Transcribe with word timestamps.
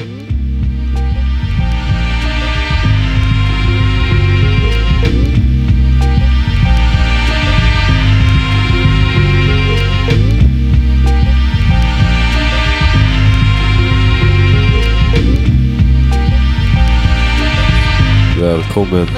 Välkommen 0.00 0.16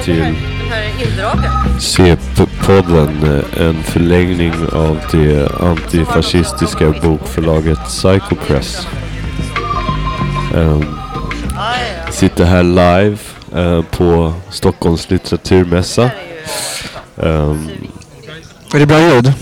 till 0.03 0.15
Den 0.15 0.35
här 0.69 1.07
indragen. 1.07 1.51
CP-podden, 1.79 3.23
eh, 3.23 3.67
en 3.67 3.83
förlängning 3.83 4.53
av 4.73 4.99
det 5.11 5.61
antifascistiska 5.61 6.93
bokförlaget 7.03 7.79
Psycho 7.87 8.35
Ehm, 10.53 10.85
sitter 12.11 12.45
här 12.45 12.63
live 12.63 13.17
eh, 13.55 13.81
på 13.81 14.33
Stockholms 14.51 15.09
litteraturmässa. 15.09 16.11
Ehm, 17.17 17.69
Är 18.73 18.79
det 18.79 18.85
bra 18.85 18.99
ljud? 18.99 19.33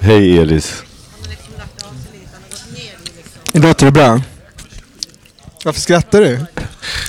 Hej 0.00 0.38
Elis. 0.38 0.82
Låter 3.52 3.86
det 3.86 3.92
bra? 3.92 4.20
Varför 5.64 5.80
skrattar 5.80 6.20
du? 6.20 6.40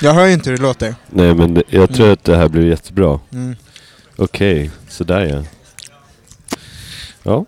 Jag 0.01 0.13
hör 0.13 0.25
ju 0.25 0.33
inte 0.33 0.49
hur 0.49 0.57
det 0.57 0.63
låter. 0.63 0.95
Nej 1.09 1.33
men 1.35 1.53
det, 1.53 1.63
jag 1.69 1.93
tror 1.93 2.11
att 2.11 2.23
det 2.23 2.37
här 2.37 2.47
blir 2.47 2.65
jättebra. 2.67 3.19
Mm. 3.33 3.55
Okej, 4.15 4.71
sådär 4.89 5.21
ja. 5.21 5.43
Ja. 7.23 7.45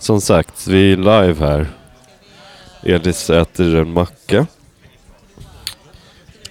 Som 0.00 0.20
sagt, 0.20 0.66
vi 0.66 0.92
är 0.92 0.96
live 0.96 1.46
här. 1.46 1.66
Elis 2.82 3.30
äter 3.30 3.74
en 3.76 3.92
macka. 3.92 4.46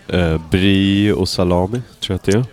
Eh, 0.07 0.41
brie 0.51 1.13
och 1.13 1.29
salami, 1.29 1.81
tror 2.01 2.19
jag 2.25 2.37
att 2.37 2.47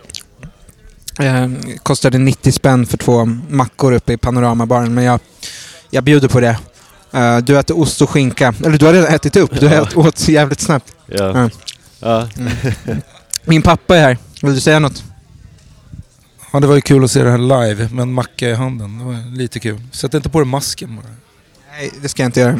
det 1.19 1.23
är. 1.23 1.43
Eh, 1.43 1.49
kostade 1.83 2.17
90 2.17 2.51
spänn 2.51 2.85
för 2.85 2.97
två 2.97 3.25
mackor 3.49 3.91
uppe 3.93 4.13
i 4.13 4.17
panoramabaren, 4.17 4.93
men 4.93 5.03
jag, 5.03 5.19
jag 5.89 6.03
bjuder 6.03 6.27
på 6.27 6.39
det. 6.39 6.57
Eh, 7.13 7.37
du 7.37 7.59
äter 7.59 7.79
ost 7.79 8.01
och 8.01 8.09
skinka. 8.09 8.53
Eller 8.65 8.77
du 8.77 8.85
har 8.85 8.93
redan 8.93 9.13
ätit 9.13 9.35
upp. 9.35 9.59
Du 9.59 9.65
Ja. 9.65 9.87
åt 9.95 10.17
så 10.17 10.31
jävligt 10.31 10.59
snabbt. 10.59 10.93
Ja. 11.05 11.49
Ja. 11.99 12.27
ja. 12.35 12.95
Min 13.45 13.61
pappa 13.61 13.97
är 13.97 14.01
här. 14.01 14.17
Vill 14.41 14.53
du 14.55 14.59
säga 14.61 14.79
något? 14.79 15.03
Ja, 16.57 16.61
det 16.61 16.67
var 16.67 16.75
ju 16.75 16.81
kul 16.81 17.03
att 17.03 17.11
se 17.11 17.23
det 17.23 17.31
här 17.31 17.37
live 17.37 17.89
med 17.91 18.01
en 18.03 18.13
macka 18.13 18.49
i 18.49 18.53
handen. 18.53 18.99
Det 18.99 19.05
var 19.05 19.37
lite 19.37 19.59
kul. 19.59 19.81
Sätt 19.91 20.13
inte 20.13 20.29
på 20.29 20.39
dig 20.39 20.47
masken 20.47 20.95
bara. 20.95 21.05
Nej, 21.71 21.91
det 22.01 22.09
ska 22.09 22.23
jag 22.23 22.27
inte 22.27 22.39
göra. 22.39 22.59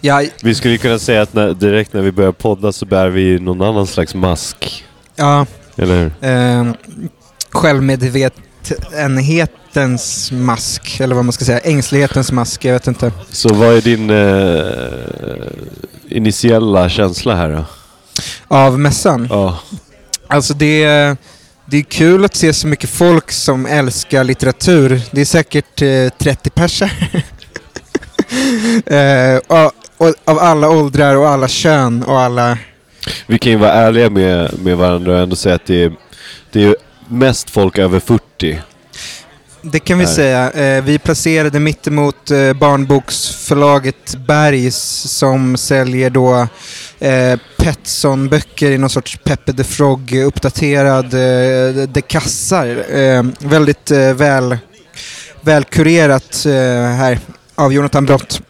Jag, 0.00 0.28
Vi 0.42 0.54
skulle 0.54 0.78
kunna 0.78 0.98
säga 0.98 1.22
att 1.22 1.34
när, 1.34 1.54
direkt 1.54 1.92
när 1.92 2.02
vi 2.02 2.12
börjar 2.12 2.32
podda 2.32 2.72
så 2.72 2.86
bär 2.86 3.08
vi 3.08 3.38
någon 3.40 3.62
annan 3.62 3.86
slags 3.86 4.14
mask. 4.14 4.84
ja, 5.16 5.46
Eller 5.76 5.98
hur? 5.98 6.12
eh, 6.20 6.72
självmedvetenhetens 7.50 10.32
mask, 10.32 11.00
eller 11.00 11.14
vad 11.14 11.24
man 11.24 11.32
ska 11.32 11.44
säga. 11.44 11.58
Ängslighetens 11.58 12.32
mask, 12.32 12.64
jag 12.64 12.72
vet 12.72 12.86
inte. 12.86 13.12
Så 13.30 13.54
vad 13.54 13.76
är 13.76 13.80
din 13.80 14.10
eh, 14.10 15.46
initiella 16.16 16.88
känsla 16.88 17.34
här 17.36 17.50
då? 17.50 17.64
Av 18.48 18.78
mässan. 18.78 19.26
Ja. 19.30 19.58
Alltså 20.26 20.54
det 20.54 21.16
det 21.66 21.76
är 21.76 21.82
kul 21.82 22.24
att 22.24 22.34
se 22.34 22.52
så 22.52 22.66
mycket 22.66 22.90
folk 22.90 23.32
som 23.32 23.66
älskar 23.66 24.24
litteratur. 24.24 25.00
Det 25.10 25.20
är 25.20 25.24
säkert 25.24 25.82
eh, 25.82 26.08
30 26.18 26.50
pers 26.50 26.82
här. 26.82 27.24
eh, 28.86 29.36
och, 29.36 29.72
och, 29.96 30.14
av 30.24 30.38
alla 30.38 30.70
åldrar 30.70 31.16
och 31.16 31.28
alla 31.28 31.48
kön 31.48 32.02
och 32.02 32.20
alla... 32.20 32.58
Vi 33.26 33.38
kan 33.38 33.52
ju 33.52 33.58
vara 33.58 33.72
ärliga 33.72 34.10
med, 34.10 34.58
med 34.58 34.76
varandra 34.76 35.12
och 35.12 35.18
ändå 35.18 35.36
säga 35.36 35.54
att 35.54 35.66
det 35.66 35.84
är, 35.84 35.92
det 36.52 36.64
är 36.64 36.76
mest 37.08 37.50
folk 37.50 37.78
över 37.78 38.00
40. 38.00 38.60
Det 39.62 39.78
kan 39.78 39.98
vi 39.98 40.04
Nej. 40.04 40.14
säga. 40.14 40.50
Eh, 40.50 40.84
vi 40.84 40.98
placerade 40.98 41.60
mittemot 41.60 42.30
eh, 42.30 42.52
barnboksförlaget 42.52 44.16
Bergs 44.26 44.76
som 45.18 45.56
säljer 45.56 46.10
då 46.10 46.48
eh, 46.98 47.38
Petson-böcker 47.56 48.70
i 48.70 48.78
någon 48.78 48.90
sorts 48.90 49.18
Peppe 49.24 49.52
the 49.52 49.64
Frog 49.64 50.12
uppdaterad 50.12 51.10
de 51.88 52.02
kassar. 52.02 52.84
Väldigt 53.48 53.90
väl, 53.90 54.58
välkurerat 55.40 56.40
här 56.98 57.18
av 57.54 57.72
Jonathan 57.72 58.06
Brott. 58.06 58.40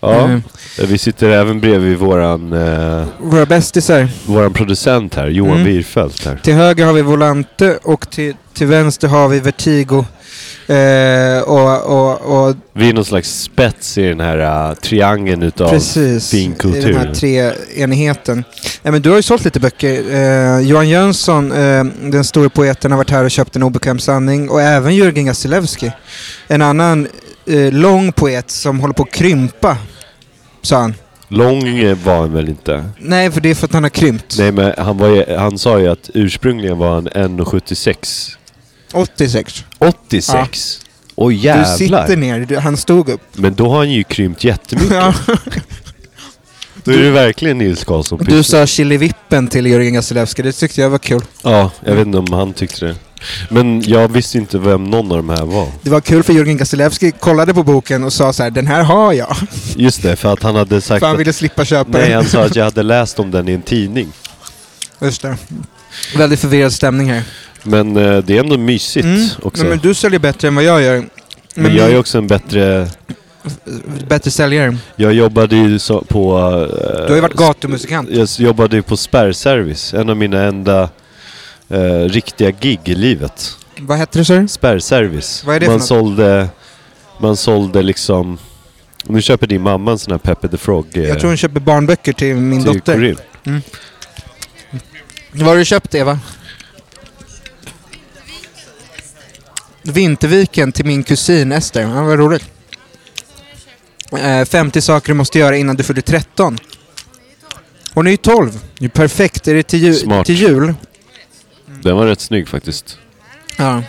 Ja. 0.00 0.24
Mm. 0.24 0.42
Vi 0.78 0.98
sitter 0.98 1.28
även 1.28 1.60
bredvid 1.60 1.96
våran, 1.96 2.52
eh, 2.52 3.04
Våra 3.20 3.46
bästisar. 3.46 4.08
våran 4.26 4.52
producent 4.52 5.14
här, 5.14 5.26
Johan 5.26 5.52
Mm. 5.52 5.64
Wirfelt 5.64 6.24
här. 6.26 6.36
Till 6.42 6.54
höger 6.54 6.86
har 6.86 6.92
vi 6.92 7.02
Volante 7.02 7.78
och 7.82 8.10
till, 8.10 8.34
till 8.54 8.66
vänster 8.66 9.08
har 9.08 9.28
vi 9.28 9.40
Vertigo. 9.40 10.04
Eh, 10.66 11.42
och, 11.42 11.82
och, 11.82 12.46
och 12.48 12.56
Vi 12.72 12.88
är 12.88 12.92
någon 12.94 13.04
slags 13.04 13.42
spets 13.42 13.98
i 13.98 14.02
den 14.02 14.20
här 14.20 14.68
uh, 14.70 14.74
triangeln 14.74 15.42
utav 15.42 15.68
precis, 15.68 16.30
fin 16.30 16.54
i 16.74 16.80
den 16.80 16.96
här 16.96 17.14
treenigheten. 17.14 18.44
Ja, 18.82 18.90
men 18.90 19.02
du 19.02 19.10
har 19.10 19.16
ju 19.16 19.22
sålt 19.22 19.44
lite 19.44 19.60
böcker. 19.60 20.14
Eh, 20.14 20.60
Johan 20.60 20.88
Jönsson, 20.88 21.52
eh, 21.52 21.84
den 22.02 22.24
stora 22.24 22.48
poeten, 22.48 22.90
har 22.90 22.98
varit 22.98 23.10
här 23.10 23.24
och 23.24 23.30
köpt 23.30 23.56
en 23.56 23.62
obekväm 23.62 23.98
sanning. 23.98 24.50
Och 24.50 24.62
även 24.62 24.94
Jörgen 24.96 25.26
Gasilewski. 25.26 25.92
En 26.48 26.62
annan 26.62 27.08
eh, 27.46 27.72
lång 27.72 28.12
poet 28.12 28.50
som 28.50 28.80
håller 28.80 28.94
på 28.94 29.02
att 29.02 29.10
krympa, 29.12 29.76
sa 30.62 30.76
han. 30.76 30.94
Lång 31.28 31.68
eh, 31.68 31.96
var 32.04 32.20
han 32.20 32.32
väl 32.32 32.48
inte? 32.48 32.84
Nej, 32.98 33.30
för 33.30 33.40
det 33.40 33.50
är 33.50 33.54
för 33.54 33.66
att 33.66 33.72
han 33.74 33.82
har 33.82 33.90
krympt. 33.90 34.34
Nej 34.38 34.52
men 34.52 34.72
han, 34.78 34.98
var, 34.98 35.08
ju- 35.08 35.36
han 35.36 35.58
sa 35.58 35.78
ju 35.80 35.88
att 35.88 36.10
ursprungligen 36.14 36.78
var 36.78 36.94
han 36.94 37.08
1,76. 37.08 38.36
86. 38.92 39.64
86? 39.78 40.80
Åh 41.14 41.28
Du 41.28 41.34
jävlar! 41.34 41.64
sitter 41.76 42.16
ner, 42.16 42.40
du, 42.40 42.56
han 42.58 42.76
stod 42.76 43.08
upp. 43.08 43.20
Men 43.32 43.54
då 43.54 43.68
har 43.70 43.76
han 43.76 43.90
ju 43.90 44.04
krympt 44.04 44.44
jättemycket. 44.44 44.92
Ja. 44.94 45.14
Då 46.84 46.92
är 46.92 46.96
det 46.98 47.10
verkligen 47.10 47.58
Nils 47.58 47.84
Karlsson 47.84 48.18
Du 48.18 48.24
Pyssel. 48.24 48.44
sa 48.44 48.66
chilivippen 48.66 49.48
till 49.48 49.66
Jörgen 49.66 49.94
Gasilewski, 49.94 50.42
det 50.42 50.52
tyckte 50.52 50.80
jag 50.80 50.90
var 50.90 50.98
kul. 50.98 51.22
Ja, 51.42 51.70
jag 51.84 51.94
vet 51.94 52.06
inte 52.06 52.18
om 52.18 52.32
han 52.32 52.52
tyckte 52.52 52.84
det. 52.86 52.96
Men 53.48 53.82
jag 53.86 54.08
visste 54.08 54.38
inte 54.38 54.58
vem 54.58 54.84
någon 54.84 55.10
av 55.12 55.16
de 55.16 55.28
här 55.28 55.44
var. 55.44 55.68
Det 55.82 55.90
var 55.90 56.00
kul 56.00 56.22
för 56.22 56.32
Jörgen 56.32 56.56
Gasilewski 56.56 57.10
kollade 57.12 57.54
på 57.54 57.62
boken 57.62 58.04
och 58.04 58.12
sa 58.12 58.32
så 58.32 58.42
här: 58.42 58.50
den 58.50 58.66
här 58.66 58.82
har 58.82 59.12
jag. 59.12 59.36
Just 59.76 60.02
det, 60.02 60.16
för 60.16 60.32
att 60.32 60.42
han 60.42 60.54
hade 60.56 60.80
sagt 60.80 61.00
För 61.00 61.06
han 61.06 61.16
att... 61.16 61.20
ville 61.20 61.32
slippa 61.32 61.64
köpa 61.64 61.90
Nej, 61.90 62.02
den. 62.08 62.12
han 62.12 62.24
sa 62.26 62.44
att 62.44 62.56
jag 62.56 62.64
hade 62.70 62.82
läst 62.82 63.18
om 63.18 63.30
den 63.30 63.48
i 63.48 63.52
en 63.52 63.62
tidning. 63.62 64.12
Just 65.00 65.22
det. 65.22 65.36
Väldigt 66.16 66.40
förvirrad 66.40 66.72
stämning 66.72 67.10
här. 67.10 67.22
Men 67.64 67.96
eh, 67.96 68.18
det 68.18 68.36
är 68.36 68.40
ändå 68.40 68.58
mysigt 68.58 69.38
också. 69.42 69.62
Nej, 69.62 69.70
men 69.70 69.78
du 69.78 69.94
säljer 69.94 70.20
bättre 70.20 70.48
än 70.48 70.54
vad 70.54 70.64
jag 70.64 70.82
gör. 70.82 71.04
Men 71.54 71.74
jag 71.76 71.90
är 71.90 71.98
också 71.98 72.18
en 72.18 72.26
bättre... 72.26 72.88
Bättre 74.08 74.30
säljare. 74.30 74.76
Jag 74.96 75.12
jobbade 75.14 75.56
ju 75.56 75.78
så 75.78 76.00
på... 76.02 76.38
eh, 76.38 76.96
Du 76.96 77.08
har 77.08 77.14
ju 77.14 77.20
varit 77.20 77.34
gatumusikant. 77.36 78.10
Jag 78.10 78.22
s- 78.22 78.40
jobbade 78.40 78.76
ju 78.76 78.82
på 78.82 78.96
spärrservice. 78.96 79.94
En 79.94 80.10
av 80.10 80.16
mina 80.16 80.42
enda 80.42 80.88
eh, 81.68 81.80
riktiga 82.08 82.50
gig 82.50 82.80
i 82.84 82.94
livet. 82.94 83.56
Vad 83.78 83.98
hette 83.98 84.18
det 84.18 84.24
så? 84.24 84.46
Spärrservice. 84.48 85.44
Vad 85.46 85.56
är 85.56 85.60
det 85.60 85.66
för 85.66 85.72
man 85.72 85.78
något? 85.78 85.86
sålde... 85.88 86.48
Man 87.20 87.36
sålde 87.36 87.82
liksom... 87.82 88.38
Nu 89.04 89.22
köper 89.22 89.46
din 89.46 89.62
mamma 89.62 89.90
en 89.90 89.98
sån 89.98 90.10
här 90.12 90.18
Peppe 90.18 90.48
the 90.48 90.56
Frog. 90.56 90.86
eh, 90.96 91.02
Jag 91.08 91.18
tror 91.20 91.30
hon 91.30 91.36
köper 91.36 91.60
barnböcker 91.60 92.12
till 92.12 92.34
min 92.34 92.64
till 92.64 92.72
dotter. 92.74 92.94
Corinne. 92.94 93.60
Vad 95.32 95.46
har 95.48 95.56
du 95.56 95.64
köpt 95.64 95.94
Eva? 95.94 96.18
Vinterviken 99.82 100.72
till 100.72 100.84
min 100.86 101.02
kusin 101.02 101.52
Ester. 101.52 101.80
Ja, 101.82 102.02
vad 102.02 102.18
roligt. 102.18 102.44
Eh, 104.18 104.44
50 104.44 104.80
saker 104.80 105.08
du 105.08 105.14
måste 105.14 105.38
göra 105.38 105.56
innan 105.56 105.76
du 105.76 105.82
fyller 105.82 106.00
13. 106.02 106.58
Hon 107.94 108.06
är 108.06 108.10
ju 108.10 108.16
12. 108.16 108.58
Det 108.78 108.84
är 108.84 108.88
perfekt. 108.88 109.48
Är 109.48 109.54
det 109.54 109.62
till, 109.62 109.82
ju- 109.82 109.94
Smart. 109.94 110.26
till 110.26 110.34
jul? 110.40 110.74
Den 111.82 111.96
var 111.96 112.06
rätt 112.06 112.20
snygg 112.20 112.48
faktiskt. 112.48 112.98
Ja. 113.56 113.82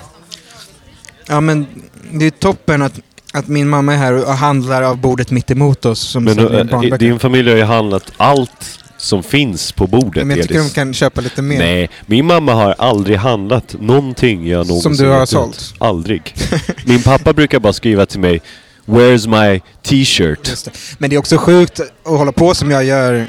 Ja 1.27 1.41
men 1.41 1.65
det 2.11 2.25
är 2.25 2.31
toppen 2.31 2.81
att, 2.81 2.99
att 3.33 3.47
min 3.47 3.69
mamma 3.69 3.93
är 3.93 3.97
här 3.97 4.13
och 4.13 4.33
handlar 4.33 4.81
av 4.83 4.97
bordet 4.97 5.31
mitt 5.31 5.51
emot 5.51 5.85
oss 5.85 5.99
som 5.99 6.23
Men 6.23 6.35
säljer 6.35 6.59
eh, 6.59 6.63
barnböcker. 6.65 6.97
din 6.97 7.19
familj 7.19 7.49
har 7.49 7.57
ju 7.57 7.63
handlat 7.63 8.11
allt 8.17 8.79
som 9.03 9.23
finns 9.23 9.71
på 9.71 9.87
bordet, 9.87 10.27
Men 10.27 10.37
jag 10.37 10.43
tycker 10.43 10.55
de 10.55 10.59
Elis. 10.61 10.73
kan 10.73 10.93
köpa 10.93 11.21
lite 11.21 11.41
mer. 11.41 11.57
Nej, 11.59 11.89
min 12.05 12.25
mamma 12.25 12.53
har 12.53 12.75
aldrig 12.77 13.17
handlat 13.17 13.75
någonting 13.79 14.47
jag 14.47 14.67
någonsin 14.67 14.93
du 15.05 15.07
har 15.11 15.25
sålt? 15.25 15.73
Aldrig. 15.77 16.35
Min 16.85 17.01
pappa 17.03 17.33
brukar 17.33 17.59
bara 17.59 17.73
skriva 17.73 18.05
till 18.05 18.19
mig 18.19 18.41
Where's 18.85 19.27
my 19.53 19.61
t-shirt? 19.83 20.69
Men 20.97 21.09
det 21.09 21.15
är 21.15 21.17
också 21.17 21.37
sjukt 21.37 21.79
att 21.79 21.89
hålla 22.17 22.31
på 22.31 22.55
som 22.55 22.71
jag 22.71 22.83
gör. 22.83 23.27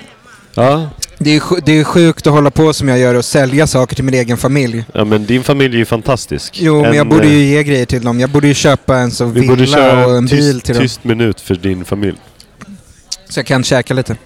Ja, 0.55 0.88
Det 1.19 1.37
är, 1.37 1.61
det 1.67 1.73
är 1.79 1.85
sjukt 1.85 2.27
att 2.27 2.32
hålla 2.32 2.50
på 2.50 2.73
som 2.73 2.88
jag 2.88 2.99
gör 2.99 3.15
och 3.15 3.25
sälja 3.25 3.67
saker 3.67 3.94
till 3.97 4.05
min 4.05 4.15
egen 4.15 4.37
familj. 4.37 4.85
Ja 4.94 5.05
men 5.05 5.27
din 5.27 5.43
familj 5.44 5.75
är 5.75 5.79
ju 5.79 5.85
fantastisk. 5.85 6.59
Jo, 6.61 6.77
men 6.81 6.91
En, 6.91 6.97
jag 6.97 7.09
borde 7.09 7.27
eh, 7.27 7.32
ju 7.32 7.44
ge 7.44 7.62
grejer 7.62 7.87
till 7.87 8.03
dem. 8.05 8.20
Jag 8.20 8.31
borde 8.31 8.49
ju 8.49 8.55
köpa 8.55 8.97
en 8.99 9.11
så 9.11 9.25
Vi 9.25 9.47
borde 9.47 9.61
villa 9.61 9.77
köra 9.77 10.05
och 10.06 10.11
en 10.11 10.17
en 10.19 10.27
bil 10.27 10.53
tyst, 10.55 10.65
till 10.67 10.75
dem. 10.75 10.82
tyst 10.85 11.05
minut 11.05 11.41
för 11.41 11.55
din 11.55 11.85
familj. 11.85 12.17
Så 13.29 13.38
jag 13.38 13.47
kan 13.47 13.65
käka 13.65 13.94
lite. 13.94 14.17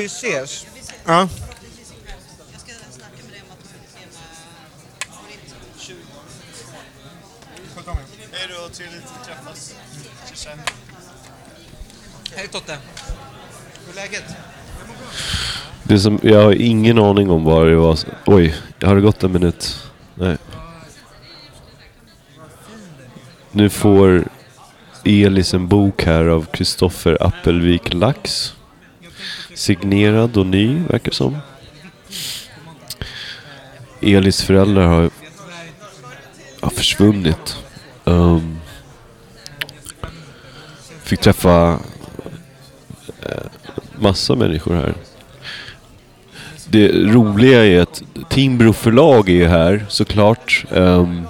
Vi 0.00 0.06
ses. 0.06 0.66
Ja. 1.04 1.28
Hej 12.36 12.48
Totte. 12.48 12.78
Hur 13.86 13.92
är 13.92 13.94
läget? 13.94 14.24
Det 15.82 15.94
är 15.94 15.98
som, 15.98 16.20
jag 16.22 16.42
har 16.42 16.52
ingen 16.52 16.98
aning 16.98 17.30
om 17.30 17.44
vad 17.44 17.66
det 17.66 17.76
var. 17.76 17.98
Oj, 18.26 18.54
har 18.82 18.94
det 18.94 19.00
gått 19.00 19.22
en 19.22 19.32
minut? 19.32 19.90
Nej. 20.14 20.36
Nu 23.52 23.70
får 23.70 24.24
Elis 25.04 25.54
en 25.54 25.68
bok 25.68 26.02
här 26.02 26.24
av 26.24 26.44
Kristoffer 26.44 27.18
Appelvik 27.20 27.94
Lax. 27.94 28.54
Signerad 29.54 30.36
och 30.36 30.46
ny, 30.46 30.82
verkar 30.88 31.12
som. 31.12 31.38
Elis 34.00 34.42
föräldrar 34.42 34.86
har, 34.86 35.10
har 36.60 36.70
försvunnit. 36.70 37.56
Um, 38.04 38.60
fick 41.02 41.20
träffa 41.20 41.78
eh, 43.22 43.46
massa 43.98 44.34
människor 44.34 44.74
här. 44.74 44.94
Det 46.68 46.88
roliga 46.88 47.64
är 47.66 47.80
att 47.80 48.02
Timbro 48.28 48.72
förlag 48.72 49.28
är 49.28 49.48
här 49.48 49.86
såklart. 49.88 50.64
Um, 50.70 51.26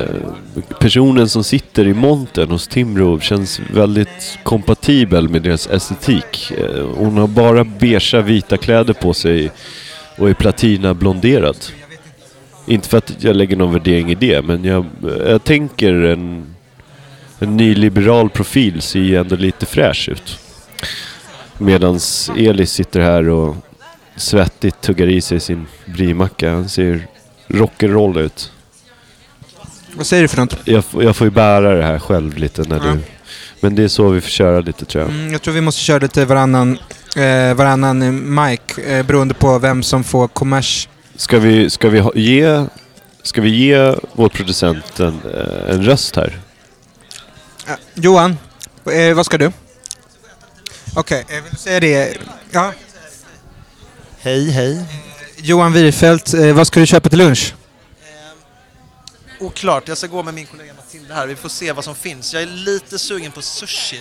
Eh, 0.00 0.62
personen 0.78 1.28
som 1.28 1.44
sitter 1.44 1.86
i 1.86 1.94
montern 1.94 2.50
hos 2.50 2.68
Timbro 2.68 3.20
känns 3.20 3.60
väldigt 3.60 4.38
kompatibel 4.42 5.28
med 5.28 5.42
deras 5.42 5.66
estetik. 5.66 6.52
Eh, 6.58 6.86
hon 6.94 7.16
har 7.16 7.26
bara 7.26 7.64
beiga 7.64 8.20
vita 8.20 8.56
kläder 8.56 8.92
på 8.94 9.14
sig 9.14 9.50
och 10.18 10.30
är 10.30 10.34
platina 10.34 10.94
blonderad. 10.94 11.56
Inte 12.66 12.88
för 12.88 12.98
att 12.98 13.12
jag 13.18 13.36
lägger 13.36 13.56
någon 13.56 13.72
värdering 13.72 14.10
i 14.10 14.14
det, 14.14 14.42
men 14.42 14.64
jag, 14.64 14.86
eh, 15.02 15.30
jag 15.30 15.44
tänker 15.44 15.92
en, 15.92 16.54
en 17.38 17.56
nyliberal 17.56 18.30
profil 18.30 18.82
ser 18.82 19.00
ju 19.00 19.16
ändå 19.16 19.36
lite 19.36 19.66
fräsch 19.66 20.08
ut. 20.08 20.38
Medans 21.58 22.30
Elis 22.36 22.72
sitter 22.72 23.00
här 23.00 23.28
och 23.28 23.56
svettigt 24.16 24.80
tuggar 24.80 25.06
i 25.06 25.20
sig 25.20 25.40
sin 25.40 25.66
brimacka. 25.86 26.50
Han 26.50 26.68
ser 26.68 27.06
rock'n'roll 27.48 28.20
ut. 28.20 28.52
Vad 29.96 30.06
säger 30.06 30.22
du 30.22 30.28
för 30.28 30.36
något? 30.36 30.56
Jag, 30.64 30.84
får- 30.84 31.04
jag 31.04 31.16
får 31.16 31.24
ju 31.26 31.30
bära 31.30 31.74
det 31.74 31.84
här 31.84 31.98
själv 31.98 32.36
lite 32.36 32.62
när 32.62 32.76
Ja. 32.76 32.82
du... 32.92 32.98
Men 33.60 33.74
det 33.74 33.82
är 33.82 33.88
så 33.88 34.08
vi 34.08 34.20
får 34.20 34.28
köra 34.30 34.60
lite 34.60 34.84
tror 34.84 35.04
jag. 35.04 35.10
Mm, 35.12 35.32
jag 35.32 35.42
tror 35.42 35.54
vi 35.54 35.60
måste 35.60 35.80
köra 35.80 35.98
lite 35.98 36.24
varannan, 36.24 36.78
eh, 37.16 37.54
varannan 37.54 38.02
eh, 38.02 38.10
mic 38.12 38.78
eh, 38.78 39.06
beroende 39.06 39.34
på 39.34 39.58
vem 39.58 39.82
som 39.82 40.04
får 40.04 40.28
kommers. 40.28 40.88
Ska 41.16 41.38
vi, 41.38 41.70
ska 41.70 41.88
vi 41.88 41.98
ha, 41.98 42.12
ge... 42.14 42.64
Ska 43.22 43.40
vi 43.40 43.48
ge 43.50 43.94
vår 44.12 44.28
producent 44.28 45.00
en, 45.00 45.20
eh, 45.34 45.74
en 45.74 45.84
röst 45.84 46.16
här? 46.16 46.38
Eh, 47.68 47.72
Johan, 47.94 48.38
eh, 48.92 49.14
vad 49.14 49.26
ska 49.26 49.38
du? 49.38 49.52
Okej, 50.94 51.24
eh, 51.28 51.34
vill 51.34 51.50
du 51.50 51.56
säga 51.56 51.80
det? 51.80 52.16
Ja. 52.50 52.72
Hej, 54.18 54.50
hej. 54.50 54.84
Johan 55.36 55.72
Wirfeldt, 55.72 56.34
eh, 56.34 56.52
vad 56.52 56.66
ska 56.66 56.80
du 56.80 56.86
köpa 56.86 57.08
till 57.08 57.18
lunch? 57.18 57.54
Oklart, 59.40 59.88
jag 59.88 59.98
ska 59.98 60.06
gå 60.06 60.22
med 60.22 60.34
min 60.34 60.46
kollega 60.46 60.72
Matilda 60.76 61.14
här. 61.14 61.26
Vi 61.26 61.34
får 61.36 61.48
se 61.48 61.72
vad 61.72 61.84
som 61.84 61.94
finns. 61.94 62.34
Jag 62.34 62.42
är 62.42 62.46
lite 62.46 62.98
sugen 62.98 63.32
på 63.32 63.42
sushi. 63.42 64.00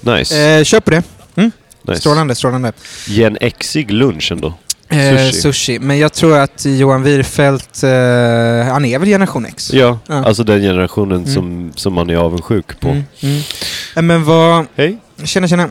Nice. 0.00 0.40
Eh, 0.40 0.64
köp 0.64 0.84
på 0.84 0.90
det. 0.90 1.02
nice. 1.34 2.00
Strålande, 2.00 2.34
strålande. 2.34 2.72
Ge 3.06 3.24
en 3.24 3.38
exig 3.40 3.90
lunch 3.90 4.32
ändå. 4.32 4.54
Eh, 4.88 5.16
Sushi. 5.16 5.32
sushi. 5.40 5.78
Men 5.78 5.98
jag 5.98 6.12
tror 6.12 6.38
att 6.38 6.64
Johan 6.64 7.02
Wirfeldt, 7.02 7.82
eh, 7.82 7.90
han 8.72 8.84
är 8.84 8.98
väl 8.98 9.08
generation 9.08 9.46
X? 9.46 9.72
Ja, 9.72 9.98
Ja. 10.06 10.24
alltså 10.24 10.44
den 10.44 10.60
generationen 10.60 11.18
Mm. 11.18 11.34
som, 11.34 11.72
som 11.76 11.92
man 11.92 12.10
är 12.10 12.16
avundsjuk 12.16 12.80
på. 12.80 12.88
Mm, 12.88 13.02
mm. 13.20 13.42
Eh, 13.96 14.02
Men 14.02 14.24
vad... 14.24 14.66
Hej. 14.76 14.98
Tjena, 15.24 15.48
tjena. 15.48 15.62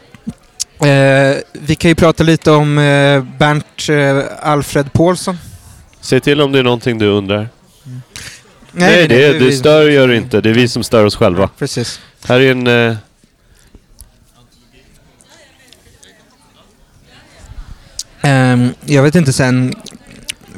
Eh, 0.87 1.37
vi 1.51 1.75
kan 1.75 1.89
ju 1.89 1.95
prata 1.95 2.23
lite 2.23 2.51
om 2.51 2.77
eh, 2.77 3.23
Bernt 3.39 3.89
eh, 3.89 4.49
Alfred 4.49 4.93
Paulsson. 4.93 5.37
Säg 6.01 6.19
till 6.21 6.41
om 6.41 6.51
det 6.51 6.59
är 6.59 6.63
någonting 6.63 6.97
du 6.97 7.07
undrar. 7.07 7.49
Nej, 8.71 9.07
det, 9.07 9.39
det 9.39 9.51
stör 9.51 9.89
gör 9.89 10.07
det 10.07 10.15
inte. 10.17 10.41
Det 10.41 10.49
är 10.49 10.53
vi 10.53 10.67
som 10.67 10.83
stör 10.83 11.05
oss 11.05 11.15
själva. 11.15 11.47
Precis. 11.57 11.99
Här 12.27 12.39
är 12.39 12.51
en... 12.51 12.67
Eh, 12.67 12.95
Ehm, 18.21 18.69
jag 18.85 19.03
vet 19.03 19.15
inte 19.15 19.33
sen, 19.33 19.73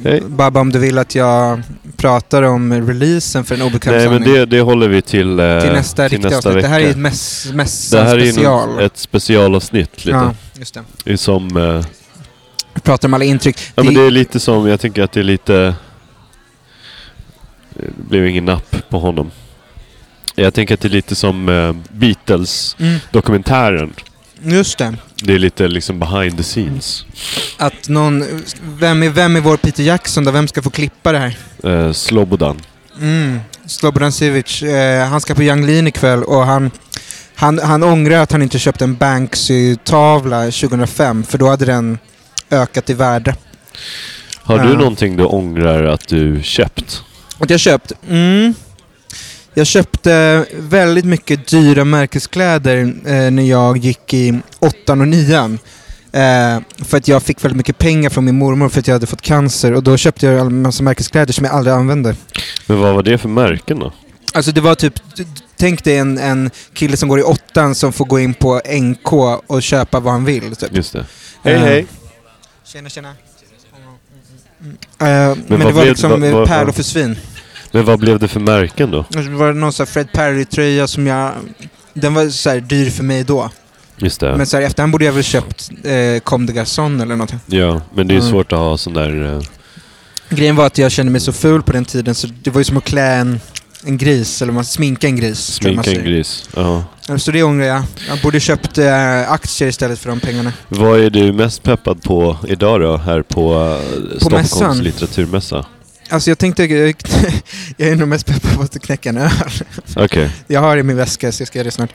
Hej. 0.03 0.21
Babba, 0.21 0.61
om 0.61 0.71
du 0.71 0.79
vill 0.79 0.97
att 0.97 1.15
jag 1.15 1.61
pratar 1.97 2.43
om 2.43 2.87
releasen 2.87 3.43
för 3.43 3.55
en 3.55 3.61
obekväm 3.61 3.95
nej, 3.95 4.09
men 4.09 4.19
sanning. 4.19 4.33
det, 4.33 4.45
det 4.45 4.61
håller 4.61 4.87
vi 4.87 5.01
till, 5.01 5.39
eh, 5.39 5.61
till 5.61 5.71
nästa 5.71 6.03
riktiga 6.07 6.21
nästa 6.21 6.37
avsnitt. 6.37 6.55
vecka. 6.55 6.61
Det 6.67 6.73
här 6.73 6.79
är 6.81 6.89
ett 6.89 6.97
mäss, 6.97 7.47
mässa 7.53 7.97
Det 7.97 8.03
här 8.03 8.17
är 8.17 8.31
special. 8.31 8.69
någon- 8.69 8.79
ett 8.79 8.97
specialavsnitt 8.97 10.05
lite. 10.05 10.17
Ja, 10.17 10.35
just 10.59 10.73
det. 10.73 10.83
Det 11.03 11.11
är 11.11 11.17
som... 11.17 11.57
Eh, 11.57 11.85
Vi 12.73 12.81
pratar 12.81 13.07
om 13.07 13.13
alla 13.13 13.25
intryck. 13.25 13.57
ja, 13.75 13.83
men 13.83 13.93
Det- 13.93 14.01
det 14.01 14.07
är 14.07 14.11
lite 14.11 14.39
som... 14.39 14.67
Jag 14.67 14.79
tänker 14.79 15.03
att 15.03 15.11
det 15.11 15.19
är 15.19 15.23
lite... 15.23 15.75
Det 17.97 18.03
blev 18.09 18.27
ingen 18.27 18.45
napp 18.45 18.75
på 18.89 18.99
honom. 18.99 19.31
Jag 20.35 20.53
tänker 20.53 20.73
att 20.73 20.81
det 20.81 20.87
är 20.87 20.89
lite 20.89 21.15
som 21.15 21.49
eh, 21.49 21.73
Beatles-dokumentären. 21.91 23.93
Mm, 24.43 24.55
just 24.55 24.77
det. 24.77 24.95
Det 25.15 25.33
är 25.33 25.39
lite 25.39 25.67
liksom 25.67 25.99
behind 25.99 26.37
the 26.37 26.43
scenes. 26.43 27.05
Att 27.57 27.89
någon... 27.89 28.25
Vem 28.63 29.03
är, 29.03 29.09
vem 29.09 29.35
är 29.35 29.41
vår 29.41 29.57
Peter 29.57 29.83
Jackson 29.83 30.23
då? 30.23 30.31
Vem 30.31 30.47
ska 30.47 30.61
få 30.61 30.69
klippa 30.69 31.11
det 31.11 31.19
här? 31.19 31.37
Eh, 31.63 31.91
Slobodan. 31.91 32.61
Mm. 33.01 33.39
Slobodan 33.65 34.11
Sivic. 34.11 34.63
Eh, 34.63 35.07
han 35.07 35.21
ska 35.21 35.35
på 35.35 35.43
Young 35.43 35.65
Lean 35.65 35.87
ikväll 35.87 36.23
och 36.23 36.45
han, 36.45 36.71
han, 37.35 37.59
han 37.59 37.83
ångrar 37.83 38.19
att 38.19 38.31
han 38.31 38.41
inte 38.41 38.59
köpte 38.59 38.83
en 38.83 38.95
Banksy-tavla 38.95 40.43
2005 40.43 41.23
för 41.23 41.37
då 41.37 41.49
hade 41.49 41.65
den 41.65 41.97
ökat 42.49 42.89
i 42.89 42.93
värde. 42.93 43.35
Har 44.37 44.59
du 44.59 44.77
någonting 44.77 45.17
du 45.17 45.23
ångrar 45.23 45.83
att 45.83 46.07
du 46.07 46.41
köpt? 46.43 47.03
Att 47.43 47.49
jag 47.49 47.59
köpt? 47.59 47.91
Mm. 48.09 48.53
Jag 49.53 49.67
köpte 49.67 50.45
väldigt 50.57 51.05
mycket 51.05 51.47
dyra 51.47 51.83
märkeskläder 51.85 52.77
eh, 53.05 53.31
när 53.31 53.43
jag 53.43 53.77
gick 53.77 54.13
i 54.13 54.39
åttan 54.59 55.01
och 55.01 55.07
nian. 55.07 55.59
Eh, 56.11 56.59
för 56.85 56.97
att 56.97 57.07
jag 57.07 57.23
fick 57.23 57.43
väldigt 57.43 57.57
mycket 57.57 57.77
pengar 57.77 58.09
från 58.09 58.25
min 58.25 58.37
mormor 58.37 58.69
för 58.69 58.79
att 58.79 58.87
jag 58.87 58.95
hade 58.95 59.05
fått 59.07 59.21
cancer 59.21 59.73
och 59.73 59.83
då 59.83 59.97
köpte 59.97 60.25
jag 60.25 60.39
en 60.39 60.61
massa 60.61 60.83
märkeskläder 60.83 61.33
som 61.33 61.45
jag 61.45 61.53
aldrig 61.53 61.73
använde. 61.75 62.15
Men 62.65 62.79
vad 62.79 62.95
var 62.95 63.03
det 63.03 63.17
för 63.17 63.29
märken 63.29 63.79
då? 63.79 63.93
Alltså 64.33 64.51
det 64.51 64.61
var 64.61 64.75
typ, 64.75 64.93
tänk 65.57 65.83
dig 65.83 65.97
en, 65.97 66.17
en 66.17 66.49
kille 66.73 66.97
som 66.97 67.09
går 67.09 67.19
i 67.19 67.23
åttan 67.23 67.75
som 67.75 67.93
får 67.93 68.05
gå 68.05 68.19
in 68.19 68.33
på 68.33 68.61
NK 68.81 69.13
och 69.47 69.63
köpa 69.63 69.99
vad 69.99 70.13
han 70.13 70.25
vill. 70.25 70.55
Typ. 70.55 70.75
Just 70.75 70.93
det. 70.93 71.05
Hej 71.43 71.53
Eh, 71.53 71.59
hej! 71.61 71.85
Tjena 72.65 72.89
tjena. 72.89 73.09
Eh, 73.09 73.15
men 74.99 75.35
vad 75.49 75.59
det 75.59 75.71
var 75.71 75.85
liksom 75.85 76.11
vad- 76.11 76.23
eh, 76.23 76.33
vad- 76.33 76.47
pärlor 76.47 76.71
för 76.71 76.83
svin. 76.83 77.15
Men 77.73 77.85
vad 77.85 77.99
blev 77.99 78.19
det 78.19 78.27
för 78.27 78.39
märken 78.39 78.91
då? 78.91 78.99
Och 78.99 79.13
så 79.23 79.29
var 79.31 79.47
det 79.47 79.53
någon 79.59 79.73
sån 79.73 79.85
här 79.85 79.91
Fred 79.93 80.11
Perry-tröja 80.13 80.87
som 80.87 81.07
jag... 81.07 81.31
Den 81.93 82.13
var 82.13 82.29
så 82.29 82.49
här 82.49 82.59
dyr 82.59 82.89
för 82.89 83.03
mig 83.03 83.23
då. 83.23 83.49
Just 83.97 84.19
det. 84.19 84.37
Men 84.37 84.45
så 84.45 84.57
här, 84.57 84.63
efterhand 84.63 84.91
borde 84.91 85.05
jag 85.05 85.13
väl 85.13 85.23
köpt 85.23 85.69
eh, 85.83 86.19
Comme 86.23 86.45
des 86.45 86.55
Garçons 86.55 87.01
eller 87.01 87.15
någonting. 87.15 87.39
Ja, 87.45 87.81
men 87.95 88.07
det 88.07 88.13
är 88.13 88.19
Mm. 88.19 88.29
svårt 88.31 88.51
att 88.51 88.59
ha 88.59 88.77
sån 88.77 88.93
där... 88.93 89.33
Eh, 89.35 89.41
Grejen 90.29 90.55
var 90.55 90.65
att 90.65 90.77
jag 90.77 90.91
kände 90.91 91.11
mig 91.11 91.21
så 91.21 91.31
ful 91.33 91.61
på 91.63 91.71
den 91.71 91.85
tiden 91.85 92.15
så 92.15 92.27
det 92.43 92.49
var 92.49 92.59
ju 92.59 92.63
som 92.65 92.77
att 92.77 92.83
klä 92.83 93.15
en, 93.15 93.39
en 93.85 93.97
gris, 93.97 94.41
eller 94.41 94.53
man 94.53 94.65
sminka 94.65 95.07
en 95.07 95.15
gris. 95.15 95.39
sminka 95.39 95.91
en 95.91 96.03
gris. 96.03 96.49
Ja. 96.55 96.83
Så 97.17 97.31
det 97.31 97.43
ångrar 97.43 97.65
jag. 97.65 97.83
Jag 98.09 98.19
borde 98.23 98.39
köpt 98.39 98.77
eh, 98.77 99.31
aktier 99.31 99.69
istället 99.69 99.99
för 99.99 100.09
de 100.09 100.19
pengarna. 100.19 100.53
Vad 100.67 100.99
är 100.99 101.09
du 101.09 101.33
mest 101.33 101.63
peppad 101.63 102.03
på 102.03 102.37
idag 102.47 102.81
då? 102.81 102.97
Här 102.97 103.21
på, 103.21 103.53
eh, 103.53 104.17
Stockholms 104.19 104.31
mässan? 104.51 104.77
litteraturmässa? 104.79 105.65
Alltså 106.09 106.29
jag 106.29 106.37
tänkte, 106.37 106.63
jag 107.77 107.89
är 107.89 107.95
nog 107.95 108.07
mest 108.07 108.25
peppad 108.25 108.55
på 108.55 108.61
att 108.61 108.81
knäcka 108.81 109.09
en 109.09 109.17
öl. 109.17 109.29
Okej. 109.95 110.29
Jag 110.47 110.61
har 110.61 110.75
det 110.75 110.79
i 110.79 110.83
min 110.83 110.97
väska 110.97 111.31
så 111.31 111.41
jag 111.41 111.47
ska 111.47 111.59
göra 111.59 111.65
det 111.65 111.71
snart. 111.71 111.93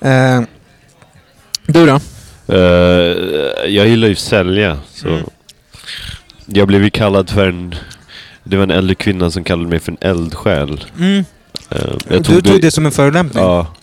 Eh, 0.00 0.42
du 1.66 1.86
då? 1.86 2.00
Eh, 2.54 2.58
jag 3.66 3.88
gillar 3.88 4.08
ju 4.08 4.14
sälja, 4.14 4.78
så... 4.94 5.08
Mm. 5.08 5.24
Jag 6.46 6.68
blev 6.68 6.84
ju 6.84 6.90
kallad 6.90 7.30
för 7.30 7.48
en... 7.48 7.74
Det 8.44 8.56
var 8.56 8.62
en 8.62 8.70
äldre 8.70 8.94
kvinna 8.94 9.30
som 9.30 9.44
kallade 9.44 9.68
mig 9.68 9.80
för 9.80 9.92
en 9.92 9.98
eldsjäl. 10.00 10.84
Mm. 10.98 11.24
Eh, 11.70 11.78
jag 12.08 12.22
du 12.22 12.42
tog 12.42 12.60
det 12.60 12.70
som 12.70 12.86
en 12.86 12.92
förolämpning? 12.92 13.44
Ja, 13.44 13.74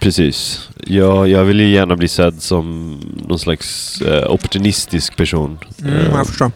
precis. 0.00 0.68
Jag, 0.86 1.28
jag 1.28 1.44
vill 1.44 1.60
ju 1.60 1.70
gärna 1.70 1.96
bli 1.96 2.08
sedd 2.08 2.42
som 2.42 2.98
någon 3.28 3.38
slags 3.38 4.02
opportunistisk 4.26 5.16
person. 5.16 5.58
Mm, 5.82 6.10
jag 6.10 6.26
förstår. 6.26 6.50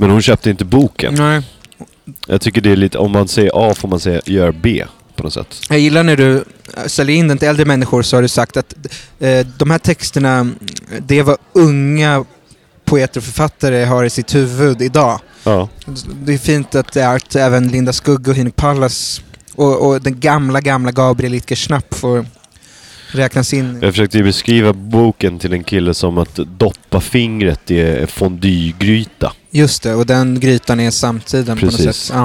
Men 0.00 0.10
hon 0.10 0.22
köpte 0.22 0.50
inte 0.50 0.64
boken. 0.64 1.14
Nej. 1.14 1.42
Jag 2.26 2.40
tycker 2.40 2.60
det 2.60 2.70
är 2.70 2.76
lite, 2.76 2.98
om 2.98 3.12
man 3.12 3.28
säger 3.28 3.50
A 3.54 3.74
får 3.74 3.88
man 3.88 4.00
säga 4.00 4.20
gör 4.26 4.52
B 4.52 4.84
på 5.16 5.22
något 5.22 5.32
sätt. 5.32 5.60
Jag 5.68 5.78
gillar 5.78 6.02
när 6.02 6.16
du 6.16 6.44
äh, 6.76 6.84
säljer 6.86 7.16
in 7.16 7.28
den 7.28 7.38
till 7.38 7.48
äldre 7.48 7.64
människor 7.64 8.02
så 8.02 8.16
har 8.16 8.22
du 8.22 8.28
sagt 8.28 8.56
att 8.56 8.74
eh, 9.18 9.46
de 9.58 9.70
här 9.70 9.78
texterna, 9.78 10.50
det 10.98 11.22
vad 11.22 11.36
unga 11.52 12.24
poeter 12.84 13.20
och 13.20 13.24
författare 13.24 13.84
har 13.84 14.04
i 14.04 14.10
sitt 14.10 14.34
huvud 14.34 14.82
idag. 14.82 15.20
Ja, 15.44 15.68
Det 16.24 16.34
är 16.34 16.38
fint 16.38 16.74
att 16.74 16.92
det 16.92 17.02
är 17.02 17.16
att 17.16 17.36
även 17.36 17.68
Linda 17.68 17.92
Skugg 17.92 18.28
och 18.28 18.34
Henrik 18.34 18.56
Pallas 18.56 19.22
och, 19.54 19.86
och 19.88 20.00
den 20.00 20.20
gamla, 20.20 20.60
gamla 20.60 20.92
Gabriel 20.92 21.34
Itger-Schnapp 21.34 21.94
får 21.94 22.26
räknas 23.12 23.54
in. 23.54 23.78
jag 23.82 23.92
försökte 23.92 24.18
ju 24.18 24.24
beskriva 24.24 24.72
boken 24.72 25.38
till 25.38 25.52
en 25.52 25.64
kille 25.64 25.94
som 25.94 26.18
att 26.18 26.34
doppa 26.36 27.00
fingret 27.00 27.70
i 27.70 28.06
fondygryta. 28.08 29.32
Just 29.50 29.82
det, 29.82 29.94
och 29.94 30.06
den 30.06 30.40
grytan 30.40 30.80
är 30.80 30.90
samtiden 30.90 31.58
på 31.58 31.64
något 31.66 31.76
Precis. 31.76 31.96
sätt. 31.96 32.16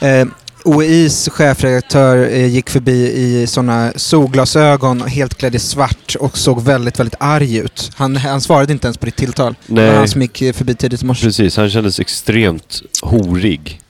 Ja. 0.00 0.08
Eh, 0.08 0.26
OIs 0.64 1.28
chefredaktör 1.28 2.28
eh, 2.28 2.46
gick 2.46 2.70
förbi 2.70 3.12
i 3.12 3.46
sådana 3.46 3.92
solglasögon, 3.96 5.00
helt 5.00 5.34
klädd 5.34 5.54
i 5.54 5.58
svart 5.58 6.16
och 6.20 6.38
såg 6.38 6.62
väldigt, 6.62 6.98
väldigt 7.00 7.14
arg 7.20 7.56
ut. 7.56 7.90
Han, 7.94 8.16
han 8.16 8.40
svarade 8.40 8.72
inte 8.72 8.86
ens 8.86 8.98
på 8.98 9.06
ditt 9.06 9.16
tilltal. 9.16 9.54
Det 9.66 9.74
var 9.74 9.82
Nej. 9.82 9.96
han 9.96 10.08
som 10.08 10.22
gick 10.22 10.42
eh, 10.42 10.52
förbi 10.52 10.74
tidigt 10.74 11.02
i 11.02 11.04
morse. 11.06 11.26
Precis, 11.26 11.56
han 11.56 11.70
kändes 11.70 12.00
extremt 12.00 12.82
horig. 13.02 13.80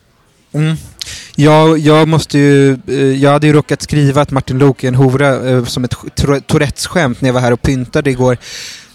Mm. 0.53 0.77
Jag, 1.37 1.79
jag 1.79 2.09
måste 2.09 2.39
ju, 2.39 2.73
eh, 2.89 2.95
jag 3.23 3.31
hade 3.31 3.47
ju 3.47 3.53
råkat 3.53 3.83
skriva 3.83 4.23
att 4.23 4.31
Martin 4.31 4.59
Lok 4.59 4.85
är 4.85 4.89
en 4.89 4.95
hora 4.95 5.51
eh, 5.51 5.65
som 5.65 5.85
ett 5.85 5.95
Tour- 6.17 6.41
Tourettes-skämt 6.41 7.21
när 7.21 7.29
jag 7.29 7.35
var 7.35 7.41
här 7.41 7.53
och 7.53 7.63
pyntade 7.63 8.11
igår. 8.11 8.37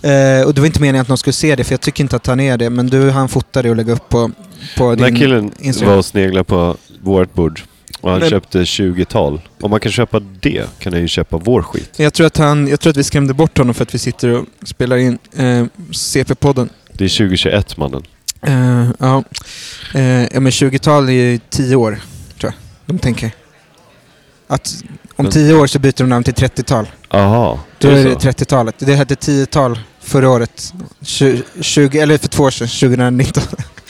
Eh, 0.02 0.46
och 0.48 0.54
det 0.54 0.62
var 0.62 0.66
inte 0.66 0.82
meningen 0.82 1.02
att 1.02 1.08
någon 1.08 1.18
skulle 1.18 1.34
se 1.34 1.56
det, 1.56 1.64
för 1.64 1.74
jag 1.74 1.82
tycker 1.82 2.04
inte 2.04 2.16
att 2.16 2.28
han 2.28 2.40
är 2.40 2.58
det. 2.58 2.70
Men 2.70 2.88
du, 2.88 3.10
han 3.10 3.30
fotade 3.30 3.70
och 3.70 3.76
lägga 3.76 3.94
upp 3.94 4.10
på, 4.10 4.32
på 4.78 4.90
Den 4.90 5.00
här 5.00 5.06
din 5.12 5.20
killen 5.20 5.52
Instagram. 5.60 5.92
var 5.92 5.98
och 5.98 6.06
sneglade 6.06 6.44
på 6.44 6.78
vårt 7.02 7.34
bord. 7.34 7.62
Och 8.02 8.12
han 8.12 8.20
Men- 8.20 8.30
köpte 8.30 8.60
20-tal. 8.64 9.42
Om 9.62 9.72
man 9.72 9.80
kan 9.80 9.92
köpa 9.92 10.20
det 10.20 10.66
kan 10.80 10.94
han 10.94 11.02
ju 11.02 11.08
köpa 11.08 11.38
vår 11.38 11.62
skit. 11.62 11.94
Jag 11.98 12.14
tror, 12.14 12.28
att 12.28 12.38
han, 12.38 12.68
jag 12.68 12.80
tror 12.80 12.92
att 12.92 12.98
vi 12.98 13.04
skrämde 13.04 13.34
bort 13.34 13.58
honom 13.58 13.74
för 13.74 13.84
att 13.84 13.94
vi 13.96 14.00
sitter 14.00 14.30
och 14.30 14.46
spelar 14.64 14.98
in 14.98 15.18
eh, 15.38 15.66
CP-podden. 15.92 16.70
Det 16.94 17.04
är 17.06 17.10
2021 17.18 17.78
mannen. 17.78 18.04
Eh, 18.42 18.90
ja. 19.00 19.24
Eh, 19.94 20.24
ja, 20.34 20.40
men 20.40 20.52
20-tal 20.52 21.10
är 21.10 21.14
ju 21.14 21.40
10 21.50 21.76
år, 21.76 22.00
tror 22.40 22.54
jag. 22.54 22.96
De 22.96 23.00
tänker. 23.00 23.32
Att 24.48 24.84
om 25.16 25.30
10 25.30 25.54
år 25.54 25.68
så 25.68 25.80
byter 25.80 25.94
de 25.98 26.10
namn 26.10 26.24
till 26.24 26.34
30-tal. 26.34 26.88
Aha, 27.10 27.60
Då 27.78 27.88
är 27.88 27.92
det 27.94 28.04
det 28.04 28.12
så? 28.22 28.30
30-talet. 28.30 28.76
Det 28.78 28.96
hette 28.96 29.16
10-tal 29.16 29.80
förra 30.02 30.30
året. 30.30 30.74
Tju- 31.02 31.44
20, 31.62 32.00
eller 32.00 32.18
för 32.18 32.28
två 32.28 32.44
år 32.44 32.52
sedan, 32.52 32.68
2019. 32.68 33.44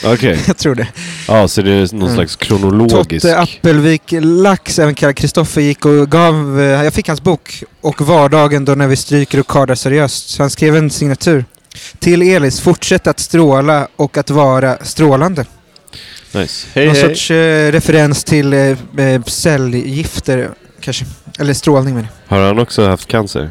Okej. 0.06 0.40
jag 0.48 0.58
tror 0.58 0.76
det. 0.76 0.88
Ja, 1.28 1.48
så 1.48 1.62
det 1.62 1.72
är 1.72 1.94
någon 1.96 2.02
Mm. 2.02 2.16
slags 2.16 2.36
kronologisk... 2.36 3.26
Totte 3.26 3.40
Appelvik 3.40 4.02
Lax, 4.22 4.80
även 4.80 4.96
kallad 4.96 5.16
Kristoffer, 5.16 5.62
gick 5.62 5.86
och 5.86 6.12
gav... 6.12 6.60
eh, 6.62 6.66
Jag 6.84 6.94
fick 6.94 7.08
hans 7.08 7.22
bok. 7.22 7.64
Och 7.82 8.02
vardagen 8.02 8.66
då 8.66 8.76
när 8.76 8.88
vi 8.88 8.96
stryker 8.96 9.40
och 9.40 9.48
kardar 9.48 9.76
seriöst. 9.76 10.30
Så 10.30 10.44
han 10.44 10.50
skrev 10.50 10.76
en 10.76 10.90
signatur. 10.90 11.46
Till 12.00 12.22
Elis, 12.22 12.62
fortsätt 12.62 13.08
att 13.08 13.20
stråla 13.20 13.88
och 13.96 14.18
att 14.18 14.30
vara 14.30 14.78
strålande. 14.82 15.46
Nice. 16.32 16.68
Hej 16.74 16.86
Någon 16.86 16.96
hej. 16.96 17.04
sorts 17.10 17.32
eh, 17.32 17.72
referens 17.72 18.24
till 18.24 18.54
eh, 18.54 18.60
eh, 18.98 19.24
cellgifter, 19.24 20.50
kanske. 20.82 21.06
Eller 21.40 21.54
strålning 21.54 21.96
menar 21.96 22.08
jag. 22.28 22.38
Har 22.38 22.46
han 22.48 22.60
också 22.60 22.88
haft 22.88 23.08
cancer? 23.08 23.50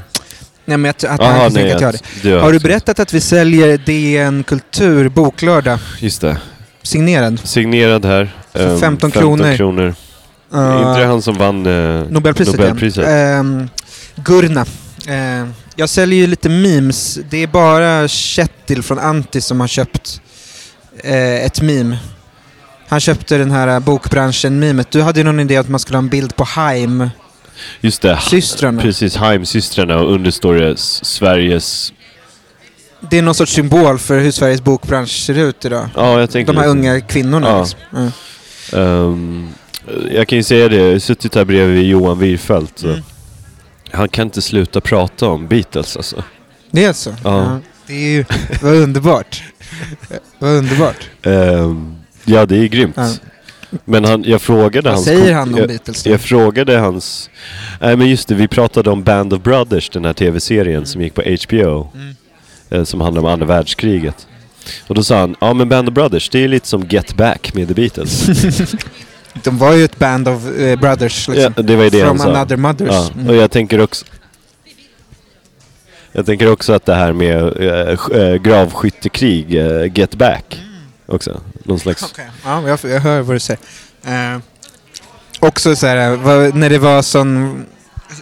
Nej 0.65 0.77
men 0.79 0.91
att, 0.91 1.05
att 1.05 1.21
Aha, 1.21 1.33
han 1.43 1.53
nej, 1.53 1.65
nej, 1.65 1.73
att 1.73 1.81
jag 1.81 1.89
har 1.89 1.93
det. 1.93 1.99
att 1.99 2.23
du 2.23 2.35
Har 2.35 2.49
du 2.49 2.53
haft- 2.55 2.63
berättat 2.63 3.01
att 3.01 3.13
vi 3.15 3.21
säljer 3.21 3.79
DN 3.79 4.45
Kultur 4.45 5.09
boklördag? 5.09 5.79
Just 5.99 6.21
det. 6.21 6.37
Signerad? 6.83 7.41
Signerad 7.45 8.05
här. 8.05 8.35
För 8.53 8.73
Ehm, 8.75 8.81
15 8.81 9.11
kronor. 9.11 9.57
kronor. 9.57 9.95
Uh, 10.55 10.77
inte 10.89 11.01
det 11.01 11.07
han 11.07 11.23
som 11.23 11.35
vann 11.39 11.67
eh, 11.67 12.03
Nobelpriset, 12.11 12.55
Nobelpriset? 12.59 13.07
Ehm, 13.09 13.69
Gurna. 14.15 14.67
Ehm, 15.09 15.55
jag 15.77 15.89
säljer 15.89 16.19
ju 16.19 16.27
lite 16.27 16.49
memes. 16.49 17.19
Det 17.31 17.43
är 17.43 17.47
bara 17.47 18.09
Kjetil 18.09 18.83
från 18.83 18.99
Anti 18.99 19.41
som 19.41 19.61
har 19.61 19.69
köpt 19.69 20.21
eh, 21.05 21.45
ett 21.45 21.61
meme. 21.61 21.99
Han 22.89 23.01
köpte 23.01 23.39
den 23.39 23.51
här 23.51 23.69
eh, 23.69 23.81
bokbranschen-memet. 23.81 24.91
Du 24.91 25.03
hade 25.03 25.21
ju 25.21 25.25
någon 25.25 25.41
idé 25.41 25.57
att 25.57 25.69
man 25.69 25.81
skulle 25.81 25.97
ha 25.97 26.03
en 26.03 26.09
bild 26.09 26.37
på 26.37 26.45
Haim, 26.45 27.11
Just 27.81 28.03
det. 28.03 28.19
systrarna. 28.21 28.83
Precis, 28.83 29.17
Heimsystrarna 29.17 29.97
och 29.99 30.13
under 30.13 30.31
står 30.31 30.55
det 30.55 30.71
S- 30.71 31.05
Sveriges... 31.05 31.93
Det 33.11 33.19
är 33.19 33.23
någon 33.23 33.35
sorts 33.35 33.53
symbol 33.53 33.99
för 33.99 34.19
hur 34.21 34.31
Sveriges 34.31 34.63
bokbransch 34.63 35.11
ser 35.27 35.39
ut 35.39 35.65
idag. 35.65 35.89
Ja, 35.97 36.21
jag 36.21 36.31
tänker 36.31 36.53
De 36.53 36.59
här 36.59 36.67
lite. 36.69 36.79
unga 36.79 37.01
kvinnorna. 37.01 37.49
Ja. 37.49 37.61
Liksom. 37.61 37.79
Mm. 37.97 38.11
Ehm, 38.73 39.49
jag 40.15 40.29
kan 40.29 40.39
ju 40.39 40.43
säga 40.45 40.69
det, 40.69 40.77
jag 40.77 40.93
har 40.93 40.99
suttit 40.99 41.35
här 41.35 41.45
bredvid 41.45 41.83
Johan 41.83 42.19
Wirfelt. 42.19 42.83
Mm. 42.83 43.01
Han 43.93 44.09
kan 44.09 44.27
inte 44.27 44.43
sluta 44.43 44.81
prata 44.81 45.29
om 45.29 45.47
Beatles 45.49 45.97
alltså. 45.97 46.25
Det 46.71 46.85
är 46.85 46.93
så? 46.93 47.15
Ja. 47.25 47.59
Det 47.87 47.95
är 47.95 48.11
ju, 48.11 48.25
vad 48.63 48.75
underbart. 48.75 49.43
vad 50.39 50.51
underbart. 50.51 51.11
Ehm, 51.23 51.97
ja, 52.25 52.47
det 52.47 52.57
är 52.57 52.67
grymt. 52.67 52.95
Ja. 52.97 53.11
Men 53.85 54.05
han, 54.05 54.25
jag 54.27 54.43
frågade 54.43 54.89
Vad 54.89 54.95
hans... 54.95 55.07
säger 55.07 55.35
han 55.35 55.55
om 55.55 55.59
jag, 55.59 55.69
Beatles 55.69 56.03
då? 56.03 56.11
jag 56.11 56.21
frågade 56.21 56.79
hans... 56.79 57.31
Nej 57.81 57.97
men 57.97 58.09
just 58.09 58.29
det, 58.29 58.35
vi 58.35 58.49
pratade 58.49 58.91
om 58.91 59.03
Band 59.03 59.33
of 59.33 59.43
Brothers, 59.43 59.91
den 59.91 60.05
här 60.05 60.13
tv-serien 60.13 60.87
som 60.87 61.03
gick 61.03 61.15
på 61.15 61.23
HBO. 61.23 61.91
Mm. 61.95 62.17
eh, 62.71 62.85
som 62.85 63.01
handlar 63.01 63.23
om 63.23 63.29
andra 63.29 63.47
världskriget. 63.47 64.27
Och 64.87 64.95
då 64.95 65.03
sa 65.03 65.19
han, 65.19 65.37
ja 65.41 65.55
men 65.55 65.69
Band 65.69 65.89
of 65.89 65.95
Brothers, 65.95 66.29
det 66.29 66.45
är 66.45 66.49
lite 66.49 66.69
som 66.69 66.87
Get 66.89 67.17
Back 67.17 67.55
med 67.55 67.69
The 67.69 67.75
Beatles. 67.75 68.29
De 69.45 69.59
var 69.59 69.73
ju 69.73 69.85
ett 69.85 69.99
band 69.99 70.29
of 70.29 70.47
eh, 70.59 70.79
brothers 70.79 71.29
liksom. 71.29 71.53
ja, 71.57 71.63
det 71.63 71.77
var 71.77 71.85
ju 71.85 71.91
det 71.91 72.01
From 72.01 72.09
han 72.09 72.19
sa. 72.19 72.37
another 72.39 72.57
mothers. 72.57 72.89
Ja, 72.93 73.11
Mm. 73.15 73.29
och 73.29 73.35
jag 73.35 73.51
tänker 73.51 73.81
också... 73.81 74.05
Jag 76.13 76.27
tänker 76.27 76.53
också 76.53 76.73
att 76.73 76.87
det 76.87 76.95
här 76.95 77.13
med 77.13 77.41
äh, 78.13 78.35
gravskyttekrig, 78.43 79.55
äh, 79.55 79.99
Get 79.99 80.15
Back, 80.15 80.63
också. 81.07 81.41
Någon 81.65 81.79
slags... 81.79 82.03
Okej. 82.03 82.31
Ja, 82.45 82.69
jag, 82.69 82.79
jag 82.93 83.01
hör 83.01 83.21
vad 83.21 83.37
du 83.37 83.41
säger. 83.41 83.61
Eh, 84.07 84.39
också 85.41 85.77
så 85.77 85.87
här, 85.87 86.17
vad, 86.17 86.55
när 86.55 86.71
det 86.71 86.79
var 86.79 87.03
sån 87.03 87.65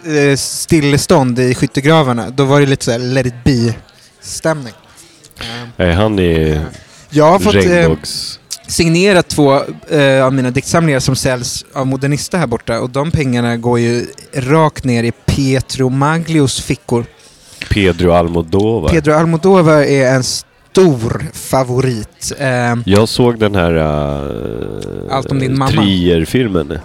eh, 0.05 0.35
stillestånd 0.37 1.39
i 1.39 1.55
skyttegravarna, 1.55 2.29
då 2.29 2.45
var 2.45 2.59
det 2.59 2.65
lite 2.65 2.85
så 2.85 2.91
här 2.91 2.99
let 2.99 3.25
it 3.25 3.43
be-stämning. 3.43 4.73
Eh, 5.39 5.45
Nej, 5.75 5.93
han 5.93 6.19
är 6.19 6.65
jag 7.09 7.31
har 7.31 7.39
fått 7.39 7.55
regnbågs... 7.55 8.39
signerat 8.67 9.27
två 9.27 9.61
eh, 9.89 10.25
av 10.25 10.33
mina 10.33 10.51
diktsamlingar 10.51 10.99
som 10.99 11.15
säljs 11.15 11.65
av 11.73 11.87
Modernista 11.87 12.37
här 12.37 12.47
borta 12.47 12.79
och 12.79 12.89
de 12.89 13.11
pengarna 13.11 13.57
går 13.57 13.79
ju 13.79 14.05
rakt 14.33 14.83
ner 14.83 15.03
i 15.03 15.11
Pietro 15.11 15.89
Maglios 15.89 16.61
fickor. 16.61 17.05
Pedro 17.69 18.11
Almodovar. 18.11 18.89
Pedro 18.89 19.13
Almodovar 19.13 19.81
är 19.81 20.15
en 20.15 20.23
stor 20.23 21.25
favorit. 21.33 22.31
Eh, 22.39 22.75
Jag 22.85 23.09
såg 23.09 23.39
den 23.39 23.55
här 23.55 23.71
uh, 23.77 25.11
Allt 25.11 25.31
om 25.31 25.39
din 25.39 25.57
mamma. 25.57 25.71
Trier-filmen. 25.71 26.79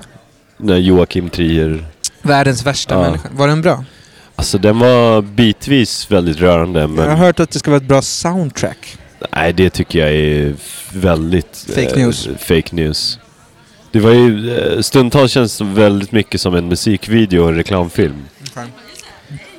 När 0.57 0.77
Joakim 0.77 1.31
Trier... 1.31 1.85
världens 2.23 2.67
värsta 2.67 2.95
Ja. 2.95 3.01
människa. 3.03 3.29
Var 3.37 3.49
den 3.49 3.62
bra? 3.62 3.85
Alltså 4.37 4.59
den 4.59 4.79
var 4.79 5.23
bitvis 5.23 6.11
väldigt 6.11 6.37
rörande 6.37 6.87
men... 6.87 7.05
Jag 7.05 7.11
har 7.11 7.17
hört 7.27 7.41
att 7.41 7.51
det 7.51 7.59
ska 7.59 7.71
vara 7.71 7.81
ett 7.81 7.89
bra 7.89 8.03
soundtrack. 8.03 8.97
Nej, 9.33 9.52
det 9.52 9.71
tycker 9.71 9.99
jag 9.99 10.11
är 10.11 10.55
väldigt... 10.93 11.67
Fake 11.69 11.91
eh, 11.91 11.97
news. 11.97 12.29
Fake 12.38 12.76
news. 12.76 13.19
Det 13.93 14.00
var 14.00 14.11
ju... 14.11 14.57
eh, 14.59 14.81
Stundtals 14.81 15.33
känns 15.33 15.59
det 15.59 15.64
väldigt 15.64 16.12
mycket 16.12 16.41
som 16.41 16.55
en 16.55 16.69
musikvideo 16.69 17.43
och 17.43 17.49
en 17.49 17.55
reklamfilm. 17.57 18.23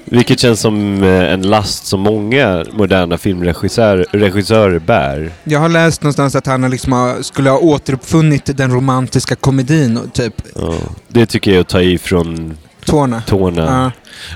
Vilket 0.05 0.39
känns 0.39 0.59
som 0.59 1.03
eh, 1.03 1.33
en 1.33 1.41
last 1.41 1.85
som 1.85 1.99
många 1.99 2.65
moderna 2.71 3.17
filmregissörer 3.17 4.05
regissörer 4.11 4.79
bär. 4.79 5.31
Jag 5.43 5.59
har 5.59 5.69
läst 5.69 6.01
någonstans 6.01 6.35
att 6.35 6.47
han 6.47 6.71
liksom 6.71 7.17
skulle 7.21 7.49
ha 7.49 7.57
återuppfunnit 7.57 8.57
den 8.57 8.71
romantiska 8.71 9.35
komedin, 9.35 9.99
typ 10.13 10.41
Ja. 10.55 10.73
Det 11.07 11.25
tycker 11.25 11.51
jag 11.51 11.55
är 11.57 11.61
att 11.61 11.67
ta 11.67 11.81
i 11.81 11.97
från 11.97 12.57
tårna. 12.85 13.21
tårna. 13.21 13.61
Ja. 13.65 13.91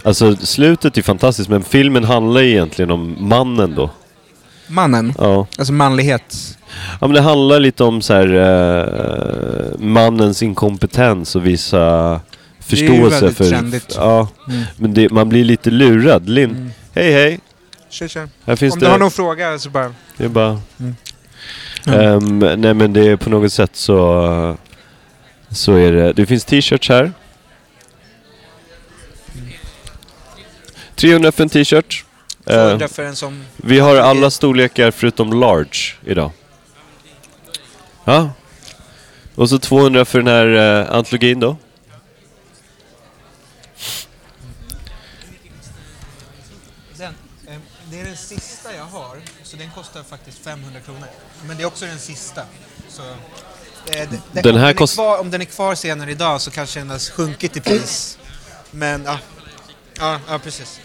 Alltså 0.09 0.35
slutet 0.35 0.97
är 0.97 1.01
fantastiskt 1.01 1.49
men 1.49 1.63
filmen 1.63 2.03
handlar 2.03 2.41
egentligen 2.41 2.91
om 2.91 3.15
mannen 3.19 3.75
då. 3.75 3.89
Mannen? 4.67 5.13
Ja. 5.17 5.47
Alltså 5.57 5.73
manlighet? 5.73 6.57
Ja, 7.01 7.07
men 7.07 7.13
det 7.13 7.21
handlar 7.21 7.59
lite 7.59 7.83
om 7.83 8.01
så 8.01 8.13
här, 8.13 8.35
eh, 8.35 9.79
mannens 9.79 10.43
inkompetens 10.43 11.35
och 11.35 11.45
vissa 11.45 12.21
förståelse 12.59 13.19
det 13.19 13.27
är 13.27 13.31
för... 13.31 13.49
Trendigt. 13.49 13.93
Ja, 13.95 14.27
mm. 14.47 14.63
men 14.77 14.93
det, 14.93 15.11
man 15.11 15.29
blir 15.29 15.43
lite 15.43 15.69
lurad. 15.69 16.29
Linn, 16.29 16.49
mm. 16.49 16.69
hej 16.93 17.13
hej! 17.13 17.39
Tja, 17.89 18.07
tja. 18.07 18.27
Om 18.45 18.55
det... 18.59 18.79
du 18.79 18.85
har 18.85 18.97
någon 18.97 19.11
fråga 19.11 19.59
så 19.59 19.69
bara... 19.69 19.93
Det 20.17 20.25
är 20.25 20.29
bara... 20.29 20.61
Mm. 20.79 20.95
Um, 21.85 22.39
nej 22.39 22.73
men 22.73 22.93
det 22.93 23.07
är 23.07 23.15
på 23.15 23.29
något 23.29 23.53
sätt 23.53 23.75
så... 23.75 24.57
Så 25.49 25.73
är 25.73 25.91
det... 25.91 26.13
Det 26.13 26.25
finns 26.25 26.45
t-shirts 26.45 26.89
här. 26.89 27.01
Mm. 27.01 27.13
300 30.95 31.31
för 31.31 31.43
en 31.43 31.49
t-shirt. 31.49 32.05
Eh, 32.49 32.55
200 32.55 32.87
för 32.87 33.03
en 33.03 33.15
som... 33.15 33.43
vi 33.55 33.79
har 33.79 33.95
alla 33.95 34.31
storlekar 34.31 34.91
förutom 34.91 35.39
large 35.39 35.95
idag. 36.05 36.31
Ja. 38.05 38.29
Och 39.35 39.49
så 39.49 39.59
200 39.59 40.05
för 40.05 40.21
den 40.21 40.27
här 40.27 40.45
uh, 40.47 40.95
antologin 40.95 41.39
då. 41.39 41.57
Den, 46.97 47.13
eh, 47.47 47.57
det 47.91 47.99
är 47.99 48.05
den 48.05 48.17
sista 48.17 48.75
jag 48.75 48.83
har, 48.83 49.17
så 49.43 49.57
den 49.57 49.71
kostar 49.71 50.03
faktiskt 50.03 50.37
500 50.43 50.79
kronor. 50.79 51.07
Men 51.47 51.57
det 51.57 51.63
är 51.63 51.67
också 51.67 51.85
den 51.85 51.99
sista. 51.99 52.41
Så, 52.89 53.01
eh, 53.01 53.15
det, 53.85 54.19
det, 54.31 54.41
Den 54.41 54.55
om, 54.55 54.61
här 54.61 54.69
är 54.69 54.73
kost- 54.73 54.95
kvar, 54.95 55.19
om 55.19 55.31
den 55.31 55.41
är 55.41 55.45
kvar 55.45 55.75
senare 55.75 56.11
idag 56.11 56.41
så 56.41 56.51
kanske 56.51 56.79
den 56.79 56.89
har 56.89 57.11
sjunkit 57.11 57.57
i 57.57 57.61
pris. 57.61 58.17
Men 58.71 59.03
ja, 59.05 59.19
ja, 59.99 60.19
ja 60.27 60.39
precis. 60.39 60.79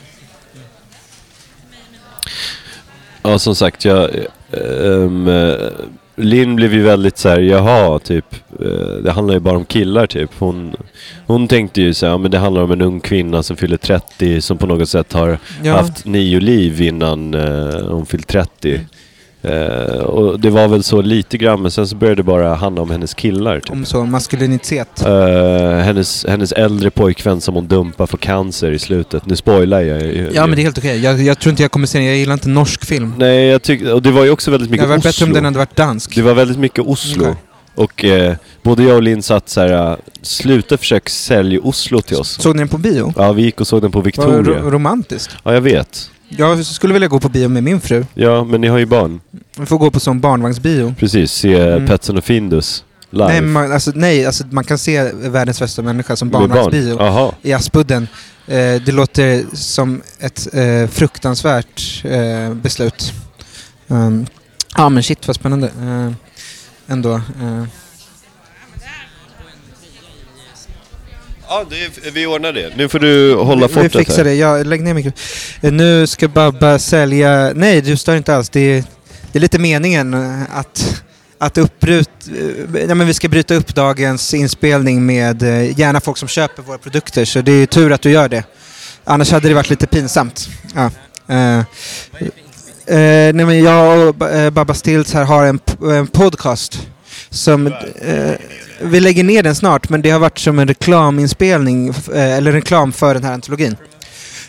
Ja, 3.23 3.39
som 3.39 3.55
sagt, 3.55 3.85
jag... 3.85 4.11
eh, 4.53 5.71
Linn 6.17 6.57
blev 6.57 6.75
ju 6.75 6.83
väldigt 6.83 7.19
så 7.19 7.29
här, 7.29 7.39
jaha, 7.41 7.99
typ. 7.99 8.35
eh, 8.61 8.97
det 9.05 9.13
handlar 9.13 9.35
ju 9.35 9.41
bara 9.41 9.57
om 9.57 9.65
killar, 9.65 10.07
typ. 10.07 10.31
Hon, 10.39 10.77
hon 11.27 11.49
tänkte 11.49 11.83
ju 11.83 11.95
så 11.95 12.07
här, 12.07 12.13
ja, 12.13 12.19
men 12.19 12.31
det 12.31 12.39
handlar 12.39 12.63
om 12.63 12.71
en 12.71 12.83
ung 12.83 13.01
kvinna 13.01 13.43
som 13.43 13.57
fyller 13.57 13.77
30 13.77 14.41
som 14.41 14.59
på 14.59 14.67
något 14.67 14.89
sätt 14.89 15.13
har 15.13 15.39
Ja. 15.63 15.77
haft 15.77 16.05
nio 16.07 16.41
liv 16.41 16.81
innan 16.81 17.35
eh, 17.35 17.87
hon 17.89 18.07
fyllt 18.07 18.29
30. 18.29 18.81
Eh, 19.45 19.97
och 20.05 20.41
det 20.41 20.51
var 20.51 20.69
väl 20.69 20.83
så 20.83 21.03
lite 21.03 21.39
grann, 21.39 21.63
men 21.63 21.71
sen 21.71 21.87
så 21.89 21.97
började 21.97 22.17
det 22.17 22.23
bara 22.23 22.55
handla 22.55 22.83
om 22.83 22.91
hennes 22.91 23.15
killar. 23.15 23.61
Typ. 23.61 23.71
Om 23.73 23.85
så, 23.85 24.05
maskulinitet. 24.05 25.03
Eh, 25.07 25.71
hennes, 25.79 26.27
hennes 26.29 26.53
äldre 26.53 26.91
pojkvän 26.91 27.41
som 27.41 27.55
hon 27.55 27.67
dumpar 27.69 28.07
för 28.07 28.17
cancer 28.17 28.71
i 28.71 28.79
slutet. 28.79 29.27
Nu 29.27 29.37
spoilar 29.37 29.81
jag 29.81 30.03
ju. 30.03 30.31
Ja 30.35 30.47
men 30.47 30.57
det 30.57 30.63
är 30.63 30.65
helt 30.65 30.79
okej. 30.79 30.99
Jag, 31.01 31.23
jag 31.23 31.39
tror 31.39 31.51
inte 31.51 31.63
jag 31.63 31.71
kommer 31.71 31.87
se 31.87 31.99
den. 31.99 32.07
Jag 32.07 32.17
gillar 32.17 32.35
inte 32.35 32.49
norsk 32.49 32.85
film. 32.85 33.15
Nej, 33.19 33.45
jag 33.47 33.63
tyckte... 33.63 33.93
Och 33.93 34.03
det 34.03 34.11
var 34.11 34.25
ju 34.25 34.31
också 34.31 34.51
väldigt 34.51 34.69
Det 34.69 34.73
mycket 34.73 34.83
hade 34.83 34.97
varit 34.97 35.03
bättre 35.05 35.25
om 35.25 35.31
Oslo. 35.31 35.35
den 35.35 35.45
hade 35.45 35.59
varit 35.59 35.77
dansk. 35.77 36.15
Det 36.15 36.23
var 36.23 36.35
väldigt 36.35 36.59
mycket 36.59 36.85
Oslo. 36.85 37.25
Okej. 37.25 37.37
Och 37.75 38.05
eh, 38.05 38.35
både 38.63 38.83
jag 38.83 38.97
och 38.97 39.03
Linn 39.03 39.23
satt 39.23 39.49
så 39.49 39.61
här, 39.61 39.91
äh, 39.91 39.97
sluta 40.23 40.77
försöka 40.77 41.09
sälja 41.11 41.61
Oslo 41.61 42.01
till 42.01 42.17
oss. 42.17 42.29
Såg 42.43 42.55
ni 42.57 42.59
den 42.59 42.69
på 42.69 42.79
bio? 42.79 43.13
Ja, 43.17 43.33
vi 43.33 43.43
gick 43.43 43.61
och 43.61 43.67
såg 43.67 43.83
den 43.83 43.91
på 43.91 44.01
Victoria. 44.01 44.61
ro- 44.63 44.71
romantiskt. 44.71 45.37
Ja, 45.45 45.55
jag 45.55 45.61
vet. 45.61 46.11
Jag 46.39 46.67
skulle 46.67 46.93
vilja 46.93 47.09
gå 47.09 47.21
på 47.21 47.29
bio 47.29 47.49
med 47.49 47.63
min 47.63 47.81
fru. 47.81 48.05
Ja, 48.15 48.45
men 48.45 48.61
ni 48.61 48.69
har 48.69 48.79
ju 48.79 48.87
barn. 48.87 49.21
Vi 49.59 49.67
får 49.67 49.79
gå 49.79 49.91
på 49.91 50.01
sån 50.01 50.21
barnvagnsbio. 50.21 50.95
Precis, 50.99 51.33
se 51.33 51.61
Mm. 51.61 51.87
Petson 51.87 52.17
och 52.19 52.25
Findus 52.25 52.85
live. 53.11 53.27
Nej, 53.29 53.41
man, 53.41 53.73
alltså, 53.73 53.93
nej 53.95 54.27
alltså, 54.27 54.45
man 54.51 54.65
kan 54.65 54.79
se 54.79 55.13
världens 55.13 55.61
bästa 55.61 55.83
människa 55.83 56.17
som 56.17 56.31
barn. 56.31 56.49
barnvagnsbio 56.49 56.97
Jaha. 56.99 57.33
i 57.43 57.53
Aspudden. 57.53 58.09
Eh, 58.47 58.57
det 58.57 58.93
låter 58.93 59.45
som 59.53 60.03
ett 60.21 60.49
eh, 60.55 60.89
fruktansvärt 60.91 62.05
eh, 62.05 62.55
beslut. 62.55 63.13
Um, 63.89 64.27
ja 64.77 64.89
men 64.89 65.03
shit 65.03 65.27
vad 65.27 65.37
spännande. 65.37 65.67
Eh, 65.67 66.13
ändå. 66.93 67.21
Ja, 71.53 71.65
det, 71.71 72.11
vi 72.11 72.27
ordnar 72.27 72.53
det. 72.53 72.73
Nu 72.77 72.89
får 72.89 72.99
du 72.99 73.35
hålla 73.35 73.67
vi, 73.67 73.75
vi 73.75 73.81
fortet 73.83 73.93
fixar 73.93 74.17
här. 74.17 74.25
det. 74.25 74.35
Jag 74.35 74.67
lägg 74.67 74.83
ner 74.83 74.95
mikrofonen. 74.95 75.19
Eh, 75.61 75.73
nu 75.73 76.07
ska 76.07 76.29
Babba 76.29 76.79
sälja... 76.79 77.53
Nej, 77.55 77.81
du 77.81 77.97
stör 77.97 78.17
inte 78.17 78.37
alls. 78.37 78.49
Det 78.49 78.61
är, 78.61 78.85
det 79.33 79.39
är 79.39 79.41
lite 79.41 79.59
meningen 79.59 80.15
eh, 80.15 80.59
att, 80.59 81.03
att 81.39 81.59
upprut, 81.59 82.11
eh, 82.75 82.81
ja, 82.89 82.95
men 82.95 83.07
vi 83.07 83.15
ska 83.15 83.29
bryta 83.29 83.55
upp 83.55 83.75
dagens 83.75 84.35
inspelning 84.35 85.07
med 85.07 85.43
eh, 85.43 85.79
gärna 85.81 86.01
folk 86.01 86.19
som 86.19 86.29
köper 86.29 86.63
våra 86.63 86.79
produkter. 86.79 87.25
Så 87.25 87.41
det 87.41 87.53
är 87.53 87.67
tur 87.67 87.93
att 87.93 88.03
du 88.03 88.11
gör 88.11 88.29
det. 88.29 88.45
Annars 89.05 89.31
hade 89.31 89.49
det 89.49 89.55
varit 89.55 89.71
lite 89.71 89.87
pinsamt. 89.87 90.49
Ja. 90.75 90.91
Eh, 91.29 91.59
eh, 91.59 93.35
nej, 93.35 93.45
men 93.45 93.63
jag 93.63 94.09
och 94.09 94.31
eh, 94.31 94.51
Babba 94.51 94.75
Stills 94.75 95.15
här 95.15 95.25
har 95.25 95.47
en, 95.47 95.61
en 95.97 96.07
podcast 96.07 96.89
som... 97.33 97.67
Eh, 98.01 98.33
vi 98.81 99.01
lägger 99.01 99.25
ner 99.25 99.43
den 99.43 99.55
snart, 99.55 99.89
men 99.89 100.03
det 100.03 100.11
har 100.11 100.19
varit 100.19 100.39
som 100.39 100.59
en 100.59 100.69
reklaminspelning, 100.69 101.89
eh, 101.89 102.37
eller 102.37 102.53
reklam 102.53 102.93
för 102.93 103.15
den 103.15 103.25
här 103.25 103.33
antologin. 103.33 103.77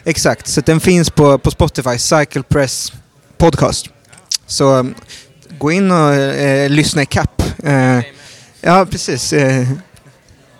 Exakt, 0.03 0.47
så 0.47 0.61
den 0.61 0.79
finns 0.79 1.09
på, 1.09 1.37
på 1.37 1.51
Spotify, 1.51 1.97
Cycle 1.97 2.43
Press 2.43 2.93
Podcast. 3.37 3.89
Så 4.47 4.77
eh, 4.79 4.83
gå 5.59 5.71
in 5.71 5.91
och 5.91 6.13
eh, 6.13 6.69
lyssna 6.69 7.01
i 7.01 7.05
kapp. 7.05 7.41
Eh, 7.63 7.99
ja, 8.61 8.85
precis. 8.91 9.33
Eh, 9.33 9.67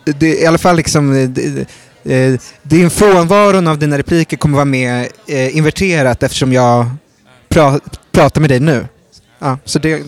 det, 0.06 0.28
I 0.42 0.46
alla 0.46 0.58
fall 0.58 0.76
liksom... 0.76 1.34
det- 1.34 1.68
Eh, 2.06 2.40
din 2.64 2.90
frånvaron 2.90 3.68
av 3.68 3.80
dina 3.80 3.98
repliker 3.98 4.38
kommer 4.38 4.56
vara 4.56 4.66
med 4.66 5.08
eh, 5.28 5.58
inverterat 5.58 6.24
eftersom 6.24 6.54
jag 6.54 6.86
pra, 7.50 7.80
pratar 8.12 8.42
med 8.42 8.50
dig 8.50 8.60
nu. 8.60 8.88
Ja, 9.40 9.58
så 9.66 9.80
det... 9.80 10.02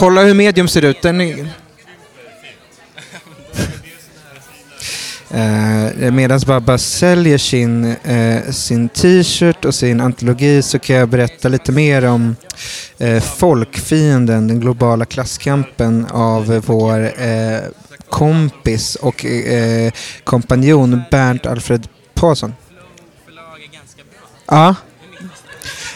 Kolla 0.00 0.22
hur 0.22 0.34
medium 0.34 0.68
ser 0.68 0.84
ut. 0.84 1.02
Den 1.02 1.20
är... 1.20 1.48
Eh, 5.34 6.10
Medan 6.10 6.40
Babba 6.46 6.78
säljer 6.78 7.38
sin, 7.38 7.84
eh, 7.84 8.50
sin 8.50 8.88
t-shirt 8.88 9.64
och 9.64 9.74
sin 9.74 10.00
antologi 10.00 10.62
så 10.62 10.78
kan 10.78 10.96
jag 10.96 11.08
berätta 11.08 11.48
lite 11.48 11.72
mer 11.72 12.04
om 12.04 12.36
eh, 12.98 13.20
folkfienden, 13.20 14.48
den 14.48 14.60
globala 14.60 15.04
klasskampen 15.04 16.06
av 16.06 16.52
eh, 16.52 16.62
vår 16.66 17.22
eh, 17.22 17.60
kompis 18.08 18.94
och 18.96 19.24
eh, 19.24 19.92
kompanjon 20.24 21.02
Bernt 21.10 21.46
Alfred 21.46 21.88
Paulsson. 22.14 22.54
Ja. 24.46 24.74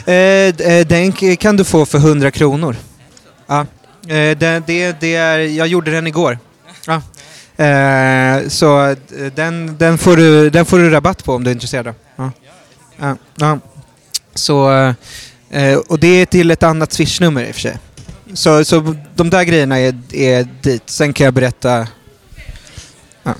Eh, 0.07 0.15
eh 0.15 0.87
den 0.87 1.13
kan 1.13 1.57
du 1.57 1.65
få 1.65 1.87
för 1.87 1.99
100 1.99 2.31
kronor. 2.31 2.77
Ja. 3.47 3.67
Eh, 4.09 4.39
det, 4.39 4.63
det, 4.67 5.01
det 5.01 5.15
är, 5.15 5.39
jag 5.39 5.67
gjorde 5.67 5.91
den 5.91 6.07
igår. 6.07 6.39
Ja. 6.87 7.03
Eh, 7.65 8.49
så 8.49 8.87
eh, 8.89 8.97
den, 9.35 9.77
den, 9.79 9.99
får 9.99 10.17
du, 10.17 10.51
den 10.51 10.67
får 10.67 10.79
du 10.79 10.91
rabatt 10.91 11.25
på 11.25 11.33
om 11.35 11.45
du 11.45 11.51
är 11.51 11.55
intresserad. 11.55 11.95
Ja. 12.17 12.31
Ja. 13.37 13.59
Så, 14.35 14.95
och 15.87 15.99
det 15.99 16.07
är 16.07 16.27
till 16.27 16.51
ett 16.51 16.63
annat 16.63 16.93
swishnummer 16.93 17.45
i 17.45 17.51
och 17.51 17.55
för 17.55 17.61
sig. 17.61 17.79
Så, 18.33 18.65
så 18.65 18.97
de 19.15 19.31
där 19.31 19.45
grejerna 19.45 19.81
är, 19.81 19.95
är 20.13 20.49
dit. 20.63 20.83
Sen 20.87 21.13
kan 21.13 21.25
jag 21.25 21.35
berätta... 21.35 21.87
Ja. 23.23 23.35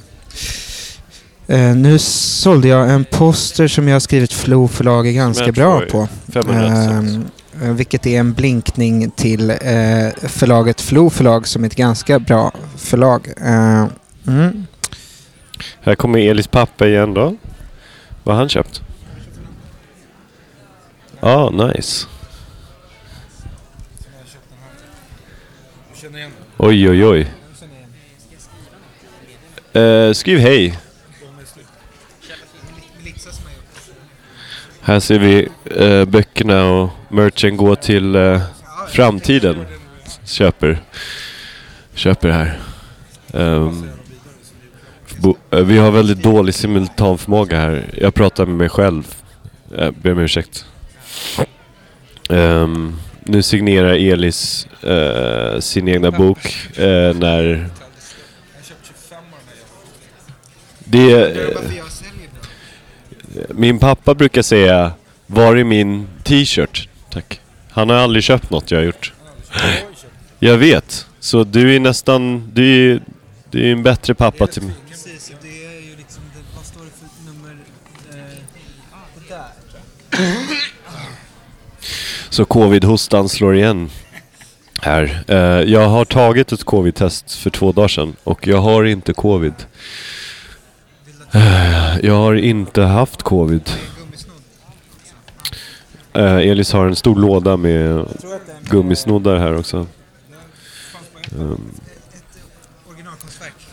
Eh, 1.47 1.77
nu 1.77 1.99
sålde 1.99 2.69
jag 2.69 2.91
en 2.91 3.05
poster 3.05 3.69
som 3.69 3.89
jag 3.89 3.95
har 3.95 4.01
skrivit 4.01 4.33
Flo 4.33 4.69
förlag 4.69 5.07
är 5.07 5.13
ganska 5.13 5.53
bra 5.53 5.81
på. 5.81 6.09
500 6.33 6.67
Ehm, 6.67 7.09
eh, 7.09 7.21
Eh, 7.63 7.73
vilket 7.73 8.07
är 8.07 8.21
en 8.21 8.33
blinkning 8.33 9.11
till 9.11 9.51
eh, 9.51 9.57
förlaget 10.23 10.81
Flo 10.81 11.11
förlag 11.11 11.47
som 11.47 11.65
är 11.65 11.67
ett 11.67 11.77
ganska 11.77 12.19
bra 12.19 12.53
förlag. 12.77 13.29
Eh, 13.41 13.87
mm. 14.27 14.67
Här 15.81 15.95
kommer 15.95 16.19
Elis 16.19 16.47
pappa 16.47 16.87
igen 16.87 17.15
då. 17.15 17.37
Vad 18.25 18.35
har 18.35 18.43
han 18.43 18.49
köpt? 18.49 18.83
Ja, 21.21 21.35
ah, 21.35 21.51
nice. 21.51 22.07
Oj, 26.57 26.91
oj, 26.91 27.07
oj. 27.07 27.31
Eh, 29.83 30.13
skriv 30.13 30.39
hej. 30.39 30.79
Här 34.87 35.01
ser 35.01 35.19
vi 35.19 35.49
eh, 35.65 36.05
böckerna 36.05 36.71
och 36.71 36.91
merchen 37.09 37.57
gå 37.57 37.77
till 37.77 38.15
eh, 38.15 38.41
framtiden. 38.89 39.67
Köper. 40.25 40.79
Köper 41.95 42.29
här. 42.29 42.59
Eh, 43.33 43.73
vi 45.51 45.79
har 45.79 45.91
väldigt 45.91 46.23
dålig 46.23 46.55
simultanförmåga 46.55 47.61
här. 47.61 47.85
Jag 47.97 48.15
pratar 48.15 48.47
med 48.47 48.57
mig 48.57 48.69
själv. 48.69 49.15
Jag 49.77 49.95
ber 49.95 50.13
om 50.13 50.19
ursäkt. 50.19 50.67
Ehm, 52.31 52.97
nu 53.21 53.43
signerar 53.43 53.95
Elis 53.95 54.67
eh, 54.83 55.61
sin 55.61 55.89
egna 55.89 56.11
bok 56.11 56.69
eh, 56.79 57.15
när... 57.15 57.69
Det, 60.79 61.13
eh, 61.13 61.59
min 63.51 63.79
pappa 63.79 64.15
brukar 64.15 64.43
säga 64.43 64.93
Var 65.27 65.57
är 65.57 65.65
min 65.65 66.09
t-shirt? 66.23 66.89
Tack. 67.11 67.41
Han 67.71 67.91
har 67.91 67.97
aldrig 67.97 68.25
köpt 68.25 68.51
något 68.51 68.71
jag 68.71 68.79
har 68.79 68.85
gjort. 68.85 69.13
Jag 70.39 70.59
vet. 70.59 71.07
Så 71.21 71.45
du 71.45 71.77
är 71.77 71.81
nästan... 71.81 72.51
Du 72.53 72.93
är, 72.93 73.03
du 73.51 73.69
är 73.69 73.73
en 73.73 73.83
bättre 73.83 74.15
pappa 74.15 74.47
till 74.47 74.63
mig. 74.63 74.73
Precis, 74.91 75.33
det 75.43 75.49
är 75.49 75.81
ju 75.81 75.97
liksom, 75.97 76.23
vad 76.57 76.65
står 76.65 76.81
det 76.81 76.91
för 76.91 77.33
nummer? 77.33 77.57
där 79.29 79.55
Så 82.31 82.45
covid-hostan 82.45 83.29
slår 83.29 83.55
igen 83.55 83.91
här. 84.85 85.25
Eh, 85.29 85.37
jag 85.73 85.89
har 85.89 86.05
tagit 86.05 86.53
ett 86.53 86.65
covid-test 86.65 87.35
för 87.35 87.51
två 87.51 87.73
dagar 87.73 87.89
sedan 87.89 88.17
och 88.25 88.47
jag 88.47 88.59
har 88.59 88.85
inte 88.85 89.13
covid. 89.13 89.55
Eh, 91.35 91.99
jag 92.03 92.15
har 92.15 92.35
inte 92.35 92.83
haft 92.83 93.23
covid. 93.23 93.71
Eh, 96.13 96.37
Elis 96.37 96.73
har 96.73 96.87
en 96.87 96.97
stor 96.97 97.17
låda 97.17 97.57
med 97.57 98.07
gummisnoddar 98.71 99.37
här 99.37 99.59
också. 99.59 99.87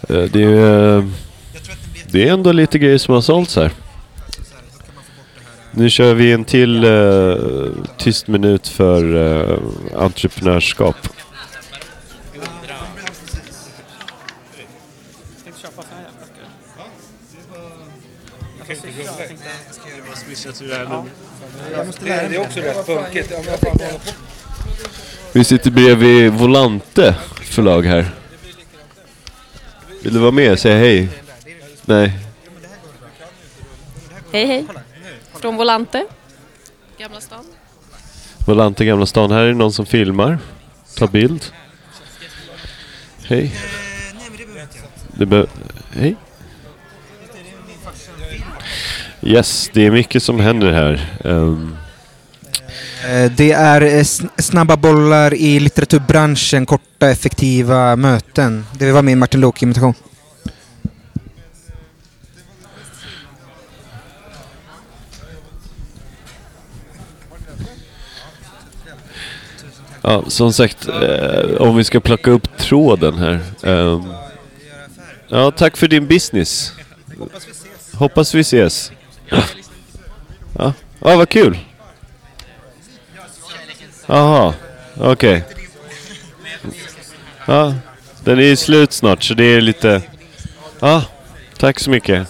Eh, 0.10 0.24
det, 0.24 0.43
är, 0.43 0.97
eh, 0.97 1.06
det 2.12 2.28
är 2.28 2.34
ändå 2.34 2.52
lite 2.52 2.80
grejer 2.80 2.97
som 2.97 3.13
har 3.13 3.21
sålts 3.21 3.56
här. 3.56 3.71
Nu 5.71 5.89
kör 5.89 6.13
vi 6.13 6.32
en 6.32 6.45
till 6.45 6.84
eh, 6.84 7.36
tyst 7.97 8.28
minut 8.28 8.67
för 8.67 9.15
eh, 9.15 9.58
entreprenörskap. 10.04 10.95
Eh, 20.45 20.91
entreprenörskap. 20.91 21.99
Det 22.06 22.36
är 22.36 22.39
också 22.39 22.60
rätt 22.60 22.86
funkigt. 22.86 23.32
Vi 25.34 25.43
sitter 25.43 25.71
bredvid 25.71 26.32
Volante 26.32 27.15
förlag 27.43 27.86
här. 27.86 28.12
Vill 30.04 30.13
du 30.13 30.19
vara 30.19 30.32
med 30.32 30.60
säga 30.60 30.77
hej? 30.77 31.10
Nej. 31.86 32.12
Hej 34.34 34.45
hej. 34.45 34.65
Från 35.34 35.58
Volante. 35.58 36.06
Gamla 36.97 37.21
stan. 37.21 37.45
Volante 38.47 38.86
Gamla 38.86 39.06
stan. 39.06 39.32
Här 39.32 39.43
är 39.43 39.54
någon 39.54 39.73
som 39.73 39.86
filmar. 39.86 40.39
Tar 40.95 41.08
bild. 41.08 41.45
Hej. 43.23 43.56
Det 45.08 45.25
be- 45.25 45.47
hej. 45.93 46.15
Yes, 49.23 49.69
det 49.73 49.86
är 49.86 49.91
mycket 49.91 50.23
som 50.23 50.39
händer 50.39 50.71
här. 50.71 50.93
Eh, 51.25 51.57
Det 53.38 53.51
är 53.51 53.81
eh, 53.81 53.88
sn- 54.01 54.29
snabba 54.41 54.77
bollar 54.77 55.34
i 55.34 55.60
litteraturbranschen, 55.60 56.65
korta 56.65 57.10
effektiva 57.10 57.95
möten. 57.95 58.65
Det 58.79 58.91
var 58.91 59.01
min 59.01 59.19
Martin 59.19 59.41
Lok-imitation. 59.41 59.93
ja, 70.01 70.23
som 70.27 70.53
sagt, 70.53 70.88
eh, 70.88 71.55
om 71.62 71.75
vi 71.75 71.84
ska 71.84 71.99
plocka 71.99 72.31
upp 72.31 72.57
tråden 72.57 73.17
här. 73.17 73.39
Ehm, 73.63 74.13
ja, 75.27 75.51
tack 75.51 75.77
för 75.77 75.88
din 75.88 76.07
business. 76.07 76.73
Hoppas 77.93 78.36
vi 78.36 78.39
ses. 78.41 78.91
Ja, 79.31 80.73
ja 80.99 81.15
vad 81.17 81.29
kul. 81.29 81.57
Jaha, 84.05 84.53
okej. 84.97 85.43
Ja, 87.45 87.75
den 88.23 88.39
är 88.39 88.43
ju 88.43 88.55
slut 88.55 88.93
snart 88.93 89.23
så 89.23 89.33
det 89.33 89.43
är 89.43 89.61
lite... 89.61 90.01
Ja, 90.79 91.03
tack 91.57 91.79
så 91.79 91.89
mycket. 91.89 92.27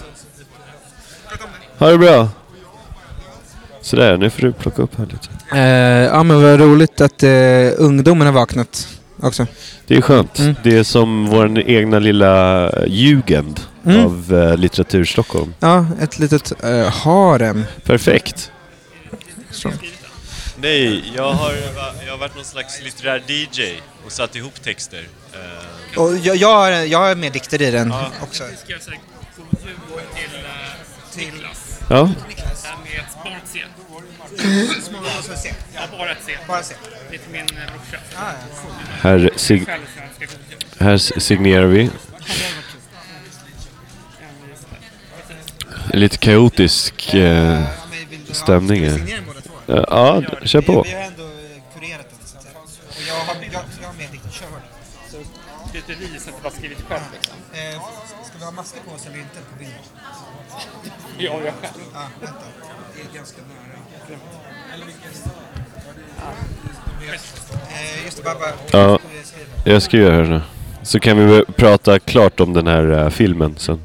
Ha 1.77 1.89
det 1.89 1.97
bra. 1.97 2.29
Sådär, 3.81 4.17
nu 4.17 4.29
får 4.29 4.41
du 4.41 4.53
plocka 4.53 4.81
upp 4.81 4.97
här 4.97 5.05
lite. 5.05 5.57
Eh, 5.57 6.05
ja 6.05 6.23
men 6.23 6.41
vad 6.43 6.59
roligt 6.59 7.01
att 7.01 7.23
eh, 7.23 7.29
ungdomen 7.77 8.27
har 8.27 8.33
vaknat 8.33 9.00
också. 9.21 9.47
Det 9.87 9.95
är 9.95 10.01
skönt. 10.01 10.39
Mm. 10.39 10.55
Det 10.63 10.77
är 10.77 10.83
som 10.83 11.25
vår 11.25 11.59
egna 11.59 11.99
lilla 11.99 12.71
jugend 12.87 13.59
Mm. 13.85 14.05
av 14.05 14.33
eh, 14.33 14.57
litteratur 14.57 15.05
Stockholm. 15.05 15.53
Ja, 15.59 15.85
ett 16.01 16.19
litet 16.19 16.63
eh, 16.63 16.89
harem. 16.89 17.63
Perfekt. 17.83 18.51
Så. 19.51 19.71
Nej, 20.61 21.11
jag 21.15 21.33
har, 21.33 21.53
jag 22.05 22.11
har 22.11 22.17
varit 22.17 22.35
någon 22.35 22.45
slags 22.45 22.81
litterär 22.83 23.23
DJ 23.27 23.81
och 24.05 24.11
satt 24.11 24.35
ihop 24.35 24.61
texter. 24.63 25.07
Och 25.97 26.17
jag, 26.17 26.35
jag, 26.35 26.55
har, 26.55 26.71
jag 26.71 26.99
har 26.99 27.15
med 27.15 27.33
dikter 27.33 27.61
i 27.61 27.71
den 27.71 27.93
också. 28.21 28.43
god 28.43 28.51
jul 29.57 29.77
till, 31.13 31.25
eh, 31.25 31.27
Niklas. 31.27 31.79
Ja, 31.89 32.03
Med 32.03 32.13
ett 32.99 33.23
smart 34.37 35.39
C. 35.43 35.53
Ja, 35.75 35.81
bara 35.97 36.11
ett 36.11 36.17
C. 36.25 36.37
Bara 36.47 36.63
se. 36.63 36.75
Det 37.09 37.15
är 37.15 37.19
till 37.19 37.31
min 37.31 37.41
eh, 37.41 37.47
brorsa. 37.47 37.97
här, 39.01 39.29
sig- 39.35 39.65
så 40.77 40.83
här 40.83 40.97
signerar 40.97 41.65
vi. 41.65 41.89
Lite 45.93 46.17
kaotisk 46.17 47.13
eh, 47.13 47.63
stämning. 48.31 48.83
Eh, 48.83 48.95
Ja, 49.67 50.21
kör 50.43 50.61
på. 50.61 50.73
har 50.73 50.85
ändå 50.85 51.29
kurerat 51.79 52.05
den. 52.09 52.27
Så 52.27 52.37
att 52.37 52.43
säga. 52.43 52.53
Och 52.89 53.01
jag 53.07 53.13
har, 53.15 53.35
jag, 53.41 53.63
jag 53.81 53.87
har 53.87 53.93
med 53.93 54.07
dikter. 54.11 54.29
Kör 54.29 54.47
bara. 54.49 54.61
Lite 55.73 55.93
ris, 55.93 56.27
inte 56.27 56.41
bara 56.43 56.51
skrivit 56.51 56.81
själv 56.81 57.01
liksom. 57.13 57.35
Eh, 57.53 57.81
ska 58.25 58.37
vi 58.37 58.45
ha 58.45 58.51
masker 58.51 58.81
på 58.89 58.95
oss 58.95 59.05
eller 59.05 59.17
inte 59.17 59.39
på 59.51 59.59
bilden? 59.59 59.77
Jag 61.17 61.35
och 61.39 61.41
jag 61.41 61.53
själv. 61.61 61.83
Ja, 61.93 62.07
vänta. 62.21 62.45
Det 62.95 63.01
är 63.01 63.17
ganska 63.17 63.41
nära. 63.41 63.71
Eh, 67.69 68.05
just 68.05 68.17
det, 68.17 68.23
bara, 68.23 68.35
bara. 68.35 68.53
Ja, 68.71 68.99
jag 69.65 69.81
skriver 69.81 70.11
här 70.11 70.23
nu. 70.23 70.41
Så 70.83 70.99
kan 70.99 71.27
vi 71.27 71.45
prata 71.45 71.99
klart 71.99 72.39
om 72.39 72.53
den 72.53 72.67
här 72.67 72.91
eh, 72.91 73.09
filmen 73.09 73.55
sen. 73.57 73.81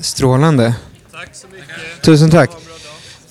Strålande. 0.00 0.74
Tack 1.12 1.28
så 1.32 1.46
mycket. 1.48 2.02
Tusen 2.02 2.30
tack. 2.30 2.50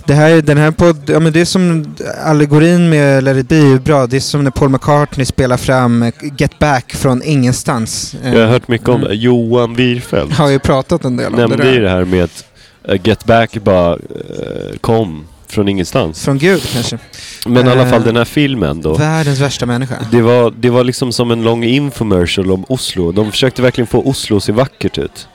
Det 0.06 0.14
här, 0.14 0.42
den 0.42 0.58
här 0.58 0.72
podd, 0.72 0.98
ja 1.06 1.20
men 1.20 1.34
det 1.34 1.42
är 1.42 1.46
som 1.46 1.96
allegorin 2.24 2.90
med 2.90 3.24
Let 3.24 3.38
it 3.38 3.48
be 3.48 3.56
är 3.56 3.80
bra. 3.80 4.08
Det 4.08 4.16
är 4.16 4.20
som 4.20 4.44
när 4.44 4.52
Paul 4.52 4.70
McCartney 4.70 5.26
spelar 5.26 5.58
fram 5.58 6.12
Get 6.38 6.60
Back 6.60 6.94
från 6.94 7.24
ingenstans. 7.24 8.16
Jag 8.24 8.40
har 8.40 8.48
hört 8.48 8.68
mycket 8.68 8.90
om 8.90 9.02
det. 9.02 9.14
Johan 9.14 9.76
Wirfeldt 9.76 10.34
har 10.34 10.50
ju 10.50 10.60
pratat 10.60 11.06
en 11.06 11.18
del 11.18 11.34
om 11.34 11.40
det 11.40 11.48
nämnde 11.48 11.72
ju 11.72 11.80
det 11.80 11.90
här 11.90 12.06
med 12.06 12.24
att 12.24 12.46
eh, 12.88 13.00
Get 13.04 13.26
Back 13.26 13.54
bara 13.64 13.92
eh, 13.94 14.78
kom 14.82 15.26
från 15.48 15.68
ingenstans. 15.70 16.26
Från 16.26 16.38
Gud 16.38 16.62
kanske. 16.74 16.98
Men 17.46 17.68
i 17.68 17.72
alla 17.72 17.86
fall 17.86 18.02
Eh, 18.02 18.06
den 18.06 18.16
här 18.16 18.26
filmen 18.26 18.82
då. 18.82 18.94
Världens 18.94 19.40
värsta 19.40 19.66
människa. 19.66 19.96
Det 20.12 20.22
var, 20.22 20.54
det 20.60 20.70
var 20.70 20.84
liksom 20.84 21.12
som 21.12 21.32
en 21.32 21.44
lång 21.44 21.64
infomercial 21.64 22.52
om 22.52 22.66
Oslo. 22.70 23.12
De 23.12 23.32
försökte 23.32 23.62
verkligen 23.62 23.88
få 23.88 24.02
Oslo 24.04 24.38
att 24.38 24.44
se 24.44 24.52
vackert 24.52 24.98
ut. 24.98 25.28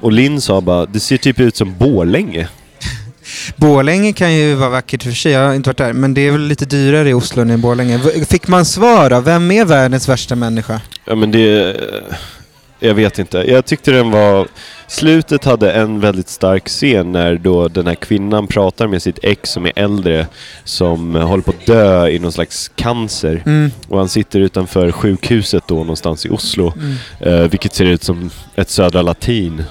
Och 0.00 0.12
Linn 0.12 0.40
sa 0.40 0.60
bara, 0.60 0.86
det 0.86 1.00
ser 1.00 1.16
typ 1.16 1.40
ut 1.40 1.56
som 1.56 1.78
Borlänge. 1.78 2.48
Borlänge 3.56 4.12
kan 4.12 4.34
ju 4.34 4.54
vara 4.54 4.70
vackert 4.70 5.02
för 5.02 5.10
sig, 5.10 5.32
jag 5.32 5.46
har 5.46 5.54
inte 5.54 5.68
varit 5.68 5.78
där. 5.78 5.92
Men 5.92 6.14
det 6.14 6.20
är 6.20 6.30
väl 6.30 6.46
lite 6.46 6.64
dyrare 6.64 7.10
i 7.10 7.14
Oslo 7.14 7.42
än 7.42 7.50
i 7.50 7.56
Borlänge. 7.56 8.00
Fick 8.28 8.48
man 8.48 8.64
svar 8.64 9.10
då? 9.10 9.20
Vem 9.20 9.50
är 9.50 9.64
världens 9.64 10.08
värsta 10.08 10.34
människa? 10.36 10.80
Ja 11.04 11.14
men 11.14 11.30
det... 11.30 11.76
Jag 12.80 12.94
vet 12.94 13.18
inte. 13.18 13.38
Jag 13.38 13.64
tyckte 13.64 13.90
den 13.90 14.10
var... 14.10 14.48
Slutet 14.86 15.44
hade 15.44 15.72
en 15.72 16.00
väldigt 16.00 16.28
stark 16.28 16.68
scen 16.68 17.12
när 17.12 17.34
då 17.34 17.68
den 17.68 17.86
här 17.86 17.94
kvinnan 17.94 18.46
pratar 18.46 18.86
med 18.86 19.02
sitt 19.02 19.18
ex 19.22 19.50
som 19.50 19.66
är 19.66 19.72
äldre 19.76 20.26
som 20.64 21.14
håller 21.14 21.42
på 21.42 21.50
att 21.50 21.66
dö 21.66 22.08
i 22.08 22.18
någon 22.18 22.32
slags 22.32 22.70
cancer. 22.74 23.42
Mm. 23.46 23.70
Och 23.88 23.98
han 23.98 24.08
sitter 24.08 24.40
utanför 24.40 24.92
sjukhuset 24.92 25.62
då 25.68 25.74
någonstans 25.74 26.26
i 26.26 26.28
Oslo. 26.28 26.72
Mm. 26.76 26.94
Eh, 27.20 27.50
vilket 27.50 27.74
ser 27.74 27.84
ut 27.84 28.02
som 28.02 28.30
ett 28.56 28.70
södra 28.70 29.02
latin. 29.02 29.62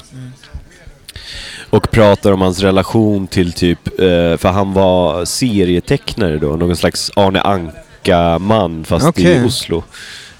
Och 1.73 1.91
pratar 1.91 2.31
om 2.31 2.41
hans 2.41 2.59
relation 2.62 3.27
till 3.27 3.53
typ, 3.53 3.88
eh, 3.88 4.38
för 4.38 4.47
han 4.51 4.73
var 4.73 5.25
serietecknare 5.25 6.38
då, 6.38 6.47
någon 6.47 6.75
slags 6.75 7.12
Arne 7.15 7.41
Anka-man 7.41 8.83
fast 8.83 9.07
Okej. 9.07 9.41
i 9.43 9.47
Oslo. 9.47 9.83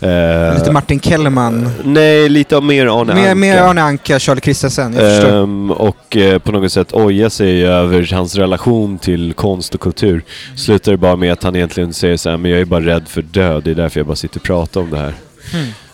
Eh, 0.02 0.54
Lite 0.58 0.72
Martin 0.72 1.00
Kellerman. 1.00 1.69
Nej, 1.84 2.30
lite 2.30 2.62
mer 2.62 2.86
Arne 3.02 3.13
Mer, 3.13 3.22
Anka. 3.22 3.36
mer 3.36 3.58
Arne 3.62 3.82
Anka, 3.84 4.19
Charlie 4.19 4.41
Christensen. 4.41 4.93
Jag 4.93 5.12
förstår. 5.15 5.43
Ehm, 5.43 5.72
och 5.72 6.17
eh, 6.17 6.39
på 6.39 6.52
något 6.52 6.72
sätt 6.72 6.93
oja 6.93 7.30
sig 7.30 7.65
över 7.65 8.13
hans 8.13 8.36
relation 8.36 8.98
till 8.98 9.34
konst 9.34 9.76
och 9.76 9.82
kultur. 9.82 10.24
Slutar 10.56 10.91
det 10.91 10.98
bara 10.98 11.15
med 11.15 11.34
att 11.34 11.43
han 11.43 11.56
egentligen 11.56 11.93
säger 11.93 12.17
så 12.17 12.30
här, 12.30 12.38
men 12.38 12.52
jag 12.52 12.60
är 12.62 12.65
bara 12.65 12.86
rädd 12.86 13.08
för 13.08 13.22
död, 13.22 13.63
det 13.63 13.72
är 13.72 13.76
därför 13.76 14.00
jag 14.00 14.08
bara 14.08 14.15
sitter 14.15 14.39
och 14.39 14.43
pratar 14.43 14.82
om 14.82 14.89
det 14.89 14.98
här. 14.98 15.13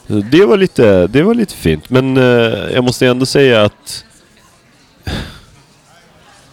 Så 0.07 0.13
Det 0.31 0.45
var 0.45 0.57
lite, 0.57 1.07
det 1.07 1.23
var 1.23 1.33
lite 1.33 1.53
fint, 1.53 1.89
men 1.89 2.17
eh, 2.17 2.23
jag 2.73 2.83
måste 2.83 3.07
ändå 3.07 3.25
säga 3.25 3.63
att 3.63 4.05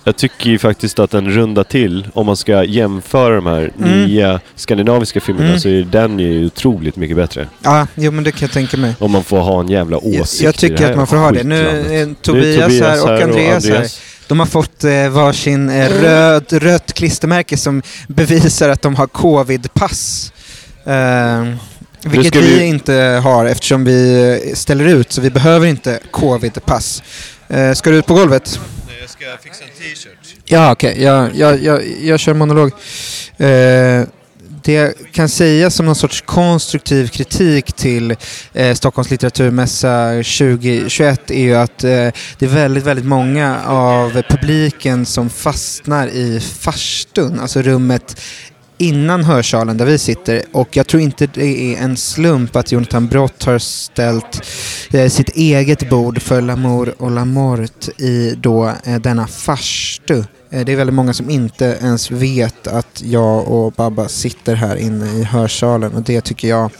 jag 0.06 0.16
tycker 0.16 0.50
ju 0.50 0.58
faktiskt 0.58 0.98
att 0.98 1.10
den 1.10 1.30
rundar 1.30 1.64
till, 1.64 2.08
om 2.14 2.26
man 2.26 2.36
ska 2.36 2.64
jämföra 2.64 3.34
de 3.34 3.46
här 3.46 3.72
Mm. 3.78 4.04
nya 4.04 4.40
skandinaviska 4.54 5.20
filmerna 5.20 5.48
Mm. 5.48 5.60
så 5.60 5.68
är 5.68 5.82
den 5.82 6.18
ju 6.18 6.46
otroligt 6.46 6.96
mycket 6.96 7.16
bättre. 7.16 7.48
Ja, 7.62 7.86
jo 7.94 8.10
men 8.10 8.24
det 8.24 8.32
kan 8.32 8.40
jag 8.40 8.50
tänka 8.52 8.76
mig. 8.76 8.94
Om 8.98 9.10
man 9.10 9.24
får 9.24 9.38
ha 9.40 9.60
en 9.60 9.68
jävla 9.68 9.98
Jag, 10.02 10.20
åsikt 10.22 10.42
jag 10.42 10.50
i 10.50 10.52
det 10.52 10.58
tycker 10.60 10.84
här 10.84 10.90
att 10.90 10.96
man 10.96 11.06
får 11.06 11.16
ha 11.16 11.30
det. 11.32 11.42
Nu 11.44 11.64
skitlandet. 11.64 11.90
är 11.90 12.14
Tobias, 12.22 12.72
är 12.72 12.82
här 12.84 13.02
och 13.04 13.22
Andreas, 13.22 13.68
här. 13.68 13.86
De 14.28 14.38
har 14.38 14.46
fått 14.46 14.84
eh, 14.84 15.08
varsin 15.08 15.70
eh, 15.70 15.88
röd, 15.88 16.52
rött 16.52 16.92
klistermärke 16.92 17.56
som 17.56 17.82
bevisar 18.08 18.68
att 18.68 18.82
de 18.82 18.94
har 18.94 19.06
covid-pass. 19.06 20.32
Eh, 20.84 21.54
Vilket 22.10 22.36
vi 22.42 22.58
vi- 22.58 22.64
inte 22.64 22.92
har 23.24 23.46
eftersom 23.46 23.84
vi 23.84 24.52
ställer 24.54 24.84
ut 24.86 25.12
så 25.12 25.20
vi 25.20 25.30
behöver 25.30 25.66
inte 25.66 25.98
covid-pass. 26.10 27.02
Eh, 27.48 27.72
ska 27.72 27.90
du 27.90 27.96
ut 27.96 28.06
på 28.06 28.14
golvet? 28.14 28.60
Jag 29.06 29.10
ska 29.10 29.48
fixa 29.48 29.64
en 29.64 29.70
t-shirt. 29.70 30.36
Ja, 30.44 30.72
okej. 30.72 31.02
Jag, 31.02 31.34
jag, 31.34 31.62
jag, 31.62 31.82
jag 32.02 32.20
kör 32.20 32.34
monolog. 32.34 32.72
Eh, 33.36 34.02
det 34.62 34.72
jag 34.72 34.92
kan 35.12 35.28
säga 35.28 35.70
som 35.70 35.86
någon 35.86 35.94
sorts 35.94 36.20
konstruktiv 36.20 37.08
kritik 37.08 37.72
till 37.72 38.16
eh, 38.52 38.74
Stockholms 38.74 39.10
litteraturmässa 39.10 40.10
2021 40.10 41.30
är 41.30 41.40
ju 41.40 41.54
att 41.54 41.84
eh, 41.84 41.90
det 42.38 42.42
är 42.42 42.46
väldigt, 42.46 42.84
väldigt 42.84 43.06
många 43.06 43.60
av 43.66 44.22
publiken 44.28 45.06
som 45.06 45.30
fastnar 45.30 46.08
i 46.08 46.40
farstun, 46.40 47.40
alltså 47.40 47.62
rummet 47.62 48.20
innan 48.78 49.24
hörsalen 49.24 49.76
där 49.76 49.84
vi 49.86 49.98
sitter 49.98 50.42
och 50.52 50.76
jag 50.76 50.86
tror 50.86 51.02
inte 51.02 51.26
det 51.34 51.74
är 51.74 51.78
en 51.82 51.96
slump 51.96 52.56
att 52.56 52.72
Jonathan 52.72 53.06
Brott 53.06 53.44
har 53.44 53.58
ställt 53.58 54.42
eh, 54.92 55.08
sitt 55.08 55.28
eget 55.28 55.90
bord 55.90 56.22
för 56.22 56.40
L'amour 56.40 56.94
och 56.98 57.10
la 57.10 57.24
mort 57.24 57.88
i 57.98 58.34
då 58.36 58.72
eh, 58.84 58.96
denna 59.00 59.26
farstu. 59.26 60.24
Eh, 60.50 60.64
det 60.64 60.72
är 60.72 60.76
väldigt 60.76 60.94
många 60.94 61.12
som 61.14 61.30
inte 61.30 61.78
ens 61.82 62.10
vet 62.10 62.66
att 62.66 63.02
jag 63.04 63.48
och 63.48 63.72
Babba 63.72 64.08
sitter 64.08 64.54
här 64.54 64.76
inne 64.76 65.06
i 65.06 65.22
hörsalen 65.24 65.92
och 65.94 66.02
det 66.02 66.20
tycker 66.20 66.48
jag 66.48 66.70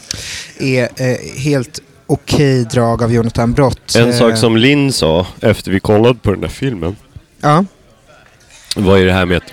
är 0.59 0.83
eh, 0.95 1.17
helt 1.37 1.79
okej 2.07 2.63
drag 2.63 3.03
av 3.03 3.13
Jonathan 3.13 3.53
Brott. 3.53 3.95
En 3.95 4.09
Eh, 4.09 4.15
sak 4.17 4.37
som 4.37 4.57
Linn 4.57 4.93
sa 4.93 5.27
efter 5.41 5.71
vi 5.71 5.79
kollade 5.79 6.19
på 6.19 6.31
den 6.31 6.41
där 6.41 6.47
filmen 6.47 6.95
Ja, 7.41 7.65
var 8.75 8.97
ju 8.97 9.05
det 9.05 9.13
här 9.13 9.25
med 9.25 9.37
att 9.37 9.43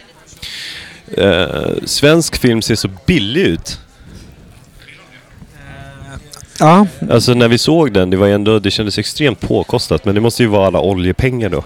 eh, 1.18 1.72
svensk 1.84 2.36
film 2.36 2.62
ser 2.62 2.74
så 2.74 2.88
billig 3.06 3.42
ut. 3.42 3.80
ja, 6.58 6.86
Alltså 7.10 7.34
när 7.34 7.48
vi 7.48 7.58
såg 7.58 7.92
den, 7.92 8.10
det 8.10 8.16
var 8.16 8.28
ändå, 8.28 8.58
det 8.58 8.70
kändes 8.70 8.98
extremt 8.98 9.40
påkostat. 9.40 10.04
Men 10.04 10.14
det 10.14 10.20
måste 10.20 10.42
ju 10.42 10.48
vara 10.48 10.66
alla 10.66 10.80
oljepengar 10.80 11.48
då. 11.48 11.64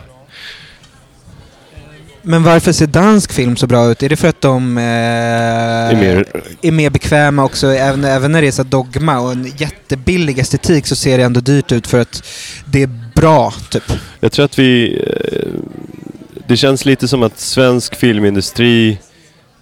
men 2.22 2.42
varför 2.42 2.72
ser 2.72 2.86
dansk 2.86 3.32
film 3.32 3.56
så 3.56 3.66
bra 3.66 3.90
ut? 3.90 4.02
Är 4.02 4.08
det 4.08 4.16
för 4.16 4.28
att 4.28 4.40
de 4.40 4.78
eh, 4.78 4.84
är 4.84 5.96
mer, 5.96 6.24
är 6.62 6.72
mer 6.72 6.90
bekväma 6.90 7.44
också, 7.44 7.66
även, 7.66 8.04
även 8.04 8.32
när 8.32 8.42
det 8.42 8.48
är 8.48 8.52
så 8.52 8.62
dogma 8.62 9.18
och 9.18 9.32
en 9.32 9.52
jättebillig 9.56 10.38
estetik 10.38 10.86
så 10.86 10.96
ser 10.96 11.18
det 11.18 11.24
ändå 11.24 11.40
dyrt 11.40 11.72
ut 11.72 11.86
för 11.86 12.00
att 12.00 12.22
det 12.64 12.82
är 12.82 12.90
bra, 13.14 13.52
typ. 13.70 13.92
jag 14.20 14.32
tror 14.32 14.44
att 14.44 14.58
vi... 14.58 15.00
Eh, 15.06 15.48
det 16.48 16.56
känns 16.56 16.84
lite 16.84 17.08
som 17.08 17.22
att 17.22 17.38
svensk 17.38 17.94
filmindustri 17.94 18.98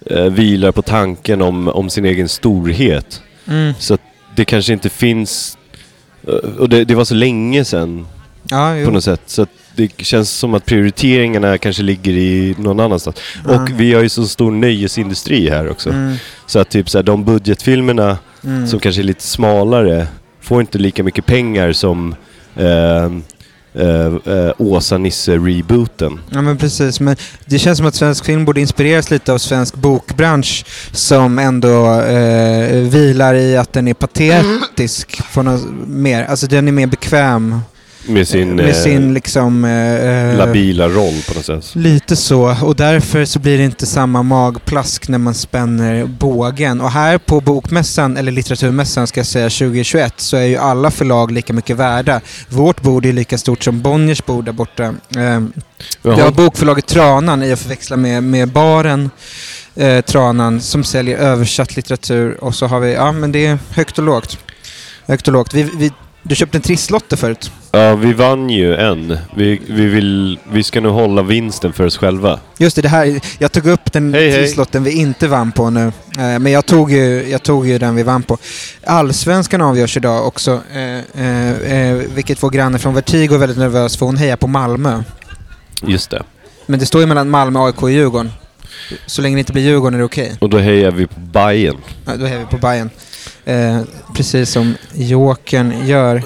eh, 0.09 0.23
vilar 0.25 0.71
på 0.71 0.81
tanken 0.81 1.41
om, 1.41 1.67
om 1.67 1.89
sin 1.89 2.05
egen 2.05 2.29
storhet. 2.29 3.21
Mm. 3.47 3.73
Så 3.79 3.93
att 3.93 4.01
det 4.35 4.45
kanske 4.45 4.73
inte 4.73 4.89
finns... 4.89 5.57
eh, 6.27 6.33
Och 6.59 6.69
det, 6.69 6.85
det 6.85 6.95
var 6.95 7.05
så 7.05 7.15
länge 7.15 7.65
sedan 7.65 8.07
Ja, 8.49 8.75
på 8.85 8.91
något 8.91 9.03
sätt. 9.03 9.21
Så 9.25 9.41
att 9.41 9.49
det 9.75 10.01
känns 10.05 10.31
som 10.31 10.53
att 10.53 10.65
prioriteringarna 10.65 11.57
kanske 11.57 11.83
ligger 11.83 12.11
i 12.13 12.55
någon 12.57 12.79
annanstans. 12.79 13.15
Ja. 13.47 13.61
Och 13.61 13.69
vi 13.79 13.93
har 13.93 14.01
ju 14.03 14.09
så 14.09 14.27
stor 14.27 14.51
nöjesindustri 14.51 15.49
här 15.49 15.69
också. 15.69 15.89
Mm. 15.89 16.15
Så 16.45 16.59
att 16.59 16.69
typ 16.69 16.89
så 16.89 16.97
här, 16.97 17.03
de 17.03 17.23
budgetfilmerna 17.25 18.17
Mm. 18.43 18.67
som 18.67 18.79
kanske 18.79 19.01
är 19.01 19.03
lite 19.03 19.23
smalare 19.23 20.07
får 20.41 20.61
inte 20.61 20.77
lika 20.77 21.03
mycket 21.03 21.25
pengar 21.25 21.71
som 21.73 22.15
eh, 22.55 23.11
eh, 23.77 24.33
eh, 24.33 24.51
Åsa-Nisse-rebooten. 24.57 26.19
Ja 26.29 26.41
men 26.41 26.57
precis, 26.57 26.99
men 26.99 27.15
det 27.45 27.59
känns 27.59 27.77
som 27.77 27.87
att 27.87 27.95
svensk 27.95 28.25
film 28.25 28.45
borde 28.45 28.61
inspireras 28.61 29.11
lite 29.11 29.33
av 29.33 29.37
svensk 29.37 29.75
bokbransch 29.75 30.65
som 30.91 31.39
ändå 31.39 32.01
eh, 32.01 32.77
vilar 32.77 33.33
i 33.35 33.57
att 33.57 33.73
den 33.73 33.87
är 33.87 33.93
patetisk 33.93 35.21
på 35.33 35.43
något 35.43 35.65
mer. 35.87 36.23
Alltså 36.25 36.47
den 36.47 36.67
är 36.67 36.71
mer 36.71 36.87
bekväm 36.87 37.59
med 38.07 38.27
sin, 38.27 38.55
med 38.55 38.69
eh, 38.69 38.73
sin 38.73 39.13
liksom... 39.13 39.65
Eh, 39.65 39.71
eh, 39.71 40.37
labila 40.37 40.89
roll 40.89 41.21
på 41.27 41.33
något 41.33 41.45
sätt. 41.45 41.75
Lite 41.75 42.15
så, 42.15 42.55
och 42.61 42.75
därför 42.75 43.25
så 43.25 43.39
blir 43.39 43.57
det 43.57 43.63
inte 43.63 43.85
samma 43.85 44.23
magplask 44.23 45.07
när 45.07 45.17
man 45.17 45.33
spänner 45.33 46.05
bågen. 46.05 46.81
Och 46.81 46.91
här 46.91 47.17
på 47.17 47.41
Bokmässan, 47.41 48.17
eller 48.17 48.31
Litteraturmässan 48.31 49.07
ska 49.07 49.19
jag 49.19 49.27
säga, 49.27 49.49
2021 49.49 50.13
så 50.17 50.37
är 50.37 50.45
ju 50.45 50.57
alla 50.57 50.91
förlag 50.91 51.31
lika 51.31 51.53
mycket 51.53 51.77
värda. 51.77 52.21
Vårt 52.49 52.81
bord 52.81 53.05
är 53.05 53.13
lika 53.13 53.37
stort 53.37 53.63
som 53.63 53.81
Bonniers 53.81 54.25
bord 54.25 54.45
där 54.45 54.51
borta. 54.51 54.83
Eh, 55.17 55.43
vi 56.01 56.21
har 56.21 56.31
bokförlaget 56.31 56.87
Tranan, 56.87 57.43
i 57.43 57.51
att 57.51 57.59
förväxla 57.59 57.97
med, 57.97 58.23
med 58.23 58.49
baren 58.49 59.09
eh, 59.75 60.01
Tranan, 60.01 60.61
som 60.61 60.83
säljer 60.83 61.17
översatt 61.17 61.75
litteratur. 61.75 62.43
Och 62.43 62.55
så 62.55 62.67
har 62.67 62.79
vi, 62.79 62.93
ja 62.93 63.11
men 63.11 63.31
det 63.31 63.45
är 63.45 63.57
högt 63.71 63.97
och 63.97 64.03
lågt. 64.03 64.37
Högt 65.05 65.27
och 65.27 65.33
lågt. 65.33 65.53
Vi, 65.53 65.63
vi, 65.63 65.91
du 66.27 66.35
köpte 66.35 66.57
en 66.57 66.61
trisslotter 66.61 67.17
förut. 67.17 67.51
Ja, 67.71 67.95
vi 67.95 68.13
vann 68.13 68.49
ju 68.49 68.75
en. 68.75 69.17
Vi, 69.35 69.61
vi, 69.67 69.85
vill, 69.85 70.39
vi 70.51 70.63
ska 70.63 70.81
nu 70.81 70.89
hålla 70.89 71.21
vinsten 71.21 71.73
för 71.73 71.85
oss 71.85 71.97
själva. 71.97 72.39
Just 72.57 72.75
det, 72.75 72.81
det 72.81 72.89
här, 72.89 73.19
jag 73.39 73.51
tog 73.51 73.67
upp 73.67 73.93
den 73.93 74.13
Hej, 74.13 74.29
hej. 74.29 74.39
trisslotten 74.39 74.83
vi 74.83 74.91
inte 74.91 75.27
vann 75.27 75.51
på 75.51 75.69
nu. 75.69 75.91
Eh, 76.17 76.39
men 76.39 76.51
jag 76.51 76.65
tog, 76.65 76.91
ju, 76.91 77.29
jag 77.29 77.43
tog 77.43 77.67
ju 77.67 77.77
den 77.77 77.95
vi 77.95 78.03
vann 78.03 78.23
på. 78.23 78.37
Allsvenskan 78.85 79.61
avgörs 79.61 79.97
idag 79.97 80.27
också, 80.27 80.61
eh, 80.73 81.73
eh, 81.73 81.93
vilket 81.93 82.43
vår 82.43 82.49
granne 82.49 82.79
från 82.79 82.93
Vertigo 82.93 83.33
är 83.33 83.37
väldigt 83.37 83.57
nervös 83.57 83.97
för 83.97 84.05
hon 84.05 84.17
hejar 84.17 84.37
på 84.37 84.47
Malmö. 84.47 85.03
Just 85.81 86.09
det. 86.09 86.23
Men 86.65 86.79
det 86.79 86.85
står 86.85 87.01
ju 87.01 87.07
mellan 87.07 87.29
Malmö, 87.29 87.59
AIK 87.59 87.83
och 87.83 87.91
Djurgården. 87.91 88.31
Så 89.05 89.21
länge 89.21 89.35
det 89.35 89.39
inte 89.39 89.53
blir 89.53 89.63
Djurgården 89.63 89.93
är 89.93 89.97
det 89.97 90.05
okej. 90.05 90.37
Och 90.39 90.49
då 90.49 90.57
hejar 90.57 90.91
vi 90.91 91.07
på 91.07 91.19
Bayern. 91.19 91.77
Ja, 92.05 92.15
då 92.15 92.25
är 92.25 92.39
vi 92.39 92.45
på 92.45 92.57
Bayern. 92.57 92.89
Eh, 93.47 93.81
precis 94.15 94.51
som 94.51 94.75
Jokern 94.93 95.87
gör. 95.87 96.23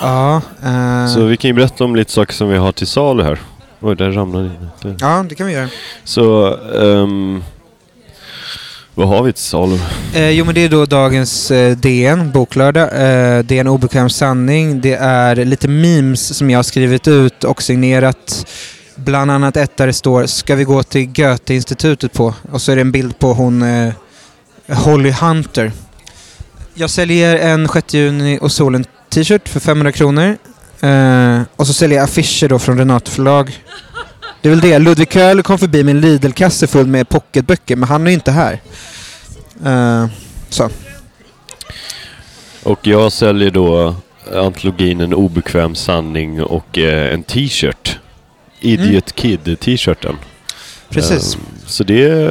Ja, 0.00 0.40
eh, 0.64 1.06
Så 1.14 1.24
vi 1.24 1.36
kan 1.36 1.48
ju 1.48 1.54
berätta 1.54 1.84
om 1.84 1.96
lite 1.96 2.12
saker 2.12 2.34
som 2.34 2.48
vi 2.48 2.56
har 2.56 2.72
till 2.72 2.86
salu 2.86 3.22
här. 3.22 3.38
Oj, 3.80 3.96
där 3.96 4.10
ramlade 4.10 4.44
in. 4.46 4.68
Där. 4.82 4.96
ja, 5.00 5.24
det 5.28 5.34
kan 5.34 5.46
vi 5.46 5.52
göra. 5.52 5.68
Så, 6.04 6.56
ehm, 6.82 7.42
vad 8.94 9.08
har 9.08 9.22
vi 9.22 9.32
till 9.32 9.42
salu? 9.42 9.78
Eh, 10.14 10.30
jo 10.30 10.44
men 10.44 10.54
det 10.54 10.60
är 10.64 10.68
då 10.68 10.86
dagens 10.86 11.50
eh, 11.50 11.76
DN, 11.76 12.30
boklördag. 12.32 12.82
Eh, 12.82 13.42
det 13.44 13.56
är 13.56 13.60
en 13.60 13.68
obekväm 13.68 14.10
sanning. 14.10 14.80
Det 14.80 14.94
är 14.94 15.36
lite 15.36 15.68
memes 15.68 16.36
som 16.36 16.50
jag 16.50 16.58
har 16.58 16.62
skrivit 16.62 17.08
ut 17.08 17.44
och 17.44 17.62
signerat. 17.62 18.46
Bland 18.94 19.30
annat 19.30 19.56
ett 19.56 19.76
där 19.76 19.86
det 19.86 19.92
står 19.92 20.26
“Ska 20.26 20.54
vi 20.54 20.64
gå 20.64 20.82
till 20.82 21.06
Goethe-institutet 21.06 22.12
på?” 22.12 22.34
och 22.52 22.62
så 22.62 22.72
är 22.72 22.76
det 22.76 22.82
en 22.82 22.92
bild 22.92 23.18
på 23.18 23.32
hon 23.32 23.62
eh, 23.62 23.92
Holly 24.68 25.10
Hunter. 25.10 25.72
Jag 26.78 26.90
säljer 26.90 27.36
en 27.36 27.68
6 27.68 27.94
juni 27.94 28.38
och 28.42 28.52
solen 28.52 28.84
t-shirt 29.08 29.48
för 29.48 29.60
500 29.60 29.92
kronor. 29.92 30.36
Eh, 30.80 31.42
och 31.56 31.66
så 31.66 31.72
säljer 31.72 31.98
jag 31.98 32.04
affischer 32.04 32.48
då 32.48 32.58
från 32.58 32.78
Renate 32.78 33.10
förlag. 33.10 33.58
Det 34.42 34.48
är 34.48 34.50
väl 34.50 34.60
det. 34.60 34.78
Ludvig 34.78 35.12
Köhler 35.12 35.42
kom 35.42 35.58
förbi 35.58 35.80
en 35.80 36.00
Lidl-kasse 36.00 36.66
full 36.66 36.86
med 36.86 37.08
pocketböcker, 37.08 37.76
men 37.76 37.88
han 37.88 38.06
är 38.06 38.10
inte 38.10 38.30
här. 38.32 38.60
Eh, 39.64 40.06
så. 40.48 40.70
Och 42.62 42.86
jag 42.86 43.12
säljer 43.12 43.50
då 43.50 43.96
antologin 44.34 45.00
En 45.00 45.14
obekväm 45.14 45.74
sanning 45.74 46.42
och 46.42 46.78
eh, 46.78 47.14
en 47.14 47.22
t-shirt. 47.22 47.98
Idiot 48.60 49.12
Kid-t-shirten. 49.12 50.16
Precis. 50.88 51.34
Ehm, 51.34 51.40
så 51.66 51.84
det... 51.84 52.30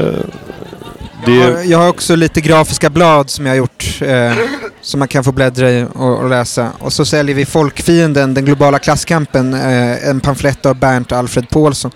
Jag 1.32 1.44
har, 1.46 1.52
det 1.52 1.64
jag 1.64 1.78
har 1.78 1.90
också 1.90 2.16
lite 2.16 2.42
grafiska 2.42 2.90
blad 2.90 3.30
som 3.30 3.46
jag 3.46 3.52
har 3.54 3.58
gjort 3.58 3.86
eh, 4.02 4.34
som 4.82 5.00
man 5.00 5.08
kan 5.08 5.24
få 5.24 5.32
bläddra 5.32 5.72
i 5.72 5.86
och, 5.94 6.18
och 6.20 6.30
läsa. 6.30 6.72
Och 6.80 6.94
så 6.94 7.06
säljer 7.06 7.36
vi 7.36 7.46
Folkfienden, 7.46 8.34
den 8.34 8.46
globala 8.46 8.80
klasskampen, 8.80 9.54
eh, 9.54 10.10
en 10.10 10.20
pamflett 10.20 10.66
av 10.66 10.76
Bernt 10.76 11.12
Alfred 11.12 11.50
Paulsson. 11.50 11.92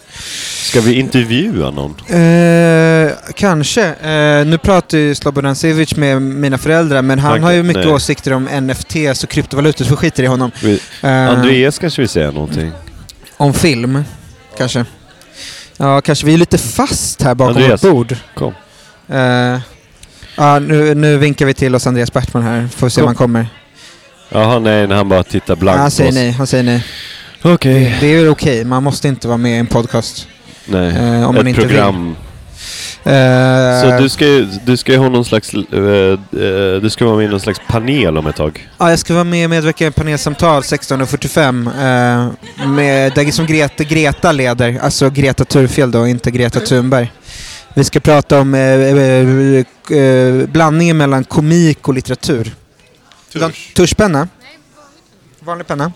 ska 0.63 0.81
vi 0.81 0.99
intervjua 0.99 1.71
någon? 1.71 1.95
Eh, 2.21 3.11
kanske. 3.35 3.85
Eh, 3.85 4.45
nu 4.45 4.57
pratar 4.63 4.97
ju 4.97 5.15
Slobodan 5.15 5.55
Sivic 5.55 5.95
med 5.95 6.21
mina 6.21 6.57
föräldrar 6.57 7.01
men 7.01 7.19
han 7.19 7.31
Tack, 7.33 7.41
har 7.41 7.51
ju 7.51 7.63
mycket 7.63 7.85
nej. 7.85 7.93
åsikter 7.93 8.33
om 8.33 8.43
NFTs 8.61 9.23
och 9.23 9.29
kryptovalutor 9.29 9.85
så 9.85 9.91
vi 9.91 9.95
skiter 9.97 10.23
i 10.23 10.27
honom. 10.27 10.51
Vi, 10.63 10.79
Eh, 11.01 11.29
Andreas 11.29 11.79
kanske 11.79 12.01
vill 12.01 12.09
säga 12.09 12.31
någonting? 12.31 12.71
Om 13.37 13.53
film, 13.53 14.03
kanske. 14.57 14.85
Ja, 15.77 16.01
kanske. 16.01 16.25
Vi 16.25 16.33
är 16.33 16.37
lite 16.37 16.57
fast 16.57 17.21
här 17.21 17.35
bakom 17.35 17.55
Andreas. 17.55 17.83
vårt 17.83 17.91
bord. 17.91 18.15
Kom. 18.35 18.53
Eh, 19.11 19.59
ja, 20.35 20.59
nu, 20.59 20.95
nu 20.95 21.17
vinkar 21.17 21.45
vi 21.45 21.53
till 21.53 21.75
oss 21.75 21.87
Andreas 21.87 22.13
Bertman 22.13 22.43
här. 22.43 22.67
Får 22.75 22.89
se 22.89 23.01
om 23.01 23.07
han 23.07 23.15
kommer. 23.15 23.47
Jaha, 24.29 24.59
nej, 24.59 24.87
han 24.87 25.09
bara 25.09 25.23
tittar 25.23 25.55
blankt 25.55 25.79
han 25.79 25.87
på 25.87 25.91
säger 25.91 26.09
oss. 26.09 26.15
nej. 26.15 26.31
Han 26.31 26.47
säger 26.47 26.63
nej. 26.63 26.85
Okej. 27.41 27.97
Det 27.99 28.07
är 28.13 28.17
väl 28.17 28.27
okej. 28.29 28.65
Man 28.65 28.83
måste 28.83 29.07
inte 29.07 29.27
vara 29.27 29.37
med 29.37 29.51
i 29.51 29.57
en 29.57 29.67
podcast. 29.67 30.27
Nej, 30.65 30.89
Eh, 30.95 31.27
om 31.29 31.35
man 31.35 31.37
ett 31.37 31.47
inte 31.47 31.61
program. 31.61 32.15
Eh, 33.03 33.81
Så 33.81 33.97
du 34.03 34.09
ska, 34.09 34.25
ju- 34.25 34.47
du 34.65 34.77
ska 34.77 34.91
ju 34.91 34.97
ha 34.97 35.09
någon 35.09 35.25
slags... 35.25 35.53
eh, 35.53 35.59
eh, 36.41 36.81
du 36.81 36.89
ska 36.89 37.05
vara 37.05 37.15
med 37.17 37.25
i 37.25 37.27
någon 37.29 37.39
slags 37.39 37.59
panel 37.67 38.17
om 38.17 38.27
ett 38.27 38.35
tag. 38.35 38.69
Ja, 38.77 38.89
jag 38.89 38.99
ska 38.99 39.13
vara 39.13 39.23
med 39.23 39.45
och 39.45 39.49
medverka 39.49 39.83
i 39.83 39.87
en 39.87 39.93
panelsamtal 39.93 40.61
16.45 40.61 41.67
eh, 42.59 42.67
med, 42.67 43.11
där 43.13 43.31
som 43.31 43.45
Greta, 43.45 43.83
Greta 43.83 44.31
leder, 44.31 44.79
alltså 44.81 45.09
Greta 45.09 45.45
Thurfjell 45.45 45.91
då, 45.91 46.07
inte 46.07 46.31
Greta 46.31 46.59
Thunberg. 46.59 47.11
Vi 47.79 47.85
ska 47.85 47.99
prata 47.99 48.39
om 48.41 48.53
eh, 48.53 48.61
eh, 48.61 49.97
eh, 49.97 50.47
blandningen 50.47 50.97
mellan 50.97 51.23
komik 51.23 51.87
och 51.87 51.93
litteratur. 51.93 52.55
Tusch. 53.33 53.73
Tuschpenna? 53.75 54.27
Vanlig 55.39 55.67
penna? 55.67 55.91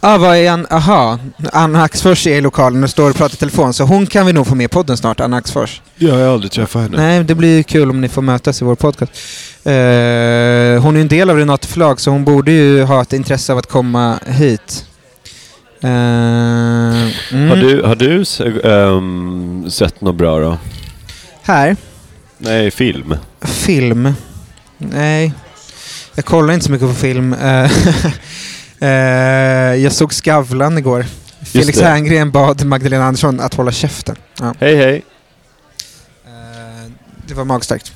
Ah, 0.00 0.18
vad 0.18 0.36
är 0.36 0.50
Ann? 0.50 0.66
Aha, 0.70 1.18
Anna 1.52 1.82
Axfors 1.82 2.26
är 2.26 2.36
i 2.36 2.40
lokalen 2.40 2.84
och 2.84 2.90
står 2.90 3.10
och 3.10 3.16
pratar 3.16 3.34
i 3.34 3.38
telefon 3.38 3.74
så 3.74 3.84
hon 3.84 4.06
kan 4.06 4.26
vi 4.26 4.32
nog 4.32 4.46
få 4.46 4.54
med 4.54 4.64
i 4.64 4.68
podden 4.68 4.96
snart, 4.96 5.20
Anna 5.20 5.36
Axfors. 5.36 5.82
Ja, 5.96 6.08
jag 6.08 6.26
har 6.26 6.34
aldrig 6.34 6.52
träffat 6.52 6.82
henne. 6.82 6.96
Nej, 6.96 7.24
det 7.24 7.34
blir 7.34 7.62
kul 7.62 7.90
om 7.90 8.00
ni 8.00 8.08
får 8.08 8.22
mötas 8.22 8.62
i 8.62 8.64
vår 8.64 8.74
podcast. 8.74 9.12
Eh, 9.64 10.82
hon 10.82 10.94
är 10.94 10.96
ju 10.96 11.00
en 11.00 11.08
del 11.08 11.30
av 11.30 11.36
Renate 11.36 11.68
förlag 11.68 12.00
så 12.00 12.10
hon 12.10 12.24
borde 12.24 12.52
ju 12.52 12.82
ha 12.82 13.02
ett 13.02 13.12
intresse 13.12 13.52
av 13.52 13.58
att 13.58 13.66
komma 13.66 14.18
hit. 14.26 14.86
Eh, 15.80 15.88
mm. 17.32 17.48
Har 17.50 17.56
du, 17.56 17.82
har 17.82 17.94
du 17.94 18.24
ehm, 18.64 19.70
sett 19.70 20.00
något 20.00 20.14
bra 20.16 20.40
då? 20.40 20.58
Här, 21.42 21.76
Nej, 22.38 22.70
film. 22.70 23.14
film. 23.40 24.14
Nej, 24.78 25.32
jag 26.14 26.24
kollar 26.24 26.54
inte 26.54 26.66
så 26.66 26.72
mycket 26.72 26.88
på 26.88 26.94
film. 26.94 27.32
Eh, 27.32 27.70
jag 29.82 29.92
såg 29.92 30.12
Skavlan 30.12 30.78
igår. 30.78 31.06
Felix 31.44 31.78
det. 31.78 31.84
Herngren 31.84 32.30
bad 32.30 32.64
Magdalena 32.64 33.04
Andersson 33.04 33.40
att 33.40 33.54
hålla 33.54 33.72
käften. 33.72 34.16
Ja. 34.40 34.54
Hej, 34.60 34.76
hej. 34.76 35.04
Eh, 36.26 36.90
det 37.26 37.34
var 37.34 37.44
magstarkt. 37.44 37.92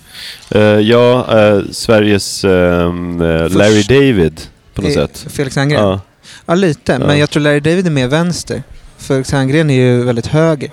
Uh, 0.55 0.61
ja, 0.63 1.27
Sveriges 1.73 2.45
ehm, 2.45 3.21
eh, 3.21 3.49
Larry 3.49 3.83
David 3.83 4.41
på 4.75 4.83
något 4.83 4.91
Eh, 4.91 4.95
sätt. 4.95 5.27
Felix 5.29 5.57
Herngren? 5.57 5.99
Ja. 6.47 6.55
Lite. 6.55 6.93
Ja. 6.93 6.99
Men 6.99 7.19
jag 7.19 7.31
tror 7.31 7.43
Larry 7.43 7.61
David 7.61 7.87
är 7.87 7.91
mer 7.91 8.09
vänster. 8.09 8.63
Felix 8.99 9.33
Herngren 9.33 9.71
är 9.71 9.75
ju 9.75 10.05
väldigt 10.05 10.27
höger. 10.27 10.71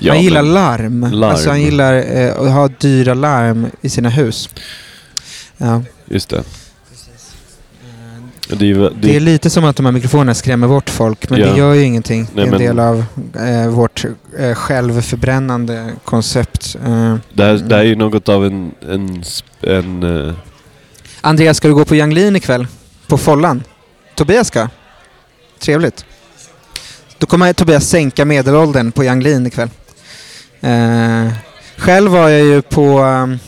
Ja, 0.00 0.12
han 0.12 0.22
gillar 0.22 0.42
men- 0.42 0.52
larm. 0.54 1.00
larm. 1.00 1.22
Alltså 1.30 1.48
han 1.50 1.62
gillar 1.62 1.94
eh, 2.16 2.36
att 2.40 2.50
ha 2.52 2.68
dyra 2.68 3.14
larm 3.14 3.66
i 3.80 3.88
sina 3.88 4.08
hus. 4.08 4.48
Ja. 5.56 5.82
Just 6.08 6.28
det. 6.28 6.42
Det 8.48 8.64
är, 8.64 8.68
ju- 8.68 8.78
det, 8.90 8.90
Det 9.00 9.16
är 9.16 9.20
lite 9.20 9.50
som 9.50 9.64
att 9.64 9.76
de 9.76 9.86
här 9.86 9.92
mikrofonerna 9.92 10.34
skrämmer 10.34 10.68
bort 10.68 10.90
folk, 10.90 11.30
men 11.30 11.40
Ja. 11.40 11.46
det 11.46 11.58
gör 11.58 11.74
ju 11.74 11.82
ingenting. 11.82 12.26
det 12.34 12.40
är 12.40 12.44
en 12.44 12.50
men- 12.50 12.60
del 12.60 12.78
av 12.80 13.04
eh, 13.38 13.68
vårt 13.68 14.04
eh, 14.38 14.54
självförbrännande 14.54 15.92
koncept. 16.04 16.76
Eh, 16.86 17.14
det, 17.32 17.44
här, 17.44 17.54
det 17.54 17.74
här 17.74 17.82
är 17.82 17.88
ju 17.88 17.96
något 17.96 18.28
av 18.28 18.46
en... 18.46 18.70
en, 18.88 19.22
en 19.60 20.02
eh, 20.28 20.34
Andreas, 21.20 21.56
ska 21.56 21.68
du 21.68 21.74
gå 21.74 21.84
på 21.84 21.96
Yang 21.96 22.12
Lean 22.14 22.36
ikväll? 22.36 22.66
På 23.06 23.18
Follan? 23.18 23.62
Tobias 24.14 24.48
ska? 24.48 24.68
Trevligt. 25.58 26.04
Då 27.18 27.26
kommer 27.26 27.52
Tobias 27.52 27.88
sänka 27.88 28.24
medelåldern 28.24 28.92
på 28.92 29.04
Yang 29.04 29.22
Lean 29.22 29.46
ikväll. 29.46 29.68
Eh, 30.60 31.28
själv 31.76 32.10
var 32.10 32.28
jag 32.28 32.46
ju 32.46 32.62
på, 32.62 33.00
um, 33.00 33.38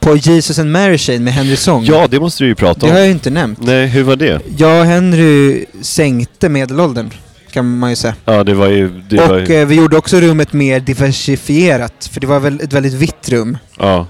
på 0.00 0.16
Jesus 0.16 0.58
and 0.58 0.72
Mary 0.72 0.98
Chain 0.98 1.24
med 1.24 1.32
Henry 1.32 1.56
Song. 1.56 1.84
ja, 1.84 2.06
det 2.10 2.20
måste 2.20 2.44
du 2.44 2.48
ju 2.48 2.54
prata 2.54 2.80
det 2.80 2.86
om. 2.86 2.92
har 2.92 2.98
jag 2.98 3.06
ju 3.06 3.12
inte 3.12 3.30
nämnt. 3.30 3.58
Nej, 3.62 3.86
hur 3.86 4.02
var 4.02 4.16
det? 4.16 4.40
Jag 4.58 4.80
och 4.80 4.86
Henry 4.86 5.64
sänkte 5.82 6.48
medelåldern, 6.48 7.10
kan 7.50 7.78
man 7.78 7.90
ju 7.90 7.96
säga. 7.96 8.14
Ja, 8.24 8.44
det 8.44 8.54
var 8.54 8.66
ju... 8.66 8.88
Det 8.88 9.16
var 9.16 9.30
och 9.42 9.48
ju 9.50 9.60
eh, 9.60 9.66
vi 9.66 9.74
gjorde 9.74 9.96
också 9.96 10.20
rummet 10.20 10.52
mer 10.52 10.80
diversifierat, 10.80 12.10
för 12.12 12.20
det 12.20 12.26
var 12.26 12.40
väl 12.40 12.60
ett 12.60 12.72
väldigt 12.72 12.94
vitt 12.94 13.28
rum. 13.28 13.58
ja. 13.78 14.06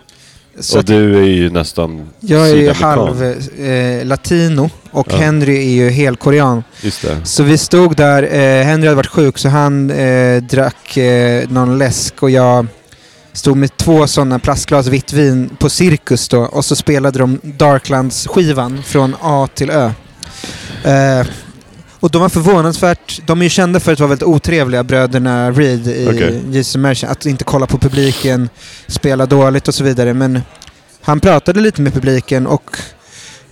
Så 0.60 0.78
Och 0.78 0.84
du 0.84 1.16
är 1.18 1.22
ju 1.28 1.50
nästan 1.50 2.10
jag 2.20 2.50
är 2.50 2.54
ju 2.56 2.72
halv 2.72 3.22
eh, 3.58 4.06
latino 4.06 4.70
och 4.90 5.06
Ja. 5.10 5.16
Henry 5.16 5.56
är 5.56 5.84
ju 5.84 5.90
helkorean. 5.90 6.64
Just 6.80 7.02
det. 7.02 7.16
Så 7.24 7.42
vi 7.42 7.58
stod 7.58 7.96
där, 7.96 8.22
eh, 8.22 8.64
Henry 8.64 8.86
hade 8.86 8.96
varit 8.96 9.06
sjuk 9.06 9.38
så 9.38 9.48
han 9.48 9.90
eh, 9.90 10.42
drack 10.42 10.96
eh, 10.96 11.48
någon 11.48 11.78
läsk 11.78 12.22
och 12.22 12.30
jag 12.30 12.66
stod 13.32 13.56
med 13.56 13.76
två 13.76 14.06
sådana 14.06 14.38
plastglas 14.38 14.86
vitt 14.86 15.12
vin 15.12 15.50
på 15.58 15.68
Cirkus 15.68 16.28
då 16.28 16.40
och 16.40 16.64
så 16.64 16.76
spelade 16.76 17.18
de 17.18 17.40
Darklands-skivan 17.42 18.82
från 18.82 19.16
A 19.20 19.48
till 19.54 19.70
Ö. 19.70 19.90
Och 22.06 22.12
de 22.12 22.22
var 22.22 22.28
förvånansvärt, 22.28 23.20
de 23.26 23.40
är 23.40 23.44
ju 23.44 23.50
kända 23.50 23.80
för 23.80 23.92
att 23.92 24.00
vara 24.00 24.08
väldigt 24.08 24.28
otrevliga 24.28 24.84
bröderna 24.84 25.50
Reed 25.50 25.88
i 25.88 26.08
Okej. 26.08 26.40
Jesus 26.50 26.76
Mary, 26.76 27.06
att 27.06 27.26
inte 27.26 27.44
kolla 27.44 27.66
på 27.66 27.78
publiken, 27.78 28.48
spela 28.86 29.26
dåligt 29.26 29.68
och 29.68 29.74
så 29.74 29.84
vidare. 29.84 30.14
Men 30.14 30.40
han 31.02 31.20
pratade 31.20 31.60
lite 31.60 31.82
med 31.82 31.94
publiken 31.94 32.46
och 32.46 32.76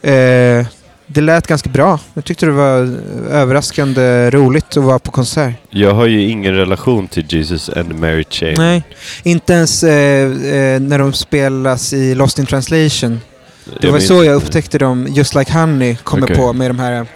eh, 0.08 0.66
det 1.06 1.20
lät 1.20 1.46
ganska 1.46 1.70
bra. 1.70 1.98
Jag 2.14 2.24
tyckte 2.24 2.46
det 2.46 2.52
var 2.52 2.96
överraskande 3.30 4.30
roligt 4.30 4.76
att 4.76 4.84
vara 4.84 4.98
på 4.98 5.10
konsert. 5.10 5.54
Jag 5.70 5.94
har 5.94 6.06
ju 6.06 6.22
ingen 6.22 6.54
relation 6.54 7.08
till 7.08 7.24
Jesus 7.28 7.68
and 7.68 8.00
Mary 8.00 8.24
Chain. 8.30 8.54
Nej, 8.58 8.82
inte 9.22 9.52
ens 9.52 9.82
eh, 9.84 10.22
eh, 10.22 10.80
när 10.80 10.98
de 10.98 11.12
spelas 11.12 11.92
i 11.92 12.14
Lost 12.14 12.38
in 12.38 12.46
translation. 12.46 13.20
Det 13.64 13.86
Jag 13.86 13.92
var 13.92 14.00
så 14.00 14.24
jag 14.24 14.34
upptäckte 14.34 14.78
dem, 14.78 15.06
Just 15.10 15.34
Like 15.34 15.52
Honey 15.52 15.96
kommer 15.96 16.26
Okej. 16.26 16.36
på 16.36 16.52
med 16.52 16.70
de 16.70 16.78
här 16.78 17.06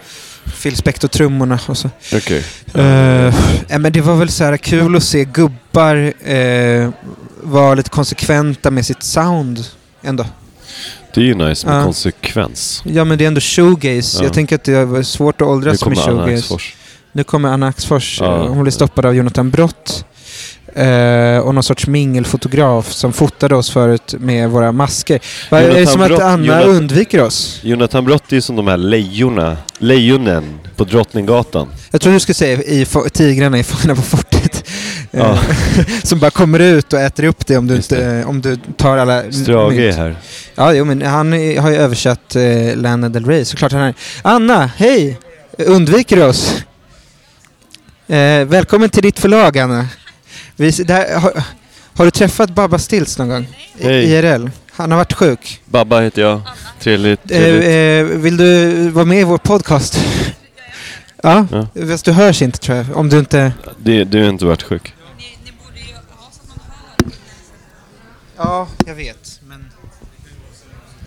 Phil 0.63 0.75
Spector-trummorna 0.75 1.59
och 1.67 1.77
så. 1.77 1.89
Okej. 2.13 2.43
Eh, 2.73 3.33
ja, 3.67 3.77
men 3.79 3.91
det 3.91 4.01
var 4.01 4.15
väl 4.15 4.29
så 4.29 4.43
här 4.43 4.57
kul 4.57 4.95
att 4.95 5.03
se 5.03 5.25
gubbar 5.25 6.13
eh, 6.29 6.89
vara 7.43 7.75
lite 7.75 7.89
konsekventa 7.89 8.71
med 8.71 8.85
sitt 8.85 9.03
sound 9.03 9.65
ändå. 10.01 10.25
Det 11.13 11.21
är 11.21 11.25
ju 11.25 11.35
nice 11.35 11.67
med 11.67 11.79
Ja. 11.79 11.83
konsekvens. 11.83 12.81
Ja 12.85 13.03
men 13.05 13.17
det 13.17 13.23
är 13.23 13.27
ändå 13.27 13.41
shoegaze. 13.41 14.17
Ja. 14.17 14.23
Jag 14.23 14.33
tänker 14.33 14.55
att 14.55 14.63
det 14.63 14.85
var 14.85 15.03
svårt 15.03 15.41
att 15.41 15.47
åldras 15.47 15.85
med 15.85 15.97
shoegaze. 15.97 16.57
Nu 17.11 17.23
kommer 17.23 17.49
Anna 17.49 17.67
Axfors. 17.67 18.21
Eh, 18.21 18.47
Hon 18.47 18.61
blev 18.63 18.71
stoppad 18.71 19.05
av 19.05 19.15
Jonathan 19.15 19.49
Brott. 19.49 20.05
Eh, 20.75 21.39
och 21.39 21.53
någon 21.55 21.63
sorts 21.63 21.87
mingelfotograf 21.87 22.91
som 22.91 23.13
fotade 23.13 23.55
oss 23.55 23.69
förut 23.71 24.15
med 24.19 24.49
våra 24.49 24.71
masker. 24.71 25.19
Va, 25.51 25.59
är 25.59 25.73
det 25.73 25.87
som 25.87 26.01
att 26.01 26.07
Brott- 26.11 26.21
Anna 26.23 26.45
Jonathan- 26.45 26.69
undviker 26.69 27.21
oss? 27.21 27.59
Jonathan 27.63 28.05
Brott 28.05 28.31
är 28.31 28.35
ju 28.35 28.41
som 28.41 28.55
de 28.55 28.67
här 28.67 28.77
lejonerna, 28.77 29.57
lejonen 29.77 30.43
på 30.75 30.83
Drottninggatan. 30.83 31.67
Jag 31.91 32.01
tror 32.01 32.13
du 32.13 32.19
skulle 32.19 32.33
säga 32.35 32.61
i 32.63 32.85
tigrarna 33.13 33.59
i 33.59 33.63
Fångarna 33.63 33.95
på 33.95 34.01
fortet. 34.01 34.63
Eh, 35.11 35.19
Ja. 35.19 35.37
som 36.03 36.19
bara 36.19 36.31
kommer 36.31 36.59
ut 36.59 36.93
och 36.93 36.99
äter 36.99 37.23
upp 37.23 37.47
dig 37.47 37.57
om 37.57 37.67
du, 37.67 37.75
inte, 37.75 38.05
eh, 38.05 38.29
om 38.29 38.41
du 38.41 38.57
tar 38.77 38.97
alla 38.97 39.31
Strage 39.31 39.73
är 39.73 39.91
här. 39.93 40.15
Ja, 40.55 40.73
jo, 40.73 40.85
men 40.85 41.01
han 41.01 41.31
har 41.31 41.69
ju 41.69 41.75
översatt 41.77 42.35
eh, 42.35 42.75
Lana 42.75 43.09
Del 43.09 43.25
Rey. 43.25 43.45
Såklart 43.45 43.71
han 43.71 43.81
är. 43.81 43.93
Anna, 44.21 44.65
hej! 44.77 45.17
Undviker 45.57 46.15
du 46.15 46.23
oss? 46.23 46.55
Eh, 48.07 48.45
välkommen 48.45 48.89
till 48.89 49.03
ditt 49.03 49.19
förlag, 49.19 49.57
Anna. 49.57 49.87
Vi, 50.59 50.71
där, 50.71 51.19
har, 51.19 51.43
har 51.95 52.05
du 52.05 52.11
träffat 52.11 52.49
Babba 52.49 52.79
Stills 52.79 53.17
någon 53.17 53.29
gång? 53.29 53.47
I, 53.77 53.83
Hej. 53.83 54.11
IRL? 54.11 54.49
Han 54.71 54.91
har 54.91 54.97
varit 54.97 55.13
sjuk. 55.13 55.61
Babba 55.65 55.99
heter 56.01 56.21
jag. 56.21 56.41
Trevligt. 56.79 57.19
Eh, 57.31 57.37
trevligt. 57.37 58.13
eh, 58.13 58.17
vill 58.21 58.37
du 58.37 58.89
vara 58.89 59.05
med 59.05 59.19
i 59.19 59.23
vår 59.23 59.37
podcast? 59.37 59.99
ja, 61.23 61.47
Ja. 61.51 61.67
fast 61.89 62.05
du 62.05 62.11
hörs 62.11 62.41
inte 62.41 62.59
tror 62.59 62.77
jag. 62.77 62.97
Om 62.97 63.09
du 63.09 63.19
inte... 63.19 63.51
Det, 63.77 64.03
du 64.03 64.21
har 64.23 64.29
inte 64.29 64.45
varit 64.45 64.63
sjuk. 64.63 64.93
Ja, 68.37 68.67
jag 68.85 68.95
vet. 68.95 69.39
Men... 69.47 69.65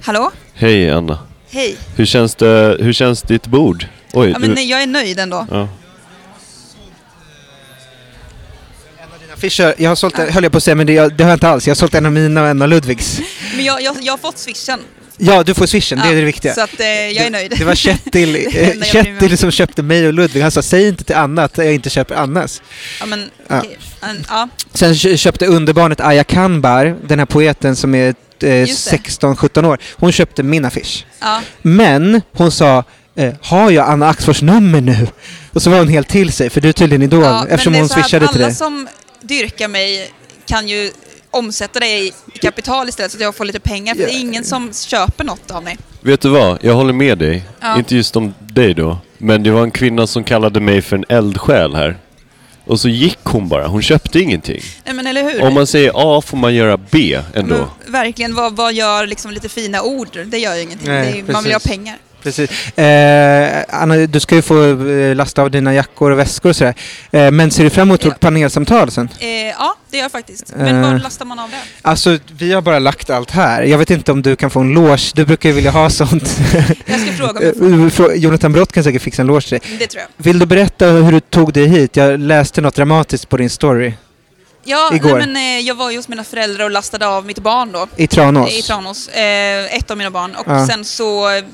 Hallå? 0.03 0.31
Hej 0.55 0.91
Anna. 0.91 1.19
Hej. 1.51 1.77
Hur 1.97 2.05
känns, 2.05 2.35
det, 2.35 2.77
hur 2.81 2.93
känns 2.93 3.23
ditt 3.23 3.47
bord? 3.47 3.87
Oj, 4.13 4.31
Ja, 4.31 4.39
men 4.39 4.49
du, 4.49 4.55
nej, 4.55 4.71
jag 4.71 4.83
är 4.83 4.87
nöjd 4.87 5.19
ändå. 5.19 5.47
ja. 5.51 5.69
Affischer, 9.47 9.75
jag 9.79 9.91
har 9.91 9.97
sålt, 9.97 10.17
höll 10.19 10.43
jag 10.43 10.53
på 10.53 10.59
att 10.59 10.65
säga, 10.65 10.75
men 10.75 10.87
det, 10.87 10.95
det 11.19 11.25
har 11.25 11.31
jag 11.31 11.37
inte 11.37 11.49
alls. 11.49 11.67
Jag 11.67 11.71
har 11.71 11.77
sålt 11.77 11.95
en 11.95 12.07
av 12.07 12.13
mina 12.13 12.43
och 12.43 12.49
en 12.49 12.63
av 12.63 12.69
Ludvigs. 12.69 13.21
Men 13.57 13.65
jag, 13.65 13.83
jag, 13.83 13.97
jag 14.01 14.13
har 14.13 14.19
fått 14.19 14.39
swishen. 14.39 14.79
Ja, 15.19 15.43
du 15.43 15.55
får 15.55 15.67
swishen, 15.67 15.99
det 15.99 16.05
är 16.05 16.09
Ja, 16.09 16.15
det 16.15 16.25
viktiga. 16.25 16.55
Så 16.55 16.61
att 16.61 16.81
eh, 16.81 16.87
jag 16.87 17.27
är 17.27 17.31
nöjd. 17.31 17.55
Det 17.59 17.65
var 17.65 17.75
Det 18.13 18.23
eh, 18.23 18.31
jag 18.31 18.33
bryr 18.33 18.79
mig 18.79 19.13
om. 19.13 19.21
Kjetil 19.21 19.39
som 19.39 19.51
köpte 19.51 19.83
mig 19.83 20.07
och 20.07 20.13
Ludvig. 20.13 20.41
Han 20.43 20.51
sa 20.51 20.63
säg 20.63 20.89
inte 20.89 21.05
till 21.05 21.17
Anna 21.17 21.45
att 21.45 21.59
jag 21.59 21.75
inte 21.75 21.91
köper 21.91 22.15
Annas. 22.15 22.63
Ja, 23.01 23.07
men 23.07 23.31
Ja. 23.49 23.59
okej. 23.59 23.79
En- 24.03 24.25
Ja. 24.29 24.49
Sen 24.75 24.95
kö- 24.95 25.17
köpte 25.17 25.47
underbarnet 25.47 26.01
Aya 26.01 26.25
Kanbar, 26.25 26.97
den 27.09 27.19
här 27.19 27.27
poeten 27.27 27.77
som 27.77 27.95
är 27.95 28.15
eh, 28.43 28.61
Just 28.61 28.91
det. 28.91 28.97
16-17 28.97 29.65
år. 29.67 29.79
Hon 29.97 30.13
köpte 30.13 30.43
min 30.43 30.65
affisch. 30.65 31.07
Men 31.63 32.23
hon 32.33 32.51
sa 32.53 32.85
eh, 33.17 33.33
har 33.43 33.71
jag 33.71 33.89
Anna 33.89 34.09
Axfors 34.09 34.43
nummer 34.43 34.81
nu? 34.81 35.07
Och 35.53 35.63
så 35.63 35.71
var 35.71 35.79
hon 35.79 35.89
helt 35.89 36.09
till 36.09 36.33
sig, 36.33 36.51
för 36.51 36.61
du 36.61 36.69
är 36.69 36.73
tydligen 36.73 37.03
idol, 37.03 37.23
ja 37.25 37.47
eftersom 37.49 37.75
hon 37.75 37.83
det 37.83 37.89
swishade 37.95 38.29
till 38.29 38.37
alla 38.39 38.47
dig. 38.47 38.55
som 38.57 38.89
dyrkar 39.23 39.69
mig 39.69 40.11
kan 40.47 40.69
ju 40.69 40.91
omsätta 41.31 41.81
det 41.81 41.99
i 41.99 42.13
kapital 42.41 42.89
istället 42.89 43.13
så 43.13 43.19
att 43.19 43.23
jag 43.23 43.35
får 43.35 43.45
lite 43.45 43.61
pengar. 43.61 43.95
För 43.95 44.03
det 44.03 44.15
är 44.15 44.21
ingen 44.21 44.45
som 44.45 44.73
köper 44.73 45.25
något 45.25 45.51
av 45.51 45.65
mig. 45.65 45.79
Vet 46.01 46.21
du 46.21 46.29
vad? 46.29 46.59
Jag 46.65 46.75
håller 46.75 46.93
med 46.93 47.19
dig. 47.19 47.43
Ja. 47.61 47.79
Inte 47.79 47.97
just 47.97 48.17
om 48.17 48.35
dig 48.41 48.75
då. 48.75 48.99
Men 49.19 49.43
det 49.43 49.51
var 49.51 49.63
en 49.63 49.71
kvinna 49.71 50.07
som 50.07 50.25
kallade 50.25 50.61
mig 50.61 50.83
för 50.83 50.97
en 50.97 51.05
eldsjäl 51.09 51.75
här. 51.75 51.97
Och 52.65 52.81
så 52.81 52.89
gick 52.89 53.19
hon 53.23 53.49
bara. 53.49 53.67
Hon 53.67 53.83
köpte 53.83 54.21
ingenting. 54.21 54.63
Nej 54.85 54.95
men 54.95 55.07
eller 55.07 55.23
hur? 55.23 55.43
Om 55.43 55.55
man 55.55 55.67
säger 55.67 55.93
A 55.95 56.23
får 56.23 56.37
man 56.37 56.55
göra 56.55 56.77
B 56.77 57.21
ändå. 57.35 57.69
Men 57.85 57.93
verkligen, 57.93 58.35
vad, 58.35 58.57
vad 58.57 58.73
gör 58.73 59.07
liksom 59.07 59.31
lite 59.31 59.49
fina 59.49 59.83
ord? 59.83 60.19
Det 60.27 60.39
gör 60.39 60.55
ju 60.55 60.63
ingenting. 60.63 60.89
Nej, 60.89 61.13
det 61.13 61.31
är, 61.31 61.33
man 61.33 61.45
vill 61.45 61.53
ha 61.53 61.61
pengar. 61.61 61.99
Precis. 62.23 62.79
Eh, 62.79 63.65
Anna, 63.69 63.97
du 63.97 64.21
ska 64.21 64.35
ju 64.35 64.43
få 64.43 64.89
eh, 64.89 65.15
lasta 65.15 65.43
av 65.43 65.51
dina 65.51 65.75
jackor 65.75 66.11
och 66.11 66.19
väskor 66.19 66.49
och 66.51 66.57
sådär. 66.57 66.75
Eh, 67.11 67.31
men 67.31 67.51
ser 67.51 67.65
du 67.65 67.71
fram 67.71 67.89
emot 67.89 68.05
Ja. 68.05 68.11
vårt 68.11 68.21
panelsamtal 68.21 68.91
sen? 68.91 69.09
Eh, 69.21 69.29
ja, 69.29 69.75
det 69.91 69.97
gör 69.97 70.05
jag 70.05 70.13
faktiskt. 70.13 70.53
Men 70.57 70.85
Eh. 70.85 70.93
var 70.93 70.99
lastar 70.99 71.25
man 71.25 71.39
av 71.39 71.51
det? 71.51 71.57
Alltså, 71.83 72.19
vi 72.39 72.53
har 72.53 72.63
bara 72.63 72.79
lagt 72.79 73.11
allt 73.11 73.31
här. 73.31 73.63
Jag 73.63 73.79
vet 73.79 73.91
inte 73.91 74.13
om 74.13 74.23
du 74.23 74.37
kan 74.37 74.51
få 74.51 74.61
en 74.61 74.73
loge. 74.75 75.13
Du 75.15 75.25
brukar 75.25 75.49
ju 75.49 75.55
vilja 75.55 75.71
ha 75.71 75.91
sånt. 75.91 76.41
Jag 76.87 77.01
ska 77.01 77.13
fråga 77.13 77.53
om 77.53 77.91
jag. 77.99 78.13
Eh, 78.13 78.17
Jonathan 78.17 78.53
Brott 78.53 78.73
kan 78.73 78.85
säkert 78.85 79.03
fixa 79.03 79.23
en 79.23 79.27
loge 79.29 79.41
till 79.49 79.51
dig. 79.61 79.77
Det 79.79 79.87
tror 79.87 80.01
jag. 80.17 80.25
Vill 80.25 80.39
du 80.39 80.47
berätta 80.47 80.87
hur 80.87 81.13
du 81.13 81.21
tog 81.21 81.53
dig 81.53 81.67
hit? 81.67 81.97
Jag 81.97 82.21
läste 82.21 82.61
något 82.61 82.75
dramatiskt 82.75 83.29
på 83.29 83.37
din 83.37 83.51
story 83.51 83.93
Ja, 84.65 84.91
Igår. 84.95 85.19
Nej, 85.19 85.27
men, 85.27 85.37
eh, 85.37 85.67
jag 85.67 85.75
var 85.75 85.91
ju 85.91 85.97
hos 85.97 86.09
mina 86.09 86.25
föräldrar 86.25 86.65
och 86.65 86.71
lastade 86.71 87.07
av 87.07 87.27
mitt 87.27 87.39
barn 87.39 87.73
då. 87.73 87.87
i 87.97 88.07
Tranås. 88.07 88.53
I 88.59 88.63
Tranås. 88.63 89.09
Eh, 89.09 89.77
ett 89.77 89.91
av 89.91 89.97
mina 89.99 90.11
barn. 90.11 90.35
Och 90.35 90.45
Ja. 90.47 90.67
sen 90.67 90.85
så 90.85 91.29
eh, 91.31 91.45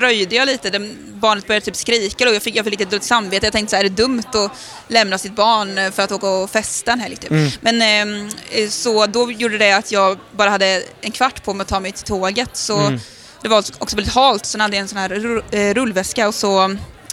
dröjde 0.00 0.34
jag 0.36 0.46
lite. 0.46 0.70
Den, 0.70 0.98
barnet 1.14 1.46
började 1.46 1.64
typ 1.66 1.76
skrika 1.76 2.28
och 2.28 2.34
jag 2.34 2.42
fick, 2.42 2.56
jag 2.56 2.64
fick 2.64 2.78
lite 2.80 2.90
dåligt 2.90 3.04
samvete. 3.04 3.46
Jag 3.46 3.52
tänkte 3.52 3.70
så 3.70 3.76
här, 3.76 3.84
är 3.84 3.88
det 3.88 3.96
dumt 4.02 4.22
att 4.34 4.50
lämna 4.88 5.18
sitt 5.18 5.32
barn 5.36 5.78
eh, 5.78 5.90
för 5.90 6.02
att 6.02 6.12
åka 6.12 6.28
och 6.28 6.50
festa 6.50 6.92
en 6.92 7.00
helg 7.00 7.16
typ. 7.16 7.30
Mm. 7.30 7.50
Men 7.60 7.82
ehm, 7.82 8.28
eh, 8.50 8.68
så 8.68 9.06
då 9.06 9.32
gjorde 9.32 9.58
det 9.58 9.72
att 9.72 9.92
jag 9.92 10.18
bara 10.32 10.50
hade 10.50 10.82
en 11.00 11.10
kvart 11.10 11.44
på 11.44 11.54
mig 11.54 11.62
att 11.62 11.68
ta 11.68 11.80
mig 11.80 11.92
till 11.92 12.04
tåget. 12.04 12.56
Så 12.56 12.78
Mm. 12.80 13.00
det 13.42 13.48
var 13.48 13.64
också 13.78 13.96
väldigt 13.96 14.14
halt. 14.14 14.46
Sen 14.46 14.60
hade 14.60 14.76
jag 14.76 14.82
en 14.82 14.88
sån 14.88 14.98
här 14.98 15.42
eh, 15.50 15.74
rullväska 15.74 16.28
och 16.28 16.34
så 16.34 16.64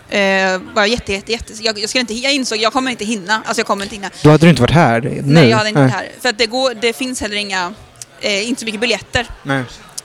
eh, 0.09 0.57
var 0.73 0.81
jag 0.81 0.87
jätte, 0.87 1.11
jätte, 1.13 1.31
jätte... 1.31 1.53
Jag, 1.61 1.79
jag, 1.79 1.89
skulle 1.89 2.01
inte, 2.01 2.13
jag 2.13 2.33
insåg 2.33 2.57
jag 2.57 2.73
kommer 2.73 2.91
inte 2.91 3.05
hinna. 3.05 3.43
Alltså 3.45 3.59
jag 3.59 3.67
kommer 3.67 3.83
inte 3.85 3.95
hinna. 3.95 4.09
Då 4.23 4.29
hade 4.29 4.45
du 4.45 4.49
inte 4.49 4.61
varit 4.61 4.71
här 4.73 5.01
nu. 5.01 5.21
Nej, 5.25 5.49
jag 5.49 5.57
hade 5.57 5.69
inte 5.69 5.81
varit 5.81 5.93
här. 5.93 6.11
För 6.21 6.29
att 6.29 6.37
det, 6.37 6.45
går, 6.45 6.73
det 6.73 6.93
finns 6.93 7.21
heller 7.21 7.35
inga, 7.35 7.73
eh, 8.21 8.49
inte 8.49 8.59
så 8.59 8.65
mycket 8.65 8.81
biljetter. 8.81 9.27
Nej. 9.43 9.63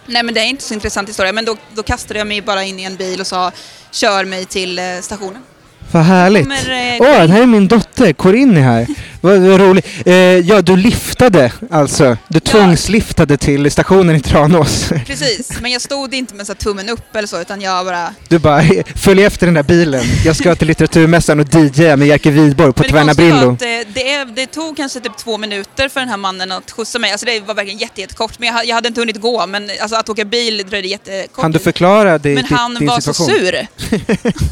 Nej 0.09 0.23
men 0.23 0.35
det 0.35 0.41
är 0.41 0.45
inte 0.45 0.65
så 0.65 0.75
intressant 0.75 1.09
historia. 1.09 1.33
Men 1.33 1.45
då, 1.45 1.57
då 1.75 1.83
kastade 1.83 2.21
jag 2.21 2.27
mig 2.27 2.43
bara 2.43 2.65
in 2.65 2.79
i 2.79 2.85
en 2.85 2.97
bil 2.97 3.21
och 3.21 3.27
sa 3.27 3.53
kör 3.91 4.25
mig 4.25 4.45
till 4.45 4.79
eh, 4.79 4.85
stationen. 5.03 5.43
Vad 5.91 6.03
härligt. 6.03 6.49
Eh, 6.49 6.55
Åh, 7.01 7.26
det 7.26 7.32
här 7.32 7.43
är 7.43 7.47
min 7.47 7.68
dotter. 7.68 8.12
Corinne 8.12 8.61
är 8.61 8.64
här. 8.64 8.86
Vad, 9.20 9.39
vad 9.39 9.61
roligt. 9.61 9.86
Eh, 10.07 10.14
ja, 10.14 10.62
du 10.62 10.76
liftade 10.76 11.53
alltså. 11.70 12.16
Du 12.28 12.41
tvångsliftade 12.41 13.36
till 13.36 13.70
stationen 13.70 14.16
i 14.16 14.20
Tranås. 14.20 14.89
Precis, 15.07 15.61
men 15.61 15.70
jag 15.70 15.82
stod 15.82 16.14
inte 16.14 16.34
med 16.34 16.47
så 16.47 16.55
tummen 16.55 16.89
upp 16.89 17.16
eller 17.16 17.28
så 17.28 17.41
utan 17.41 17.61
jag 17.61 17.86
bara... 17.86 18.14
Du 18.28 18.39
bara, 18.39 18.62
följ 18.95 19.24
efter 19.24 19.47
den 19.47 19.55
där 19.55 19.62
bilen. 19.62 20.05
Jag 20.24 20.36
ska 20.36 20.55
till 20.55 20.68
litteraturmässan 20.68 21.41
och 21.41 21.47
DJa 21.55 21.97
med 21.97 22.09
Jerker 22.09 22.30
Widborg 22.30 22.72
på 22.72 22.82
Men 22.82 23.07
det 23.07 23.14
Tverna 23.14 23.53
att 23.53 23.62
eh, 23.62 23.68
det, 23.95 24.24
det 24.24 24.47
tog 24.47 24.76
kanske 24.76 25.01
typ 25.01 25.16
två 25.16 25.39
minuter 25.39 25.89
för 25.89 26.01
den 26.01 26.09
här 26.09 26.16
mannen 26.16 26.53
att 26.53 26.70
skjutsa 26.70 26.99
mig. 26.99 27.12
Alltså 27.12 27.26
det 27.26 27.41
var 27.41 27.55
verkligen 27.55 27.78
jätte, 27.78 28.01
jättekort. 28.01 28.39
Men 28.39 28.49
jag, 28.49 28.66
jag 28.66 28.74
hade 28.74 28.89
inte 28.89 29.01
hunnit 29.01 29.20
gå. 29.20 29.47
Men 29.47 29.70
alltså, 29.80 29.97
att 29.97 30.09
åka 30.09 30.24
bil 30.24 30.64
dröjde 30.70 30.89
jättekort. 30.89 31.43
Kan 31.43 31.53
du 31.53 31.59
förklara 31.59 32.18
det, 32.18 32.34
men 32.34 32.45
din, 32.45 32.57
han 32.57 32.74
din 32.74 32.89
var 32.89 33.01
situation? 33.01 33.26
så 33.26 33.32
sur. 33.32 33.66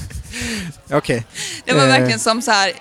Okej. 0.91 1.25
Det 1.65 1.73
var 1.73 1.83
Eh. 1.83 1.89
verkligen 1.89 2.19
som 2.19 2.43
så 2.43 2.51
här, 2.51 2.73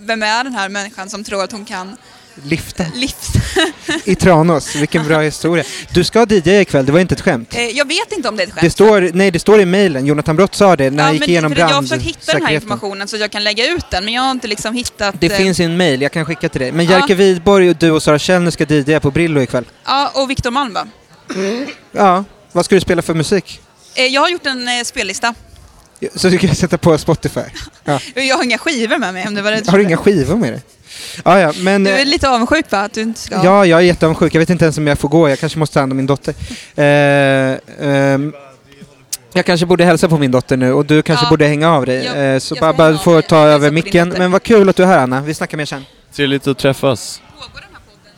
vem 0.00 0.22
är 0.22 0.44
den 0.44 0.54
här 0.54 0.68
människan 0.68 1.10
som 1.10 1.24
tror 1.24 1.44
att 1.44 1.52
hon 1.52 1.64
kan 1.64 1.96
Lifta 2.44 2.84
lyfta? 2.94 3.38
i 4.04 4.14
Tranås. 4.14 4.74
Vilken 4.76 5.04
bra 5.06 5.20
historia. 5.20 5.64
Du 5.90 6.04
ska 6.04 6.26
DJa 6.26 6.60
ikväll, 6.60 6.86
det 6.86 6.92
var 6.92 7.00
inte 7.00 7.14
ett 7.14 7.20
skämt. 7.20 7.54
Eh, 7.54 7.62
jag 7.66 7.88
vet 7.88 8.12
inte 8.12 8.28
om 8.28 8.36
det 8.36 8.42
är 8.42 8.46
ett 8.46 8.54
Det 8.54 8.60
skämt. 8.60 8.72
står, 8.72 9.10
nej, 9.14 9.30
det 9.30 9.38
står 9.38 9.60
i 9.60 9.64
mejlen. 9.66 10.06
Jonathan 10.06 10.36
Brott 10.36 10.54
sa 10.54 10.76
det 10.76 10.90
när 10.90 11.02
han 11.04 11.14
gick 11.14 11.28
igenom 11.28 11.52
för 11.52 11.60
Jag 11.60 11.68
har 11.68 11.82
försökt 11.82 12.02
hitta 12.02 12.32
den 12.32 12.46
här 12.46 12.52
informationen 12.54 13.08
så 13.08 13.16
jag 13.16 13.30
kan 13.30 13.44
lägga 13.44 13.66
ut 13.66 13.90
den, 13.90 14.04
men 14.04 14.14
jag 14.14 14.22
har 14.22 14.30
inte 14.30 14.46
liksom 14.48 14.74
hittat... 14.74 15.14
Det 15.20 15.26
eh, 15.32 15.36
finns 15.36 15.60
i 15.60 15.64
en 15.64 15.76
mail, 15.76 16.02
jag 16.02 16.12
kan 16.12 16.24
skicka 16.24 16.48
till 16.48 16.60
dig. 16.60 16.72
Men 16.72 16.86
Ja. 16.86 16.92
Jerker 16.98 17.14
Widborg 17.14 17.70
och 17.70 17.76
du 17.76 17.90
och 17.90 18.02
Sara 18.02 18.18
Källner 18.18 18.50
ska 18.50 18.64
DJa 18.64 19.00
på 19.00 19.10
Brillo 19.10 19.40
ikväll. 19.42 19.64
Ja, 19.84 20.10
och 20.14 20.30
Viktor 20.30 20.50
Malm 20.50 20.74
va? 20.74 20.86
Ja, 21.92 22.24
vad 22.52 22.64
ska 22.64 22.74
du 22.74 22.80
spela 22.80 23.02
för 23.02 23.14
musik? 23.14 23.60
Eh, 23.94 24.04
jag 24.06 24.20
har 24.20 24.28
gjort 24.28 24.46
en 24.46 24.84
spellista. 24.84 25.34
Så 26.14 26.28
du 26.28 26.38
kan 26.38 26.54
sätta 26.54 26.78
på 26.78 26.98
Spotify. 26.98 27.40
Ja. 27.84 28.00
Jag 28.14 28.36
har 28.36 28.44
inga 28.44 28.58
skivor 28.58 28.98
med 28.98 29.14
mig 29.14 29.26
om 29.28 29.34
det 29.34 29.42
var 29.42 29.50
det 29.52 29.68
Har 29.70 29.78
du 29.78 29.84
inga 29.84 29.96
skivor 29.96 30.36
med 30.36 30.52
dig? 30.52 30.62
Ja, 31.24 31.40
ja, 31.40 31.52
men... 31.56 31.84
Du 31.84 31.90
är 31.90 31.98
eh, 31.98 32.04
lite 32.04 32.28
avundsjuk 32.30 32.70
va? 32.72 32.78
Att 32.78 32.92
du 32.94 33.00
inte 33.02 33.20
ska... 33.20 33.34
Ja, 33.44 33.66
jag 33.66 33.78
är 33.80 33.84
jätteavundsjuk. 33.84 34.34
Jag 34.34 34.38
vet 34.40 34.50
inte 34.50 34.64
ens 34.64 34.78
om 34.78 34.86
jag 34.86 34.98
får 34.98 35.08
gå. 35.08 35.28
Jag 35.28 35.38
kanske 35.38 35.58
måste 35.58 35.74
ta 35.74 35.80
hand 35.80 35.92
om 35.92 35.96
min 35.96 36.06
dotter. 36.06 36.34
Eh, 36.76 37.58
ehm, 37.80 38.32
jag 39.32 39.44
kanske 39.46 39.66
borde 39.66 39.84
hälsa 39.84 40.08
på 40.08 40.18
min 40.18 40.30
dotter 40.30 40.56
nu 40.56 40.72
och 40.72 40.86
du 40.86 41.02
kanske 41.02 41.26
Ja. 41.26 41.30
borde 41.30 41.46
hänga 41.46 41.70
av 41.72 41.86
dig. 41.86 42.04
Jag- 42.04 42.34
Eh, 42.34 42.38
så 42.38 42.54
jag 42.54 42.60
bara, 42.60 42.72
ska 42.72 42.76
bara 42.76 42.84
hänga 42.86 42.98
av 42.98 43.02
få 43.02 43.12
mig. 43.14 43.22
ta 43.22 43.36
över 43.46 43.70
micken. 43.70 44.08
Men 44.18 44.30
vad 44.30 44.42
kul 44.42 44.68
att 44.68 44.76
du 44.76 44.82
är 44.82 44.86
här 44.86 44.98
Anna. 44.98 45.20
Vi 45.20 45.34
snackar 45.34 45.56
mer 45.56 45.64
sen. 45.66 45.84
Trevligt 46.14 46.46
att 46.46 46.58
träffas. 46.58 47.20
Pågår 47.40 47.60
den 47.60 47.62
här 47.72 47.80
podden 47.86 48.12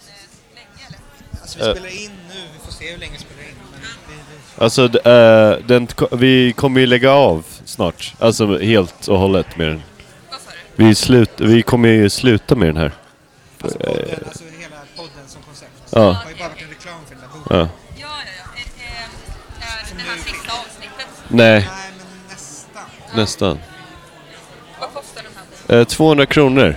länge 0.55 0.87
eller? 0.89 1.41
Alltså, 1.43 1.59
vi 1.59 1.64
spelar 1.64 2.05
in 2.05 2.11
nu. 2.28 2.41
Vi 2.53 2.64
får 2.66 2.72
se 2.72 2.91
hur 2.93 2.99
länge 2.99 3.12
vi 3.12 3.18
spelar 3.18 3.43
in. 3.49 3.55
Alltså, 4.59 4.89
d- 4.89 4.99
eh, 5.05 5.66
den, 5.66 5.89
vi 6.20 6.53
kommer 6.53 6.80
ju 6.80 6.87
lägga 6.87 7.11
av 7.12 7.45
snart. 7.75 8.14
Alltså 8.18 8.59
helt 8.59 9.09
och 9.09 9.18
hållet 9.18 9.57
med 9.57 9.68
den. 9.68 9.83
Vad 10.31 10.41
sa 10.41 10.51
du? 10.77 10.85
Vi, 10.85 10.95
slut, 10.95 11.31
vi 11.41 11.62
kommer 11.62 11.89
ju 11.89 12.11
sluta 12.11 12.55
med 12.55 12.68
den 12.68 12.77
här. 12.77 12.93
alltså 13.62 14.45
hela 14.59 14.77
podden 14.97 15.27
som 15.27 15.43
koncept. 15.43 15.70
Ja, 15.91 16.01
har 16.12 16.31
ju 16.31 16.37
bara 16.37 16.49
varit 16.49 16.62
en 16.62 16.68
reklam 16.68 16.95
för 17.09 17.14
den 17.14 17.20
där 17.25 17.39
boken. 17.39 17.59
ja. 17.59 17.68
Ja, 17.97 18.07
ja, 18.07 18.33
ja. 18.39 18.61
Eh, 18.61 18.93
eh, 19.61 19.93
Är 19.93 19.97
det 19.97 20.03
här 20.03 20.16
sista 20.16 20.53
avsnittet? 20.53 21.07
Nej, 21.29 21.61
Nej, 21.61 21.68
men 21.99 22.07
nästan. 22.31 22.85
nästan. 23.14 23.59
Vad 24.81 24.93
kostar 24.95 25.22
den 25.22 25.33
här? 25.68 25.81
Eh, 25.81 25.85
200 25.85 26.27
kronor. 26.27 26.77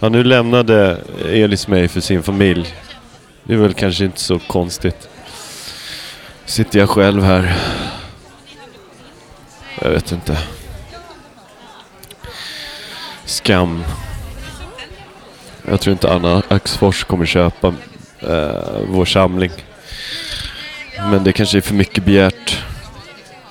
Ja, 0.00 0.08
nu 0.08 0.24
lämnade 0.24 1.00
Elis 1.24 1.68
mig 1.68 1.88
för 1.88 2.00
sin 2.00 2.22
familj. 2.22 2.74
Det 3.44 3.52
är 3.54 3.58
väl 3.58 3.74
kanske 3.74 4.04
inte 4.04 4.20
så 4.20 4.38
konstigt. 4.38 5.08
Sitter 6.44 6.78
jag 6.78 6.90
själv 6.90 7.22
här. 7.24 7.56
Jag 9.82 9.90
vet 9.90 10.12
inte. 10.12 10.38
Skam. 13.24 13.84
Jag 15.68 15.80
tror 15.80 15.92
inte 15.92 16.12
Anna 16.12 16.42
Axfors 16.48 17.04
kommer 17.04 17.26
köpa 17.26 17.74
eh, 18.20 18.80
vår 18.88 19.04
samling. 19.04 19.50
Men 20.96 21.24
det 21.24 21.32
kanske 21.32 21.58
är 21.58 21.62
för 21.62 21.74
mycket 21.74 22.04
begärt. 22.04 22.62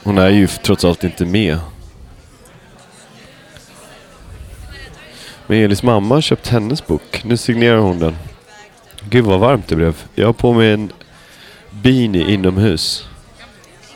Hon 0.04 0.18
är 0.18 0.30
ju 0.30 0.48
trots 0.48 0.86
allt 0.86 1.04
inte 1.04 1.26
med. 1.26 1.60
Men 5.48 5.58
Elis 5.58 5.84
mamma 5.84 6.16
har 6.16 6.22
köpt 6.22 6.48
hennes 6.48 6.88
bok. 6.88 7.22
Nu 7.24 7.38
signerar 7.38 7.78
hon 7.78 8.00
den. 8.00 8.18
Gud 9.10 9.26
vad 9.26 9.40
varmt 9.40 9.68
det 9.68 9.76
blev. 9.76 10.04
Jag 10.16 10.26
har 10.26 10.34
på 10.34 10.54
mig 10.54 10.72
en 10.74 10.92
beanie 11.72 12.32
inomhus. 12.32 13.08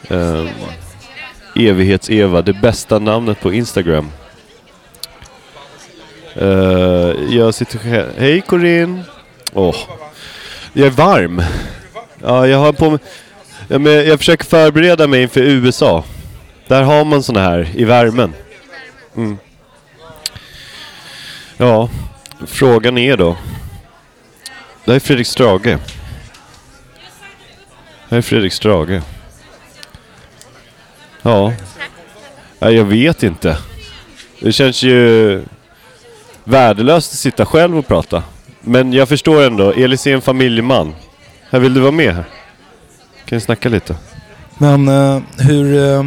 Um, 0.09 0.49
Evighets-Eva, 1.67 2.41
det 2.41 2.53
bästa 2.53 2.99
namnet 2.99 3.41
på 3.41 3.53
Instagram. 3.53 4.11
Uh, 6.41 7.35
jag 7.35 7.53
sitter 7.53 7.79
själv. 7.79 8.09
Hej 8.17 8.41
Corinne! 8.41 9.03
Åh, 9.53 9.75
jag 10.73 10.87
är 10.87 10.91
varm. 10.91 11.43
Ja, 12.23 12.47
jag 12.47 12.57
har 12.57 12.73
på 12.73 12.89
mig... 12.89 12.99
Ja, 13.67 13.79
men 13.79 13.93
jag 13.93 14.19
försöker 14.19 14.45
förbereda 14.45 15.07
mig 15.07 15.21
inför 15.21 15.41
USA. 15.41 16.03
Där 16.67 16.83
har 16.83 17.05
man 17.05 17.23
såna 17.23 17.39
här 17.39 17.69
i 17.75 17.83
värmen. 17.83 18.33
Mm. 19.15 19.37
Ja, 21.57 21.89
frågan 22.47 22.97
är 22.97 23.17
då. 23.17 23.37
Det 24.85 24.91
här 24.91 24.95
är 24.95 24.99
Fredrik 24.99 25.27
Strage. 25.27 25.63
Det 25.63 25.79
här 28.09 28.17
är 28.17 28.21
Fredrik 28.21 28.53
Strage. 28.53 29.01
Ja. 31.21 31.53
ja. 32.59 32.71
Jag 32.71 32.85
vet 32.85 33.23
inte. 33.23 33.57
Det 34.39 34.51
känns 34.51 34.83
ju 34.83 35.43
värdelöst 36.43 37.13
att 37.13 37.19
sitta 37.19 37.45
själv 37.45 37.77
och 37.77 37.87
prata. 37.87 38.23
Men 38.61 38.93
jag 38.93 39.09
förstår 39.09 39.43
ändå. 39.43 39.71
Elis 39.71 40.07
är 40.07 40.13
en 40.13 40.21
familjeman. 40.21 40.95
Här 41.49 41.59
vill 41.59 41.73
du 41.73 41.79
vara 41.79 41.91
med 41.91 42.15
här? 42.15 42.25
Kan 43.25 43.35
vi 43.37 43.41
snacka 43.41 43.69
lite? 43.69 43.95
Men 44.57 44.87
eh, 44.87 45.21
hur... 45.37 45.93
eh, 45.93 46.03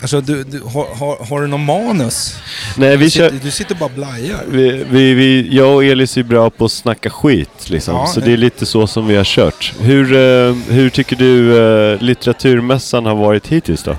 alltså 0.00 0.20
du, 0.20 0.44
du, 0.44 0.60
har, 0.60 0.94
har, 0.94 1.26
har 1.28 1.40
du 1.40 1.46
någon 1.46 1.64
manus? 1.64 2.38
Nej, 2.76 2.96
vi 2.96 3.04
du, 3.04 3.10
kör... 3.10 3.30
sitter, 3.30 3.44
du 3.44 3.50
sitter 3.50 3.74
bara 3.74 3.84
och 3.84 3.90
blajar. 3.90 4.40
Vi, 4.48 4.84
vi, 4.90 5.14
vi, 5.14 5.56
jag 5.56 5.74
och 5.74 5.84
Elis 5.84 6.16
är 6.16 6.22
bra 6.22 6.50
på 6.50 6.64
att 6.64 6.72
snacka 6.72 7.10
skit 7.10 7.70
liksom. 7.70 7.94
Ja, 7.94 8.06
så 8.06 8.20
det 8.20 8.32
är 8.32 8.36
lite 8.36 8.66
så 8.66 8.86
som 8.86 9.06
vi 9.06 9.16
har 9.16 9.24
kört. 9.24 9.72
Hur, 9.80 10.12
eh, 10.12 10.54
hur 10.68 10.90
tycker 10.90 11.16
du 11.16 11.98
litteraturmässan 11.98 13.06
har 13.06 13.14
varit 13.14 13.46
hittills 13.46 13.82
då? 13.82 13.96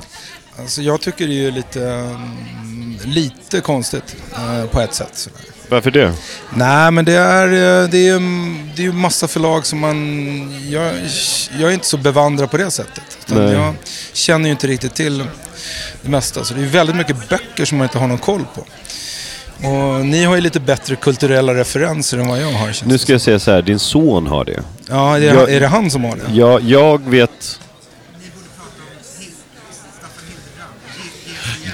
Alltså 0.60 0.82
jag 0.82 1.02
tycker 1.02 1.28
det 1.28 1.46
är 1.48 1.52
lite, 1.52 1.86
mm, 1.90 2.98
lite 3.04 3.62
konstigt 3.62 4.16
eh, 4.36 4.66
på 4.70 4.82
ett 4.82 4.94
sätt. 4.94 5.10
Sådär. 5.14 5.40
Varför 5.70 5.92
det? 5.92 6.14
Nej, 6.56 6.92
men 6.92 7.06
det 7.06 7.14
är, 7.14 7.48
eh, 7.48 7.90
det 7.90 8.08
är, 8.10 8.20
det 8.76 8.82
är 8.82 8.86
ju 8.86 8.92
massa 8.92 9.28
förlag 9.28 9.66
som 9.66 9.80
man... 9.80 10.70
Jag, 10.72 10.94
jag 11.60 11.70
är 11.70 11.74
inte 11.74 11.86
så 11.88 11.98
bevandrad 11.98 12.52
på 12.52 12.58
det 12.58 12.72
sättet. 12.72 13.04
Jag 13.28 13.74
känner 14.14 14.46
ju 14.46 14.52
inte 14.52 14.68
riktigt 14.68 14.96
till 14.96 15.18
det 16.02 16.10
mesta. 16.10 16.44
Så 16.44 16.54
det 16.54 16.60
är 16.60 16.64
ju 16.64 16.70
väldigt 16.70 16.96
mycket 16.96 17.30
böcker 17.30 17.66
som 17.66 17.78
man 17.78 17.86
inte 17.86 17.98
har 18.00 18.08
någon 18.08 18.18
koll 18.18 18.46
på. 18.56 18.66
Och 19.68 20.06
ni 20.06 20.24
har 20.24 20.36
ju 20.36 20.42
lite 20.42 20.60
bättre 20.60 20.96
kulturella 20.96 21.54
referenser 21.56 22.18
än 22.18 22.28
vad 22.28 22.42
jag 22.42 22.52
har. 22.52 22.76
Nu 22.88 22.98
ska 22.98 23.12
jag 23.12 23.22
säga 23.22 23.40
så 23.40 23.52
här, 23.52 23.62
din 23.62 23.80
son 23.80 24.28
har 24.28 24.46
det. 24.46 24.64
Ja, 24.90 25.16
är 25.16 25.20
det, 25.20 25.26
jag- 25.26 25.52
är 25.54 25.60
det 25.60 25.68
han 25.68 25.92
som 25.92 26.04
har 26.04 26.16
det? 26.16 26.34
Jag, 26.34 26.62
jag 26.62 27.10
vet... 27.10 27.60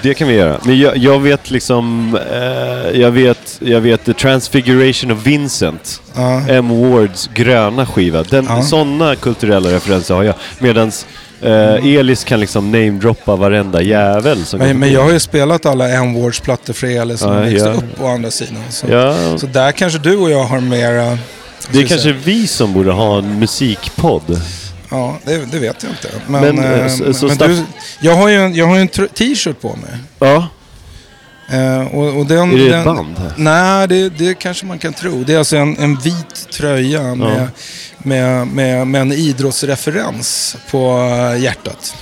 Det 0.04 0.14
kan 0.14 0.28
vi 0.28 0.34
göra. 0.34 0.60
Men 0.64 0.80
jag, 0.80 0.98
jag 0.98 1.20
vet 1.20 1.52
liksom... 1.52 2.18
Eh, 2.32 3.00
jag, 3.02 3.12
vet, 3.12 3.60
jag 3.60 3.82
vet 3.82 4.06
The 4.06 4.14
Transfiguration 4.14 5.12
of 5.12 5.28
Vincent. 5.28 6.02
Ja. 6.16 6.42
M. 6.50 6.70
Wards 6.92 7.30
gröna 7.34 7.86
skiva. 7.86 8.24
Den, 8.24 8.46
Ja. 8.50 8.64
Sådana 8.64 9.16
kulturella 9.16 9.70
referenser 9.72 10.16
har 10.16 10.24
jag. 10.24 10.36
Medans 10.60 11.06
eh, 11.42 11.86
Elis 11.96 12.24
kan 12.24 12.40
liksom 12.40 12.72
namedroppa 12.72 13.36
varenda 13.36 13.82
jävel 13.82 14.46
som 14.46 14.60
Men, 14.60 14.80
men 14.80 14.92
jag 14.92 15.04
har 15.04 15.12
ju 15.12 15.20
spelat 15.20 15.66
alla 15.66 15.90
M-Wards 15.90 16.40
plattor 16.40 16.74
för 16.74 16.88
Elis 16.88 17.20
som 17.20 17.30
Ja, 17.32 17.36
har 17.38 17.44
växt 17.46 17.66
ja. 17.66 17.72
upp 17.72 18.02
å 18.02 18.08
andra 18.08 18.32
sidan. 18.32 18.64
Så, 18.70 18.88
Ja, 18.90 19.38
så 19.38 19.46
där 19.46 19.72
kanske 19.72 20.00
du 20.00 20.18
och 20.18 20.32
jag 20.32 20.44
har 20.44 20.60
mera... 20.60 21.18
det 21.72 21.78
är 21.80 21.88
kanske 21.88 22.00
säga? 22.00 22.16
vi 22.24 22.48
som 22.48 22.74
borde 22.74 22.92
ha 22.92 23.18
en 23.18 23.40
musikpodd. 23.40 24.42
Ja, 24.94 25.18
det, 25.26 25.52
det 25.52 25.60
vet 25.60 25.84
jag 25.84 25.92
inte. 25.92 26.10
Men, 26.28 26.56
Men, 26.56 26.64
eh, 26.66 26.80
eh, 26.86 26.88
så- 26.88 27.04
men 27.04 27.14
så 27.14 27.28
du, 27.28 27.34
Staff- 27.34 27.64
jag 28.00 28.16
har 28.16 28.28
ju 28.30 28.36
en, 28.36 28.56
jag 28.56 28.66
har 28.68 28.78
en 28.78 28.88
t-shirt 28.88 29.62
på 29.62 29.68
mig. 29.70 30.00
Ja, 30.20 30.48
Eh, 31.52 31.82
och, 31.96 32.18
och 32.20 32.26
den, 32.26 32.52
är 32.52 32.58
det 32.58 32.70
den, 32.70 32.80
ett 32.80 32.86
band? 32.86 33.18
här? 33.20 33.34
Nej, 33.38 33.88
det, 33.88 34.10
det 34.10 34.34
kanske 34.34 34.66
man 34.66 34.80
kan 34.80 34.94
tro. 34.94 35.24
Det 35.24 35.34
är 35.34 35.38
alltså 35.38 35.58
en, 35.58 35.78
en 35.78 35.96
vit 35.96 36.48
tröja 36.52 37.16
med, 37.16 37.48
med, 37.98 38.48
med, 38.48 38.88
med 38.88 39.02
en 39.02 39.12
idrottsreferens 39.12 40.58
på 40.72 40.98
eh, 41.34 41.42
hjärtat. 41.44 41.96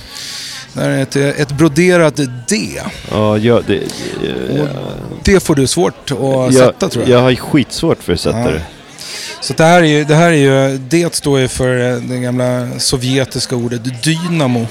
Det 0.72 0.82
är 0.84 0.98
ett, 1.02 1.16
ett 1.16 1.52
broderat 1.52 2.16
D. 2.48 2.80
Ja, 3.10 3.38
jag, 3.38 3.64
det, 3.66 3.80
Och 4.60 4.68
det 5.24 5.40
får 5.42 5.54
du 5.54 5.66
svårt 5.66 6.10
att 6.10 6.18
jag, 6.20 6.54
sätta 6.54 6.88
tror 6.88 7.04
jag. 7.08 7.18
jag 7.18 7.22
har 7.22 7.34
skitsvårt 7.34 8.02
för 8.02 8.12
att 8.12 8.20
sätta 8.20 8.38
Ja. 8.38 8.50
det. 8.50 8.62
Så 9.42 9.52
det 9.56 9.64
här 9.64 9.82
är 9.82 9.86
ju, 9.86 10.04
det 10.04 10.14
här 10.14 10.28
är 10.32 10.32
ju, 10.70 10.78
det 10.78 11.14
står 11.14 11.38
ju 11.40 11.48
för 11.48 11.90
eh, 11.92 11.96
det 11.96 12.18
gamla 12.18 12.68
sovjetiska 12.78 13.56
ordet 13.56 14.02
dynamo. 14.04 14.66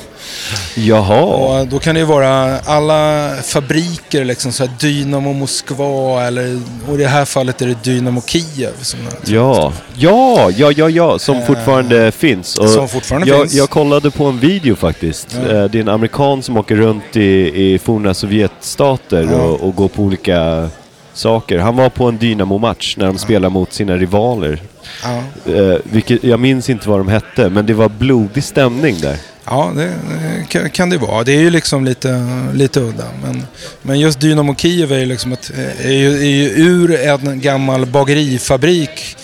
Jaha. 0.75 1.21
Och 1.23 1.67
då 1.67 1.79
kan 1.79 1.95
det 1.95 1.99
ju 1.99 2.05
vara 2.05 2.59
alla 2.59 3.29
fabriker, 3.43 4.25
liksom 4.25 4.51
så 4.51 4.65
här 4.65 4.71
Dynamo 4.79 5.33
Moskva 5.33 6.23
eller, 6.27 6.59
och 6.87 6.95
i 6.95 6.97
det 6.97 7.07
här 7.07 7.25
fallet 7.25 7.61
är 7.61 7.67
det 7.67 7.83
Dynamo 7.83 8.21
Kiev. 8.25 8.71
Som, 8.81 8.99
Ja, 9.25 9.73
ja, 9.95 10.51
ja, 10.57 10.71
ja, 10.71 10.89
ja, 10.89 11.19
som 11.19 11.35
Eh, 11.37 11.45
fortfarande 11.45 12.11
finns. 12.11 12.57
Och 12.57 12.69
som 12.69 12.87
fortfarande 12.87 13.27
jag, 13.27 13.39
finns. 13.41 13.53
jag 13.53 13.69
kollade 13.69 14.11
på 14.11 14.25
en 14.25 14.39
video 14.39 14.75
faktiskt. 14.75 15.27
Ja. 15.47 15.51
Eh, 15.55 15.63
Det 15.63 15.77
är 15.77 15.81
en 15.81 15.89
amerikan 15.89 16.43
som 16.43 16.57
åker 16.57 16.75
runt 16.75 17.15
i, 17.15 17.73
i 17.73 17.79
forna 17.79 18.13
Sovjetstater 18.13 19.27
Ja. 19.31 19.37
och, 19.37 19.61
och 19.67 19.75
går 19.75 19.87
på 19.87 20.03
olika 20.03 20.69
saker. 21.13 21.59
Han 21.59 21.75
var 21.75 21.89
på 21.89 22.05
en 22.07 22.17
Dynamo-match 22.17 22.97
när 22.97 23.05
de 23.05 23.17
spelar 23.17 23.49
mot 23.49 23.73
sina 23.73 23.97
rivaler. 23.97 24.61
Ja, 25.03 25.23
Eh, 25.53 25.77
vilket, 25.83 26.23
jag 26.23 26.39
minns 26.39 26.69
inte 26.69 26.89
vad 26.89 26.99
de 26.99 27.07
hette, 27.07 27.49
men 27.49 27.65
det 27.65 27.73
var 27.73 27.89
blodig 27.89 28.43
stämning 28.43 28.97
där. 29.01 29.17
ja 29.45 29.71
det, 29.75 30.69
kan 30.69 30.89
det 30.89 30.97
vara. 30.97 31.23
Det 31.23 31.31
är 31.31 31.39
ju 31.39 31.49
liksom 31.49 31.85
lite, 31.85 32.25
lite 32.53 32.79
udda. 32.79 33.05
Men, 33.23 33.45
men 33.81 33.99
just 33.99 34.19
Dynamo 34.19 34.55
Kiev 34.55 34.91
är 34.91 34.99
ju, 34.99 35.05
liksom 35.05 35.31
ett, 35.31 35.51
är 35.83 35.91
ju, 35.91 36.13
är 36.15 36.25
ju 36.29 36.49
ur 36.49 36.91
en 36.99 37.41
gammal 37.41 37.85
bagerifabrik 37.85 39.17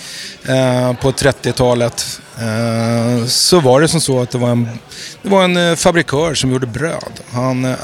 eh, 0.44 0.92
på 0.92 1.12
30-talet. 1.12 2.20
Eh, 2.38 3.26
så 3.26 3.60
var 3.60 3.80
det 3.80 3.88
som 3.88 4.00
så 4.00 4.20
att 4.20 4.30
det 4.30 4.38
var 4.38 4.50
en, 4.50 4.68
det 5.22 5.28
var 5.28 5.44
en 5.44 5.56
eh, 5.56 5.74
fabrikör 5.74 6.34
som 6.34 6.52
gjorde 6.52 6.66
bröd. 6.66 7.20
Han, 7.30 7.74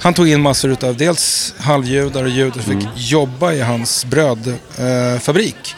han 0.00 0.14
tog 0.14 0.28
in 0.28 0.40
massor 0.40 0.70
utav 0.70 0.96
dels 0.96 1.54
halvjudar 1.58 2.22
och 2.22 2.30
judar 2.30 2.60
som 2.60 2.80
fick 2.80 2.88
jobba 2.96 3.52
i 3.52 3.60
hans 3.60 4.04
brödfabrik. 4.04 5.74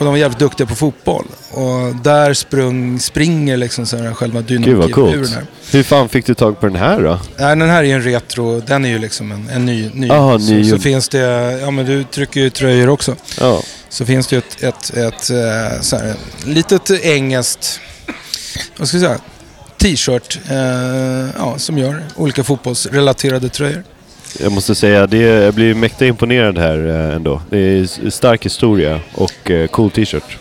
Och 0.00 0.06
de 0.06 0.10
var 0.10 0.18
jävligt 0.18 0.38
duktiga 0.38 0.66
på 0.66 0.74
fotboll. 0.74 1.26
Och 1.50 1.96
där 2.02 2.34
sprung, 2.34 3.00
springer 3.00 3.56
liksom 3.56 3.86
så 3.86 3.96
här 3.96 4.14
själva 4.14 4.40
Gud 4.40 4.60
vad 4.60 4.66
dynamiken 4.66 4.92
coolt. 4.92 5.34
här. 5.34 5.46
Hur 5.72 5.82
fan 5.82 6.08
fick 6.08 6.26
du 6.26 6.34
tag 6.34 6.60
på 6.60 6.66
den 6.66 6.76
här 6.76 7.02
då? 7.02 7.18
Nej, 7.36 7.56
den 7.56 7.70
här 7.70 7.78
är 7.78 7.82
ju 7.82 7.92
en 7.92 8.02
retro, 8.02 8.60
den 8.60 8.84
är 8.84 8.88
ju 8.88 8.98
liksom 8.98 9.32
en, 9.32 9.48
en 9.48 9.66
ny. 9.66 9.90
ny. 9.94 10.10
Aha, 10.10 10.38
så, 10.38 10.52
ny. 10.52 10.70
så 10.70 10.78
finns 10.78 11.08
det, 11.08 11.18
ja 11.60 11.70
men 11.70 11.86
du 11.86 12.04
trycker 12.04 12.40
ju 12.40 12.50
tröjor 12.50 12.88
också. 12.88 13.16
Ja. 13.40 13.62
Så 13.88 14.06
finns 14.06 14.26
det 14.26 14.36
ju 14.36 14.38
ett, 14.38 14.62
ett, 14.62 14.96
ett, 14.96 15.30
eh, 15.30 15.80
så 15.80 15.96
här, 15.96 16.14
litet 16.44 16.90
engelskt, 16.90 17.80
vad 18.76 18.88
ska 18.88 18.96
jag 18.96 19.06
säga, 19.06 19.20
t-shirt 19.78 20.38
eh, 20.50 21.30
ja, 21.38 21.54
som 21.56 21.78
gör 21.78 22.02
olika 22.16 22.44
fotbollsrelaterade 22.44 23.48
tröjor. 23.48 23.82
Jag 24.38 24.52
måste 24.52 24.74
säga, 24.74 25.06
det, 25.06 25.18
jag 25.18 25.54
blir 25.54 25.74
mäkta 25.74 26.06
imponerad 26.06 26.58
här 26.58 26.86
eh, 26.88 27.16
ändå. 27.16 27.42
Det 27.50 27.58
är 27.58 28.10
stark 28.10 28.44
historia 28.46 29.00
och 29.14 29.50
eh, 29.50 29.66
cool 29.66 29.90
t-shirt. 29.90 30.36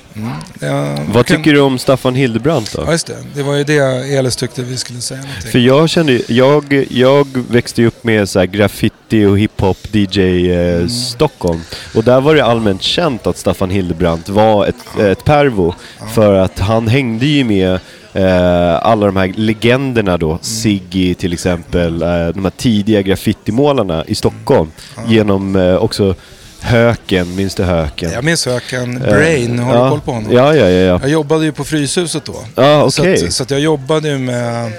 Ja, 0.59 0.97
Vad 1.13 1.25
tycker 1.25 1.53
du 1.53 1.59
om 1.59 1.79
Staffan 1.79 2.15
Hildebrandt 2.15 2.73
då? 2.73 2.83
Ja, 2.85 2.91
just 2.91 3.07
det. 3.07 3.15
Det 3.35 3.43
var 3.43 3.55
ju 3.55 3.63
det 3.63 3.77
Elis 4.17 4.35
tyckte 4.35 4.61
vi 4.63 4.77
skulle 4.77 5.01
säga 5.01 5.19
någonting. 5.21 5.51
För 5.51 5.59
jag 5.59 5.89
kände, 5.89 6.21
jag, 6.27 6.85
jag 6.89 7.27
växte 7.49 7.81
ju 7.81 7.87
upp 7.87 8.03
med 8.03 8.29
så 8.29 8.45
graffiti 8.45 9.25
och 9.25 9.39
hiphop 9.39 9.77
DJ 9.91 10.19
eh, 10.51 10.69
Mm. 10.75 10.89
Stockholm. 10.89 11.61
Och 11.95 12.03
där 12.03 12.21
var 12.21 12.35
det 12.35 12.45
allmänt 12.45 12.81
känt 12.81 13.27
att 13.27 13.37
Staffan 13.37 13.69
Hildebrandt 13.69 14.29
var 14.29 14.65
ett, 14.67 14.99
ett 14.99 15.23
pervo. 15.25 15.75
För 16.13 16.33
att 16.33 16.59
han 16.59 16.87
hängde 16.87 17.25
ju 17.25 17.43
med 17.43 17.79
eh, 18.19 18.85
alla 18.85 19.05
de 19.05 19.15
här 19.15 19.33
legenderna 19.35 20.11
Mm. 20.11 20.19
då. 20.19 20.37
Siggy 20.41 21.13
till 21.15 21.33
exempel, 21.33 22.01
eh, 22.01 22.07
de 22.27 22.43
här 22.43 22.51
tidiga 22.57 23.01
graffitimålarna 23.01 24.05
i 24.07 24.15
Stockholm. 24.15 24.71
Genom 25.07 25.55
eh, 25.55 25.75
också 25.75 26.15
Höken, 26.61 27.35
minns 27.35 27.55
du 27.55 27.63
Höken? 27.63 28.11
Jag 28.11 28.23
minns 28.23 28.45
Höken 28.45 29.01
Eh, 29.01 29.09
Brain, 29.09 29.59
har 29.59 29.75
ja. 29.75 29.83
du 29.83 29.89
koll 29.89 30.01
på 30.01 30.11
honom? 30.11 30.31
Ja, 30.33 30.55
ja, 30.55 30.69
ja. 30.69 30.79
ja. 30.79 30.99
Jag 31.01 31.09
jobbade 31.09 31.45
ju 31.45 31.51
på 31.51 31.63
Fryshuset 31.63 32.25
då. 32.25 32.35
Ja, 32.55 32.91
Så, 32.91 33.01
okej. 33.01 33.25
att, 33.27 33.33
så 33.33 33.43
att 33.43 33.51
jag 33.51 33.59
jobbade 33.59 34.09
ju 34.09 34.17
med, 34.17 34.71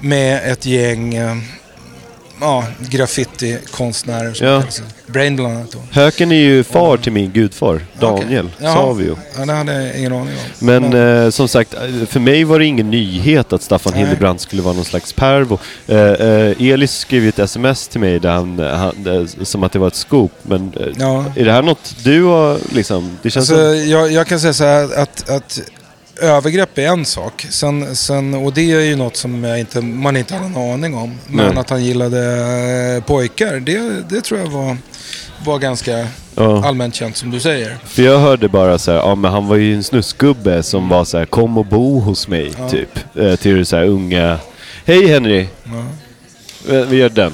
med 0.00 0.52
ett 0.52 0.66
gäng 0.66 1.14
eh, 1.14 1.36
ja, 2.40 2.64
graffitikonstnärer. 2.90 4.36
Ja. 4.40 4.62
Brain 5.06 5.36
bland 5.36 5.56
annat 5.56 5.72
då. 5.72 5.78
Höken 5.90 6.32
är 6.32 6.36
ju 6.36 6.64
far 6.64 6.96
till 6.96 7.12
min 7.12 7.30
gudfar, 7.32 7.80
Daniel. 8.00 8.50
Jaha. 8.58 8.74
Savio. 8.74 9.18
Ja, 9.38 9.44
det 9.46 9.52
hade 9.52 9.72
jag 9.84 9.98
ingen 9.98 10.12
aning 10.12 10.28
om. 10.60 10.66
Men 10.66 10.92
eh, 11.24 11.30
som 11.30 11.48
sagt, 11.48 11.74
eh, 11.74 12.06
för 12.08 12.20
mig 12.20 12.44
var 12.44 12.58
det 12.58 12.64
ingen 12.64 12.90
nyhet 12.90 13.52
att 13.52 13.62
Staffan 13.62 13.92
Nej. 13.92 14.02
Hildebrandt 14.04 14.40
skulle 14.42 14.62
vara 14.62 14.74
någon 14.74 14.84
slags 14.84 15.12
pervo. 15.12 15.58
Eh, 15.86 15.98
eh, 15.98 16.62
Elis 16.72 16.96
skrev 16.98 17.22
ju 17.22 17.28
ett 17.28 17.38
sms 17.38 17.88
till 17.88 18.00
mig 18.00 18.20
där 18.20 18.30
han, 18.32 18.58
han, 18.58 19.06
eh, 19.06 19.44
som 19.44 19.62
att 19.62 19.72
det 19.72 19.78
var 19.78 19.88
ett 19.88 19.94
scoop. 19.94 20.32
Men 20.42 20.72
eh, 20.80 20.86
Ja. 20.98 21.24
är 21.36 21.44
det 21.44 21.52
här 21.52 21.62
något 21.62 21.94
du 22.04 22.22
har 22.22 22.58
liksom... 22.72 23.18
Det 23.22 23.30
känns 23.30 23.50
Alltså, 23.50 23.70
som... 23.80 23.90
jag, 23.90 24.12
jag 24.12 24.26
kan 24.26 24.40
säga 24.40 24.52
så 24.52 24.64
här 24.64 24.98
att, 24.98 25.30
att 25.30 25.60
övergrepp 26.20 26.78
är 26.78 26.86
en 26.86 27.04
sak. 27.04 27.46
Sen, 27.50 27.96
sen, 27.96 28.34
och 28.34 28.52
det 28.52 28.72
är 28.72 28.80
ju 28.80 28.96
något 28.96 29.16
som 29.16 29.44
inte, 29.44 29.80
man 29.80 30.16
inte 30.16 30.34
har 30.34 30.48
någon 30.48 30.72
aning 30.72 30.94
om. 30.94 31.18
Men 31.26 31.46
Nej. 31.46 31.56
att 31.58 31.70
han 31.70 31.84
gillade 31.84 32.20
eh, 32.96 33.04
pojkar, 33.04 33.60
det, 33.60 34.08
det 34.08 34.20
tror 34.20 34.40
jag 34.40 34.46
var, 34.46 34.76
var 35.44 35.58
ganska 35.58 36.06
Ja. 36.36 36.64
allmänt 36.66 36.94
känt 36.94 37.16
som 37.16 37.30
du 37.30 37.40
säger. 37.40 37.76
För 37.84 38.02
jag 38.02 38.18
hörde 38.18 38.48
bara 38.48 38.78
så 38.78 38.90
här, 38.90 38.98
ja 38.98 39.14
men 39.14 39.30
han 39.32 39.46
var 39.48 39.56
ju 39.56 39.74
en 39.74 39.84
snusgubbe 39.84 40.62
som 40.62 40.88
var 40.88 41.04
så 41.04 41.18
här, 41.18 41.26
kom 41.26 41.58
och 41.58 41.66
bo 41.66 42.00
hos 42.00 42.28
mig, 42.28 42.52
Ja. 42.58 42.68
typ. 42.68 43.16
Eh, 43.16 43.36
till 43.36 43.66
så 43.66 43.76
här 43.76 43.84
unga... 43.84 44.38
Hej 44.84 45.06
Henry! 45.06 45.46
Ja. 45.64 46.74
Eh, 46.74 46.86
Vi 46.86 46.96
gör 46.96 47.08
den. 47.08 47.32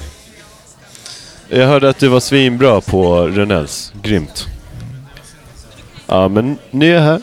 Jag 1.48 1.66
hörde 1.66 1.88
att 1.88 1.98
du 1.98 2.08
var 2.08 2.20
svinbra 2.20 2.80
på 2.80 3.26
Rönnells. 3.28 3.92
Grymt. 4.02 4.46
Ja, 6.06 6.28
men 6.28 6.58
nu 6.70 6.96
är 6.96 7.00
här. 7.00 7.20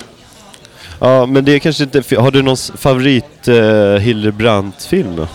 Ja, 0.99 1.25
men 1.25 1.45
det 1.45 1.51
är 1.51 1.59
kanske 1.59 1.83
inte... 1.83 2.15
Har 2.15 2.31
du 2.31 2.41
någon 2.41 2.57
favorit 2.57 3.47
uh, 3.47 3.95
Hildebrandt-film 3.97 5.15
då? 5.15 5.27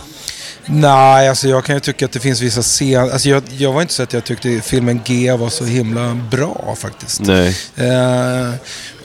Nej, 0.65 1.29
alltså 1.29 1.47
jag 1.47 1.63
kan 1.65 1.75
ju 1.75 1.79
tycka 1.79 2.05
att 2.05 2.11
det 2.11 2.19
finns 2.19 2.41
vissa 2.41 2.61
scener. 2.61 3.11
Alltså 3.11 3.29
jag, 3.29 3.43
jag 3.57 3.73
var 3.73 3.81
inte 3.81 3.93
så 3.93 4.03
att 4.03 4.13
jag 4.13 4.23
tyckte 4.23 4.61
filmen 4.61 5.01
G 5.05 5.31
var 5.31 5.49
så 5.49 5.65
himla 5.65 6.17
bra 6.31 6.75
faktiskt. 6.79 7.21
Nej. 7.21 7.57
Eh, 7.75 8.53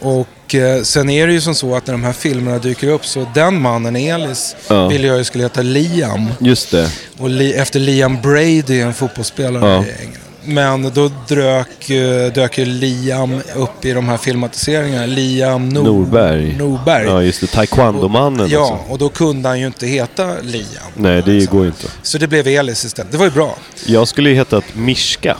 och 0.00 0.54
eh, 0.54 0.82
sen 0.82 1.10
är 1.10 1.26
det 1.26 1.32
ju 1.32 1.40
som 1.40 1.54
så 1.54 1.74
att 1.74 1.86
när 1.86 1.94
de 1.94 2.04
här 2.04 2.12
filmerna 2.12 2.58
dyker 2.58 2.88
upp 2.88 3.06
så 3.06 3.26
den 3.34 3.60
mannen, 3.62 3.96
Elis, 3.96 4.56
Ja. 4.68 4.88
ville 4.88 5.06
jag 5.06 5.18
ju 5.18 5.24
skulle 5.24 5.44
heta 5.44 5.62
Liam. 5.62 6.26
Just 6.38 6.70
det. 6.70 6.90
Och 7.18 7.30
li, 7.30 7.52
efter 7.54 7.80
Liam 7.80 8.20
Brady, 8.22 8.80
en 8.80 8.94
fotbollsspelare 8.94 9.68
Ja. 9.70 9.84
i 9.84 10.02
England. 10.04 10.22
Men 10.50 10.90
då 10.94 11.10
dök, 11.28 11.90
eh, 11.90 12.32
dök 12.32 12.58
ju 12.58 12.64
Liam 12.64 13.40
upp 13.56 13.84
i 13.84 13.92
de 13.92 14.08
här 14.08 14.16
filmatiseringarna. 14.16 15.06
Liam 15.06 15.68
Nor- 15.68 15.82
Norberg. 15.84 16.56
Norberg. 16.58 17.06
Ja, 17.06 17.22
just 17.22 17.40
det. 17.40 17.46
Taekwondo-mannen 17.46 18.48
Ja, 18.50 18.60
också. 18.60 18.92
och 18.92 18.98
då 18.98 19.08
kunde 19.08 19.48
han 19.48 19.60
ju 19.60 19.66
inte 19.66 19.86
heta 19.86 20.30
Liam. 20.42 20.64
Nej, 20.94 21.22
det 21.26 21.50
går 21.50 21.60
ju 21.60 21.66
inte. 21.66 21.86
Så 22.02 22.18
det 22.18 22.26
blev 22.28 22.46
Elis 22.48 22.84
istället. 22.84 23.12
Det 23.12 23.18
var 23.18 23.24
ju 23.24 23.30
bra. 23.30 23.56
Jag 23.86 24.08
skulle 24.08 24.28
ju 24.30 24.34
hetat 24.36 24.64
Mishka. 24.74 25.36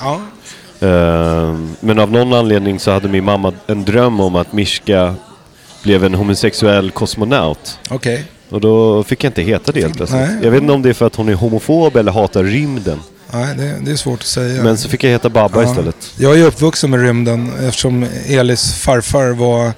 Ja, 0.00 0.20
Eh, 0.80 1.54
men 1.80 1.98
av 1.98 2.12
någon 2.12 2.32
anledning 2.32 2.80
så 2.80 2.90
hade 2.90 3.08
min 3.08 3.24
mamma 3.24 3.52
en 3.66 3.84
dröm 3.84 4.20
om 4.20 4.36
att 4.36 4.52
Mishka 4.52 5.14
blev 5.82 6.04
en 6.04 6.14
homosexuell 6.14 6.90
kosmonaut. 6.90 7.78
okej. 7.90 8.24
Och 8.50 8.60
då 8.60 9.02
fick 9.04 9.24
jag 9.24 9.28
inte 9.30 9.42
heta 9.42 9.72
det 9.72 9.80
helt 9.80 9.96
plötsligt. 9.96 10.20
Nej. 10.20 10.36
Jag 10.42 10.50
vet 10.50 10.60
inte 10.62 10.72
om 10.72 10.82
det 10.82 10.88
är 10.88 10.92
för 10.92 11.06
att 11.06 11.14
hon 11.16 11.28
är 11.28 11.34
homofob 11.34 11.96
eller 11.96 12.12
hatar 12.12 12.44
rymden. 12.44 13.00
Nej, 13.32 13.54
det, 13.56 13.74
det 13.84 13.90
är 13.90 13.96
svårt 13.96 14.20
att 14.20 14.26
säga. 14.26 14.62
Men 14.62 14.78
så 14.78 14.88
fick 14.88 15.04
jag 15.04 15.10
heta 15.10 15.28
Babba 15.28 15.62
Ja. 15.62 15.70
istället. 15.70 15.96
Jag 16.18 16.38
är 16.38 16.44
uppvuxen 16.44 16.90
med 16.90 17.00
rymden 17.02 17.52
eftersom 17.68 18.06
Elis 18.26 18.74
farfar 18.74 19.30
var 19.30 19.72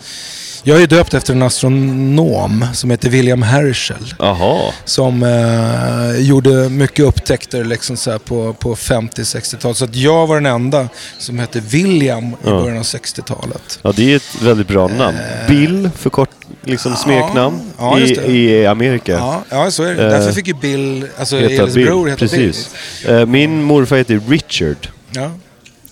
Jag 0.62 0.82
är 0.82 0.86
döpt 0.86 1.14
efter 1.14 1.32
en 1.34 1.42
astronom 1.42 2.66
som 2.72 2.90
heter 2.90 3.11
William 3.11 3.42
Herschel. 3.42 4.14
Jaha. 4.18 4.72
Som 4.84 5.22
eh, 5.22 6.20
gjorde 6.20 6.68
mycket 6.68 7.05
upptäckter 7.05 7.64
liksom 7.64 7.96
så 7.96 8.18
på, 8.18 8.53
på 8.53 8.74
50-60-talet. 8.74 9.76
Så 9.76 9.84
att 9.84 9.94
jag 9.96 10.26
var 10.26 10.34
den 10.34 10.46
enda 10.46 10.88
som 11.18 11.38
hette 11.38 11.61
William 11.61 12.24
i 12.24 12.34
Ja. 12.44 12.51
början 12.51 12.76
av 12.78 12.82
60-talet. 12.84 13.78
Ja, 13.82 13.92
det 13.96 14.12
är 14.12 14.16
ett 14.16 14.42
väldigt 14.42 14.68
bra 14.68 14.88
namn. 14.88 15.16
Bill, 15.48 15.90
för 15.96 16.11
kort 16.11 16.30
liksom 16.62 16.96
smeknamn 16.96 17.61
ja, 17.78 17.98
i, 17.98 18.12
i 18.36 18.66
Amerika. 18.66 19.12
Ja, 19.12 19.42
ja, 19.50 19.70
så 19.70 19.82
är 19.82 19.94
det. 19.94 20.04
Eh, 20.04 20.11
Därför 20.11 20.32
fick 20.32 20.46
ju 20.46 20.54
Bill, 20.54 21.06
alltså 21.18 21.36
Elis 21.36 21.74
Bill, 21.74 21.86
bror, 21.86 22.06
heta 22.06 22.18
precis. 22.18 22.74
Eh, 23.04 23.26
Min 23.26 23.62
morfar 23.62 23.96
heter 23.96 24.20
Richard. 24.28 24.76
Bill. 24.80 24.90
Ja. 25.22 25.30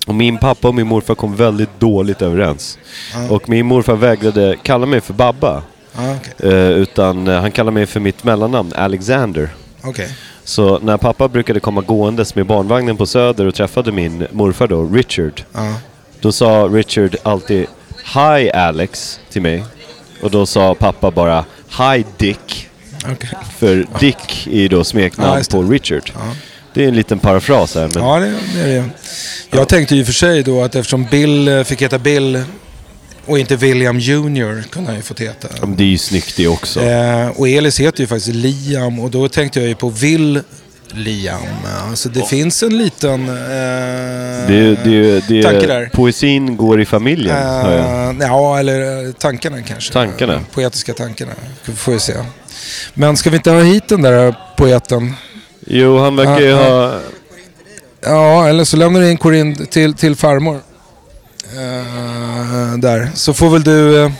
Och 0.06 0.14
min 0.14 0.38
pappa 0.38 0.68
och 0.68 0.74
min 0.74 0.86
morfar 0.86 1.14
kom 1.14 1.36
väldigt 1.36 1.80
dåligt 1.80 2.22
överens. 2.22 2.78
Ja. 3.14 3.34
Och 3.34 3.48
min 3.48 3.66
morfar 3.66 3.94
vägrade 3.96 4.56
kalla 4.62 4.86
mig 4.86 5.00
för 5.00 5.12
Babba. 5.14 5.62
Ja, 5.96 6.16
okej. 6.16 6.50
Eh, 6.52 6.70
utan 6.70 7.28
eh, 7.28 7.40
han 7.40 7.50
kallade 7.52 7.74
mig 7.74 7.86
för 7.86 8.00
mitt 8.00 8.24
mellannamn, 8.24 8.72
Alexander. 8.76 9.50
Okej. 9.82 10.08
Så 10.44 10.78
när 10.78 10.96
pappa 10.96 11.28
brukade 11.28 11.60
komma 11.60 11.80
gåendes 11.80 12.34
med 12.34 12.46
barnvagnen 12.46 12.96
på 12.96 13.06
Söder 13.06 13.46
och 13.46 13.54
träffade 13.54 13.92
min 13.92 14.26
morfar 14.32 14.66
då, 14.66 14.84
Richard. 14.92 15.42
Ja. 15.52 15.74
Då 16.20 16.32
sa 16.32 16.68
Richard 16.72 17.16
alltid 17.22 17.66
Hi 18.14 18.50
Alex 18.50 19.20
till 19.30 19.42
mig. 19.42 19.64
Och 20.22 20.30
då 20.30 20.46
sa 20.46 20.74
pappa 20.74 21.10
bara 21.10 21.44
Hi 21.78 22.04
Dick. 22.16 22.68
Okej. 23.12 23.30
För 23.58 23.86
Dick 24.00 24.46
är 24.46 24.56
ju 24.60 24.68
då 24.68 24.76
Ja, 24.78 24.84
smeknamn 24.84 25.38
det. 25.42 25.50
på 25.50 25.62
Richard. 25.62 26.12
Ja. 26.14 26.20
Det 26.74 26.84
är 26.84 26.88
en 26.88 26.96
liten 26.96 27.18
parafras 27.18 27.74
här. 27.74 27.90
Men 27.94 28.04
Ja, 28.04 28.18
det, 28.18 28.34
det 28.54 28.60
är 28.60 28.66
det. 28.66 28.84
Jag 29.50 29.68
tänkte 29.68 29.96
ju 29.96 30.04
för 30.04 30.12
sig 30.12 30.42
då 30.42 30.62
att 30.62 30.74
eftersom 30.74 31.04
Bill 31.10 31.48
eh, 31.48 31.62
fick 31.64 31.82
heta 31.82 31.98
Bill 31.98 32.42
och 33.26 33.38
inte 33.38 33.56
William 33.56 33.98
Jr 33.98 34.62
kunde 34.70 34.88
han 34.88 34.96
ju 34.96 35.02
fått 35.02 35.20
heta. 35.20 35.66
det 35.66 35.82
är 35.82 35.88
ju 35.88 35.98
snyggt 35.98 36.36
det 36.36 36.48
också. 36.48 36.80
Eh, 36.82 37.28
och 37.28 37.48
Elis 37.48 37.80
heter 37.80 38.00
ju 38.00 38.06
faktiskt 38.06 38.34
Liam 38.34 38.98
och 39.00 39.10
då 39.10 39.28
tänkte 39.28 39.60
jag 39.60 39.68
ju 39.68 39.74
på 39.74 39.88
Will 39.88 40.40
Liam. 40.95 41.41
Alltså 41.89 42.09
det 42.09 42.28
finns 42.28 42.62
en 42.62 42.78
liten... 42.78 43.28
Eh, 43.28 43.34
Det, 44.49 44.84
det, 44.84 45.28
det, 45.28 45.43
tanke 45.43 45.66
där. 45.66 45.91
Poesin 45.93 46.57
går 46.57 46.80
i 46.80 46.86
familjen. 46.86 47.36
Eh, 47.36 48.14
ja, 48.20 48.59
eller 48.59 49.07
eh, 49.07 49.12
tankarna 49.12 49.62
kanske. 49.62 49.93
Tankarna. 49.93 50.34
Eh, 50.34 50.41
Poetiska 50.55 50.95
tankarna. 50.95 51.32
Får 51.76 51.93
vi 51.93 51.99
se. 51.99 52.14
Men 52.95 53.16
ska 53.16 53.30
vi 53.30 53.36
inte 53.36 53.51
ha 53.51 53.61
hit 53.61 53.89
den 53.89 54.03
där 54.03 54.34
poeten? 54.57 55.14
Jo, 55.66 55.99
han 55.99 56.16
verkar 56.16 56.41
ju 56.41 56.47
Ja, 56.47 56.57
ha... 56.91 57.01
Ja, 58.01 58.49
eller 58.49 58.64
så 58.64 58.76
lämnar 58.76 59.01
du 59.01 59.11
in 59.11 59.16
Corinne 59.18 59.66
till, 59.66 59.95
till 59.95 60.16
farmor. 60.16 60.61
Eh, 61.53 62.78
där. 62.78 63.11
Så 63.14 63.34
får 63.34 63.51
väl 63.51 63.62
du... 63.62 64.11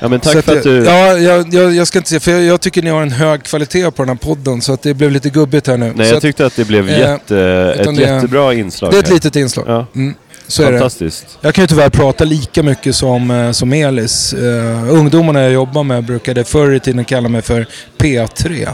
Ja, 0.00 0.08
men 0.08 0.20
tack 0.20 0.32
sätta- 0.32 0.42
för 0.52 0.56
att 0.58 0.62
du... 0.64 0.84
Ja, 0.84 1.18
jag, 1.18 1.54
jag, 1.54 1.74
jag 1.74 1.86
ska 1.86 1.98
inte 1.98 2.08
säga, 2.08 2.20
för 2.20 2.30
jag, 2.30 2.42
jag 2.42 2.60
tycker 2.60 2.82
ni 2.82 2.90
har 2.90 3.02
en 3.02 3.10
hög 3.12 3.42
kvalitet 3.42 3.90
på 3.90 4.02
den 4.02 4.08
här 4.08 4.16
podden 4.16 4.60
så 4.62 4.72
att 4.72 4.82
det 4.82 4.94
blev 4.94 5.10
lite 5.10 5.30
gubbigt 5.30 5.66
här 5.66 5.76
nu. 5.76 5.92
Nej, 5.96 6.06
så 6.06 6.12
jag 6.12 6.16
att, 6.16 6.22
tyckte 6.22 6.46
att 6.46 6.56
det 6.56 6.64
blev 6.64 6.88
eh, 6.88 6.98
jätte, 6.98 7.38
ett 7.80 7.96
det- 7.96 8.02
jättebra 8.02 8.54
inslag 8.54 8.90
det 8.92 8.96
är 8.96 9.00
ett 9.00 9.06
här. 9.08 9.14
litet 9.14 9.36
inslag. 9.36 9.64
Ja, 9.68 9.86
Mm, 9.94 10.14
så 10.46 10.62
är 10.62 10.72
det. 10.72 10.78
fantastiskt. 10.78 11.38
Jag 11.40 11.54
kan 11.54 11.62
ju 11.62 11.66
tyvärr 11.68 11.88
prata 11.88 12.24
lika 12.24 12.62
mycket 12.62 12.94
som, 12.94 13.30
eh, 13.30 13.50
som 13.52 13.72
Elis. 13.72 14.34
Uh, 14.34 14.92
ungdomarna 14.92 15.42
jag 15.42 15.52
jobbar 15.52 15.82
med 15.84 16.04
brukade 16.04 16.44
förr 16.44 16.72
i 16.74 16.80
tiden 16.80 17.04
kalla 17.04 17.28
mig 17.28 17.42
för 17.42 17.66
P3. 17.98 18.68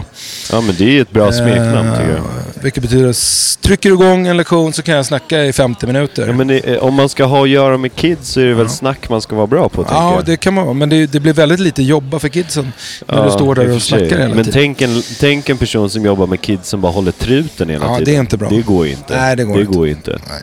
Ja, 0.52 0.60
men 0.60 0.74
det 0.78 0.98
är 0.98 1.02
ett 1.02 1.10
bra 1.10 1.32
smeknamn 1.32 1.90
tycker 1.98 2.10
jag. 2.12 2.22
Eh, 2.58 2.62
Vilket 2.62 2.82
betyder 2.82 3.08
att 3.08 3.58
trycker 3.60 3.88
du 3.88 3.94
igång 3.94 4.26
en 4.26 4.36
lektion 4.36 4.72
så 4.72 4.82
kan 4.82 4.94
jag 4.94 5.06
snacka 5.06 5.44
i 5.44 5.52
50 5.52 5.86
minuter. 5.86 6.26
Ja, 6.26 6.32
men 6.32 6.46
det, 6.46 6.58
eh, 6.58 6.78
om 6.84 6.94
man 6.94 7.08
ska 7.08 7.24
ha 7.24 7.42
att 7.42 7.48
göra 7.48 7.78
med 7.78 7.94
kids 7.94 8.28
så 8.28 8.40
är 8.40 8.44
det 8.46 8.54
väl 8.54 8.68
snack 8.68 9.08
man 9.08 9.20
ska 9.20 9.36
vara 9.36 9.46
bra 9.46 9.68
på, 9.68 9.86
Ja, 9.90 10.14
jag. 10.14 10.24
det 10.24 10.36
kan 10.36 10.54
man 10.54 10.64
vara. 10.64 10.74
Men 10.74 10.88
det, 10.88 11.06
det 11.06 11.20
blir 11.20 11.32
väldigt 11.32 11.60
lite 11.60 11.82
jobba 11.82 12.18
för 12.18 12.28
kidsen 12.28 12.72
när 13.06 13.24
du 13.24 13.30
står 13.30 13.54
där 13.54 13.74
och 13.74 13.82
snackar 13.82 14.06
hela 14.18 14.34
Men 14.34 14.44
tiden. 14.44 14.52
tänk 14.52 14.82
en, 14.82 15.02
tänk 15.20 15.48
en 15.48 15.58
person 15.58 15.90
som 15.90 16.04
jobbar 16.04 16.26
med 16.26 16.40
kids 16.40 16.68
som 16.68 16.80
bara 16.80 16.92
håller 16.92 17.12
truten 17.12 17.68
hela 17.68 17.84
Ja, 17.84 17.98
tiden. 17.98 18.04
det 18.04 18.16
är 18.16 18.20
inte 18.20 18.36
bra. 18.36 18.48
Det 18.48 18.60
går 18.62 18.86
ju 18.86 18.92
inte. 18.92 19.16
Nej, 19.20 19.36
det 19.36 19.44
går 19.44 19.54
det 19.54 19.60
inte. 19.60 19.72
Går 19.78 19.88
inte. 19.88 20.10
Nej. 20.28 20.42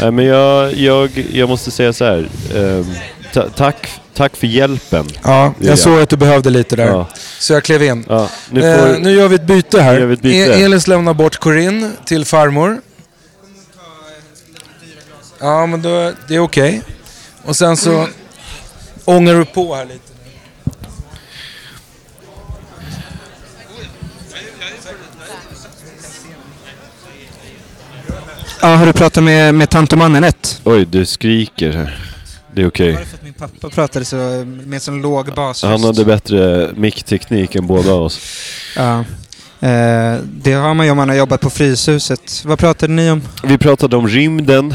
Nej, 0.00 0.10
men 0.10 0.24
jag, 0.24 0.74
jag, 0.74 1.26
jag 1.32 1.48
måste 1.48 1.70
säga 1.70 1.92
så 1.92 2.04
här. 2.04 2.28
ta, 3.32 3.42
tack, 3.48 3.88
tack 4.16 4.36
för 4.36 4.46
hjälpen. 4.46 5.06
Ja, 5.24 5.54
jag 5.60 5.78
såg 5.78 6.00
att 6.00 6.08
du 6.08 6.16
behövde 6.16 6.50
lite 6.50 6.76
där. 6.76 6.86
Ja, 6.86 7.08
Så 7.38 7.52
jag 7.52 7.64
klev 7.64 7.82
in. 7.82 8.04
ja, 8.08 8.28
nu 8.50 8.60
får, 8.60 8.94
eh, 8.94 8.98
nu 8.98 9.10
gör 9.12 9.28
vi 9.28 9.34
ett 9.34 9.42
byte 9.46 9.82
här. 9.82 10.12
Ett 10.12 10.20
byte. 10.20 10.38
E- 10.52 10.62
Elis 10.64 10.86
lämnar 10.86 11.14
bort 11.14 11.36
Corinne 11.36 11.90
till 12.04 12.24
farmor. 12.24 12.80
Ja, 15.38 15.66
men 15.66 15.82
då, 15.82 16.12
det 16.28 16.34
är 16.34 16.38
okej. 16.40 16.82
Och 17.44 17.56
sen 17.56 17.76
så 17.76 18.08
ångar 19.04 19.34
du 19.34 19.44
på 19.44 19.74
här 19.74 19.84
lite. 19.84 20.00
Ja, 28.60 28.68
har 28.68 28.86
du 28.86 28.92
pratat 28.92 29.24
med, 29.24 29.54
med 29.54 29.70
tant 29.70 29.92
och 29.92 29.98
mannen 29.98 30.24
ett? 30.24 30.60
Oj, 30.64 30.84
du 30.84 31.06
skriker 31.06 31.72
här. 31.72 31.98
Det 32.56 32.62
är 32.62 32.68
okej. 32.68 32.92
Var 32.92 33.00
det 33.00 33.06
för 33.06 33.16
att 33.16 33.22
min 33.22 33.32
pappa 33.32 33.70
pratade 33.70 34.04
så, 34.04 34.16
med 34.66 34.82
sån 34.82 35.02
låg 35.02 35.34
bas? 35.34 35.62
Han 35.62 35.84
hade 35.84 36.04
bättre 36.04 36.70
mickteknik 36.76 37.54
än 37.54 37.66
båda 37.66 37.94
oss. 37.94 38.20
Ja. 38.76 38.98
Eh, 39.68 40.18
det 40.22 40.52
har 40.52 40.74
man 40.74 40.86
ju 40.86 40.90
om 40.92 40.96
man 40.96 41.08
har 41.08 41.16
jobbat 41.16 41.40
på 41.40 41.50
Fryshuset. 41.50 42.42
Vad 42.44 42.58
pratade 42.58 42.92
ni 42.92 43.10
om? 43.10 43.22
Vi 43.44 43.58
pratade 43.58 43.96
om 43.96 44.08
rymden 44.08 44.74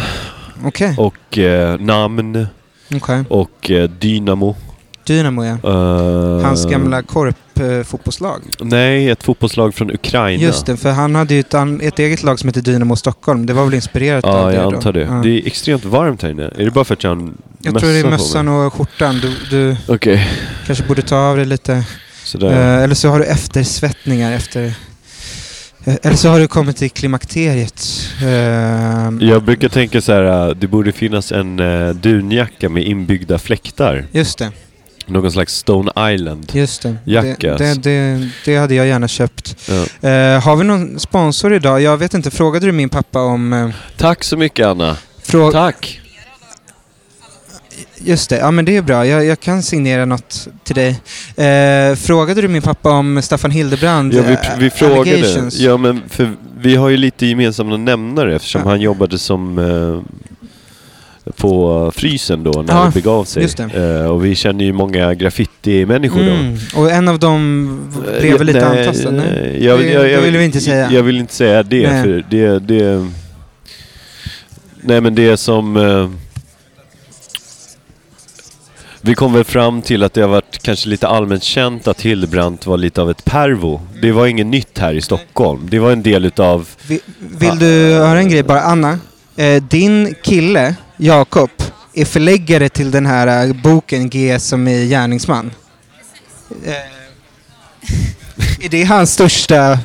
Okej, 0.66 0.96
och 0.98 1.38
eh, 1.38 1.80
namn 1.80 2.48
okej. 2.96 3.24
och 3.30 3.72
eh, 3.72 3.90
dynamo. 3.90 4.56
Dynamo 5.06 5.46
ja. 5.46 5.58
Eh, 5.64 6.46
Hans 6.46 6.66
gamla 6.66 7.02
korpfotbollslag. 7.02 8.42
Nej, 8.62 9.10
ett 9.10 9.24
fotbollslag 9.24 9.74
från 9.76 9.92
Ukraina. 9.92 10.44
Just 10.44 10.66
det, 10.66 10.78
för 10.78 10.92
han 10.92 11.16
hade 11.16 11.34
ju 11.34 11.40
ett, 11.40 11.54
ett 11.82 12.00
eget 12.00 12.24
lag 12.24 12.40
som 12.40 12.50
heter 12.50 12.62
Dynamo 12.62 12.96
Stockholm. 12.96 13.46
Det 13.46 13.54
var 13.54 13.66
väl 13.66 13.74
inspirerat 13.74 14.24
av 14.26 14.40
Ja, 14.40 14.48
det 14.48 14.56
jag 14.56 14.72
då? 14.72 14.76
antar 14.78 14.94
det. 14.94 15.02
Ja. 15.02 15.12
Det 15.24 15.30
är 15.30 15.48
extremt 15.48 15.86
varmt 15.86 16.22
här 16.22 16.30
inne. 16.30 16.44
Är 16.44 16.66
det 16.66 16.72
bara 16.72 16.86
för 16.86 16.94
att 16.94 17.04
jag 17.04 17.12
har 17.12 17.16
en 17.16 17.38
Jag 17.60 17.80
tror 17.80 17.90
det 17.90 18.00
är 18.00 18.10
mössan 18.10 18.48
och 18.48 18.74
skjortan. 18.74 19.20
Du, 19.22 19.34
du 19.50 19.78
Okej, 19.88 20.28
kanske 20.66 20.84
borde 20.84 21.02
ta 21.02 21.18
av 21.18 21.38
dig 21.38 21.46
lite. 21.46 21.74
Eh, 22.42 22.78
eller 22.84 22.96
så 22.96 23.10
har 23.10 23.20
du 23.20 23.26
eftersvettningar 23.26 24.32
efter... 24.32 24.74
eh, 25.86 25.96
Eller 26.04 26.16
så 26.16 26.30
har 26.30 26.40
du 26.40 26.48
kommit 26.48 26.82
i 26.82 26.90
klimakteriet. 26.90 27.84
Eh, 28.22 29.28
Jag 29.30 29.44
brukar 29.44 29.70
tänka 29.70 30.02
så 30.02 30.12
här, 30.14 30.54
det 30.54 30.68
borde 30.68 30.92
finnas 30.92 31.32
en 31.32 31.60
uh, 31.60 31.94
dunjacka 31.96 32.70
med 32.70 32.84
inbyggda 32.84 33.40
fläktar. 33.40 34.06
Just 34.12 34.38
det, 34.38 34.52
Någon 35.12 35.32
slags 35.32 35.56
Stone 35.56 36.14
Island. 36.14 36.52
just 36.54 36.82
det. 36.82 36.96
Det, 37.06 37.36
det, 37.40 37.74
det. 37.84 38.30
det 38.46 38.56
hade 38.58 38.76
jag 38.76 38.88
gärna 38.88 39.08
köpt. 39.08 39.56
Ja. 39.70 40.10
Eh, 40.10 40.42
har 40.44 40.56
vi 40.56 40.64
någon 40.64 41.00
sponsor 41.00 41.54
idag? 41.54 41.82
Jag 41.82 41.98
vet 41.98 42.14
inte, 42.14 42.32
frågade 42.32 42.66
du 42.66 42.72
min 42.72 42.90
pappa 42.90 43.20
om... 43.22 43.54
eh, 43.54 43.70
Tack 43.98 44.24
så 44.24 44.38
mycket 44.38 44.66
Anna. 44.68 44.98
frå- 45.24 45.52
Tack. 45.52 45.98
Just 48.04 48.30
det, 48.30 48.38
ja 48.38 48.52
men 48.52 48.66
det 48.66 48.78
är 48.78 48.82
bra. 48.82 49.06
Jag, 49.08 49.26
jag 49.26 49.40
kan 49.40 49.64
signera 49.64 50.06
något 50.06 50.48
till 50.64 50.76
dig. 50.76 50.90
Eh, 51.48 51.96
frågade 51.96 52.42
du 52.42 52.48
min 52.48 52.62
pappa 52.62 52.90
om 52.92 53.22
Staffan 53.22 53.52
Hildebrand? 53.52 54.14
Ja, 54.14 54.22
vi, 54.22 54.34
eh, 54.34 54.40
vi 54.58 54.70
frågade. 54.70 55.50
Ja, 55.52 55.78
men 55.78 56.02
för 56.10 56.34
vi 56.58 56.76
har 56.76 56.90
ju 56.90 56.98
lite 56.98 57.26
gemensamma 57.26 57.78
nämnare 57.78 58.36
eftersom 58.36 58.62
Ja. 58.62 58.70
han 58.70 58.82
jobbade 58.82 59.20
som 59.20 59.60
eh, 59.60 60.02
på 61.42 61.92
frysen 61.96 62.44
då 62.44 62.52
när 62.68 62.74
Ja, 62.76 62.86
det 62.86 62.92
begav 62.94 63.24
sig. 63.24 63.48
Eh, 63.76 64.06
och 64.06 64.26
vi 64.26 64.36
känner 64.36 64.66
ju 64.66 64.74
många 64.74 65.14
graffiti-människor 65.14 66.20
då. 66.20 66.32
Mm. 66.32 66.58
Och 66.76 66.92
en 66.92 67.08
av 67.08 67.20
dem 67.20 67.92
Eh, 68.16 68.22
blev 68.22 68.38
väl 68.38 68.48
lite 68.48 68.68
antastad? 68.68 69.12
Nej? 69.12 69.26
nej, 69.32 69.66
Jag, 69.66 69.80
Det- 69.80 69.92
jag, 69.92 70.10
jag, 70.10 70.20
det 70.20 70.26
vill 70.26 70.38
vi 70.38 70.46
inte 70.46 70.62
säga. 70.62 70.92
Jag 70.92 71.04
vill 71.04 71.18
inte 71.18 71.34
säga 71.34 71.64
det, 71.64 71.92
Nej. 71.92 72.04
för 72.04 72.26
det, 72.30 72.60
det... 72.60 73.08
Nej, 74.82 75.02
men 75.02 75.16
det 75.16 75.38
som... 75.38 75.78
Eh, 75.78 76.10
vi 79.04 79.16
kom 79.16 79.34
väl 79.34 79.44
fram 79.44 79.82
till 79.82 80.04
att 80.04 80.14
det 80.14 80.22
har 80.22 80.28
varit 80.28 80.60
kanske 80.64 80.90
lite 80.90 81.08
allmänt 81.08 81.44
känt 81.44 81.88
att 81.88 82.02
Hildebrandt 82.02 82.66
var 82.66 82.78
lite 82.78 83.02
av 83.02 83.10
ett 83.12 83.26
pervo. 83.26 83.82
Det 84.02 84.12
var 84.12 84.28
inget 84.28 84.46
nytt 84.48 84.78
här 84.80 84.94
i 84.94 85.02
Stockholm. 85.02 85.68
Det 85.70 85.80
var 85.80 85.92
en 85.92 86.04
del 86.04 86.26
utav... 86.26 86.68
Vi- 86.88 87.00
Vill 87.20 87.60
du 87.60 87.94
höra 87.94 88.20
en 88.20 88.30
grej 88.30 88.44
bara? 88.44 88.62
Anna, 88.62 89.00
eh, 89.36 89.64
din 89.64 90.16
kille, 90.24 90.76
Jakob, 91.04 91.50
är 91.94 92.06
förläggare 92.06 92.70
till 92.70 92.92
den 92.92 93.06
här 93.06 93.48
eh, 93.48 93.54
boken 93.54 94.10
G 94.10 94.40
som 94.40 94.68
är 94.68 94.86
gärningsman. 94.86 95.52
Eh, 96.66 96.74
är 98.66 98.70
det 98.70 98.84
hans 98.84 99.14
största 99.14 99.80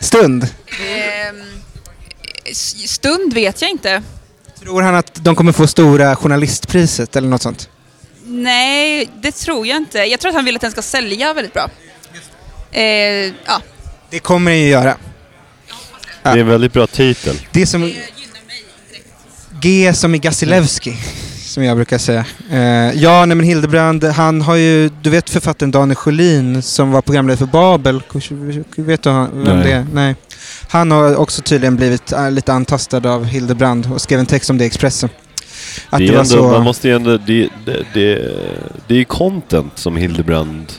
stund? 0.00 0.48
Ehm, 0.88 1.42
stund 2.86 3.34
vet 3.34 3.62
jag 3.62 3.70
inte. 3.70 4.02
Tror 4.60 4.82
han 4.82 4.94
att 4.94 5.24
de 5.24 5.36
kommer 5.36 5.52
få 5.52 5.66
stora 5.66 6.16
journalistpriset 6.16 7.16
eller 7.16 7.28
något 7.28 7.42
sånt? 7.42 7.68
Nej, 8.24 9.10
det 9.20 9.32
tror 9.32 9.66
jag 9.66 9.76
inte. 9.76 9.98
Jag 9.98 10.20
tror 10.20 10.28
att 10.28 10.36
han 10.36 10.44
vill 10.44 10.56
att 10.56 10.62
den 10.62 10.70
ska 10.70 10.82
sälja 10.82 11.34
väldigt 11.34 11.52
bra. 11.52 11.70
Eh, 12.72 12.82
ja. 13.46 13.62
Det 14.10 14.18
kommer 14.18 14.50
den 14.50 14.60
ju 14.60 14.68
göra. 14.68 14.96
Det 16.22 16.28
är 16.28 16.36
en 16.36 16.48
väldigt 16.48 16.72
bra 16.72 16.86
titel. 16.86 17.36
Det 17.50 17.62
är 17.62 17.66
som 17.66 17.92
G 19.66 19.94
som 19.94 20.14
i 20.14 20.18
Gasilewski. 20.18 20.96
som 21.44 21.64
jag 21.64 21.76
brukar 21.76 21.98
säga. 21.98 22.24
Eh, 22.50 23.02
ja, 23.02 23.26
nej 23.26 23.36
men 23.36 23.46
Hildebrand, 23.46 24.04
han 24.04 24.42
har 24.42 24.56
ju, 24.56 24.90
du 25.02 25.10
vet 25.10 25.30
författaren 25.30 25.70
Daniel 25.70 25.96
Sjölin 25.96 26.62
som 26.62 26.90
var 26.90 27.02
programledare 27.02 27.38
för 27.38 27.46
Babel. 27.46 28.02
Vet 28.76 29.02
du 29.02 29.10
han- 29.10 29.30
vem 29.44 29.56
Nej. 29.56 29.66
det 29.66 29.72
är? 29.72 29.86
Nej. 29.92 30.14
Han 30.68 30.90
har 30.90 31.16
också 31.16 31.42
tydligen 31.42 31.76
blivit 31.76 32.12
äh, 32.12 32.30
lite 32.30 32.52
antastad 32.52 33.10
av 33.10 33.24
Hildebrand 33.24 33.92
och 33.92 34.00
skrev 34.00 34.20
en 34.20 34.26
text 34.26 34.50
om 34.50 34.58
det 34.58 34.64
i 34.64 34.66
Expressen. 34.66 35.08
Att 35.90 35.98
det 35.98 36.06
det, 36.06 36.12
var 36.12 36.20
ändå, 36.20 36.36
så... 36.36 36.42
Man 36.42 36.62
måste 36.62 36.88
ju 36.88 36.94
ändå... 36.94 37.16
Det, 37.16 37.48
det, 37.64 37.84
det, 37.94 38.32
det 38.86 38.94
är 38.94 38.98
ju 38.98 39.04
content 39.04 39.72
som 39.78 39.96
Hildebrand... 39.96 40.72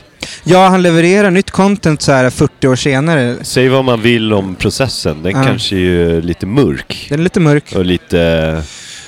Ja, 0.44 0.68
han 0.68 0.82
levererar 0.82 1.30
nytt 1.30 1.50
content 1.50 2.02
så 2.02 2.12
här 2.12 2.30
40 2.30 2.68
år 2.68 2.76
senare. 2.76 3.36
Säg 3.42 3.68
vad 3.68 3.84
man 3.84 4.02
vill 4.02 4.32
om 4.32 4.54
processen. 4.54 5.22
Den 5.22 5.32
Ja. 5.32 5.42
kanske 5.44 5.74
är 5.76 5.80
ju 5.80 6.20
lite 6.22 6.46
mörk. 6.46 7.06
Den 7.08 7.18
är 7.18 7.22
lite 7.24 7.40
mörk. 7.40 7.72
Och 7.76 7.84
lite... 7.84 8.62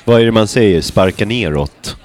Vad 0.04 0.20
är 0.20 0.24
det 0.24 0.32
man 0.32 0.48
säger? 0.48 0.80
Sparka 0.80 1.26
neråt. 1.26 1.96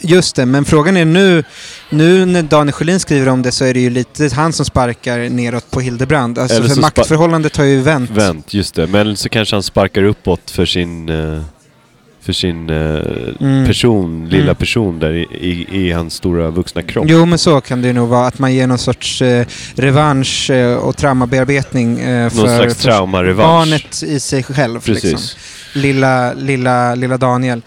Just 0.00 0.36
det, 0.36 0.46
men 0.46 0.64
frågan 0.64 0.96
är 0.96 1.04
nu, 1.04 1.44
nu 1.90 2.24
när 2.26 2.42
Daniel 2.42 2.72
Sjölin 2.72 3.00
skriver 3.00 3.28
om 3.28 3.42
det 3.42 3.52
så 3.52 3.64
är 3.64 3.74
det 3.74 3.80
ju 3.80 3.90
lite 3.90 4.30
han 4.34 4.52
som 4.52 4.64
sparkar 4.66 5.18
neråt 5.18 5.70
på 5.70 5.80
Hildebrand. 5.80 6.38
Alltså 6.38 6.56
Eller 6.56 6.68
för 6.68 6.80
maktförhållandet 6.80 7.56
har 7.56 7.64
ju 7.64 7.80
vänt. 7.80 8.10
Vänt, 8.10 8.54
just 8.54 8.74
det. 8.74 8.86
Men 8.86 9.16
så 9.16 9.28
kanske 9.28 9.56
han 9.56 9.62
sparkar 9.62 10.02
uppåt 10.02 10.50
för 10.50 10.66
sin... 10.66 11.08
eh, 11.08 11.42
För 12.20 12.32
sin 12.32 12.70
eh, 12.70 13.00
Mm. 13.40 13.66
person, 13.66 14.28
lilla 14.28 14.42
Mm. 14.42 14.54
person 14.56 14.98
där 14.98 15.12
i, 15.12 15.26
i, 15.40 15.66
i 15.86 15.92
hans 15.92 16.14
stora 16.14 16.50
vuxna 16.50 16.82
kropp. 16.82 17.04
Jo, 17.08 17.26
men 17.26 17.38
så 17.38 17.60
kan 17.60 17.82
det 17.82 17.92
nog 17.92 18.08
vara. 18.08 18.26
Att 18.26 18.38
man 18.38 18.54
ger 18.54 18.66
någon 18.66 18.78
sorts 18.78 19.22
eh, 19.22 19.46
revansch 19.74 20.50
eh, 20.50 20.76
och 20.76 20.96
traumabearbetning 20.96 22.00
eh, 22.00 22.20
Någon 22.22 22.30
för, 22.30 22.56
slags 22.58 22.74
för 22.74 22.82
traumarevansch. 22.82 23.48
barnet 23.48 24.02
i 24.02 24.20
sig 24.20 24.42
själv. 24.42 24.80
Precis. 24.80 25.04
Liksom. 25.04 25.40
Lilla, 25.82 26.32
lilla, 26.32 26.94
lilla 26.94 27.16
Daniel. 27.16 27.62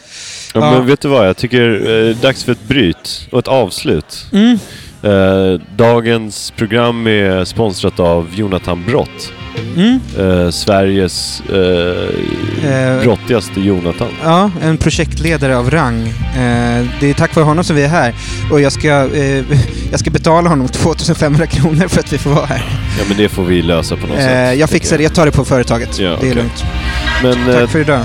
Ja, 0.53 0.59
Ja. 0.61 0.71
Men 0.71 0.87
vet 0.87 1.01
du 1.01 1.07
vad? 1.07 1.27
Jag 1.27 1.37
tycker 1.37 1.89
eh, 2.09 2.15
dags 2.15 2.43
för 2.43 2.51
ett 2.51 2.67
bryt 2.67 3.27
och 3.31 3.39
ett 3.39 3.47
avslut. 3.47 4.25
Mm. 4.33 4.59
Eh, 5.03 5.61
dagens 5.75 6.51
program 6.57 7.07
är 7.07 7.45
sponsrat 7.45 7.99
av 7.99 8.27
Jonathan 8.35 8.83
Brott. 8.85 9.31
Mm. 9.75 9.99
Eh, 10.19 10.49
Sveriges 10.51 11.41
eh, 11.49 12.71
Eh, 12.71 13.01
brottigaste 13.03 13.61
Jonathan. 13.61 14.07
Ja, 14.23 14.51
en 14.61 14.77
projektledare 14.77 15.57
av 15.57 15.71
rang. 15.71 16.07
Eh, 16.07 16.85
det 16.99 17.09
är 17.09 17.13
tack 17.13 17.35
vare 17.35 17.45
honom 17.45 17.63
som 17.63 17.75
vi 17.75 17.83
är 17.83 17.87
här. 17.87 18.13
Och 18.51 18.61
jag 18.61 18.71
ska, 18.71 18.87
eh, 19.15 19.43
jag 19.91 19.99
ska 19.99 20.11
betala 20.11 20.49
honom 20.49 20.67
2500 20.67 21.45
kronor 21.47 21.87
för 21.87 21.99
att 21.99 22.13
vi 22.13 22.17
får 22.17 22.29
vara 22.29 22.45
här. 22.45 22.63
Ja 22.99 23.03
men 23.07 23.17
det 23.17 23.29
får 23.29 23.43
vi 23.43 23.61
lösa 23.61 23.95
på 23.95 24.07
något 24.07 24.17
sätt. 24.17 24.31
Eh, 24.31 24.37
jag 24.37 24.51
tänker 24.51 24.67
fixar 24.67 24.97
det, 24.97 25.03
jag 25.03 25.13
tar 25.13 25.25
det 25.25 25.31
på 25.31 25.45
företaget. 25.45 25.99
Ja, 25.99 26.07
det 26.09 26.13
är 26.13 26.17
okej. 26.17 26.33
lugnt. 26.33 26.63
Men 27.23 27.49
eh, 27.49 27.59
Tack 27.59 27.69
för 27.69 27.79
idag. 27.79 27.99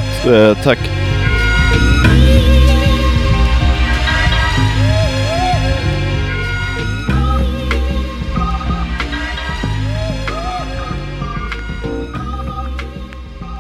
eh, 0.50 0.56
tack 0.64 0.78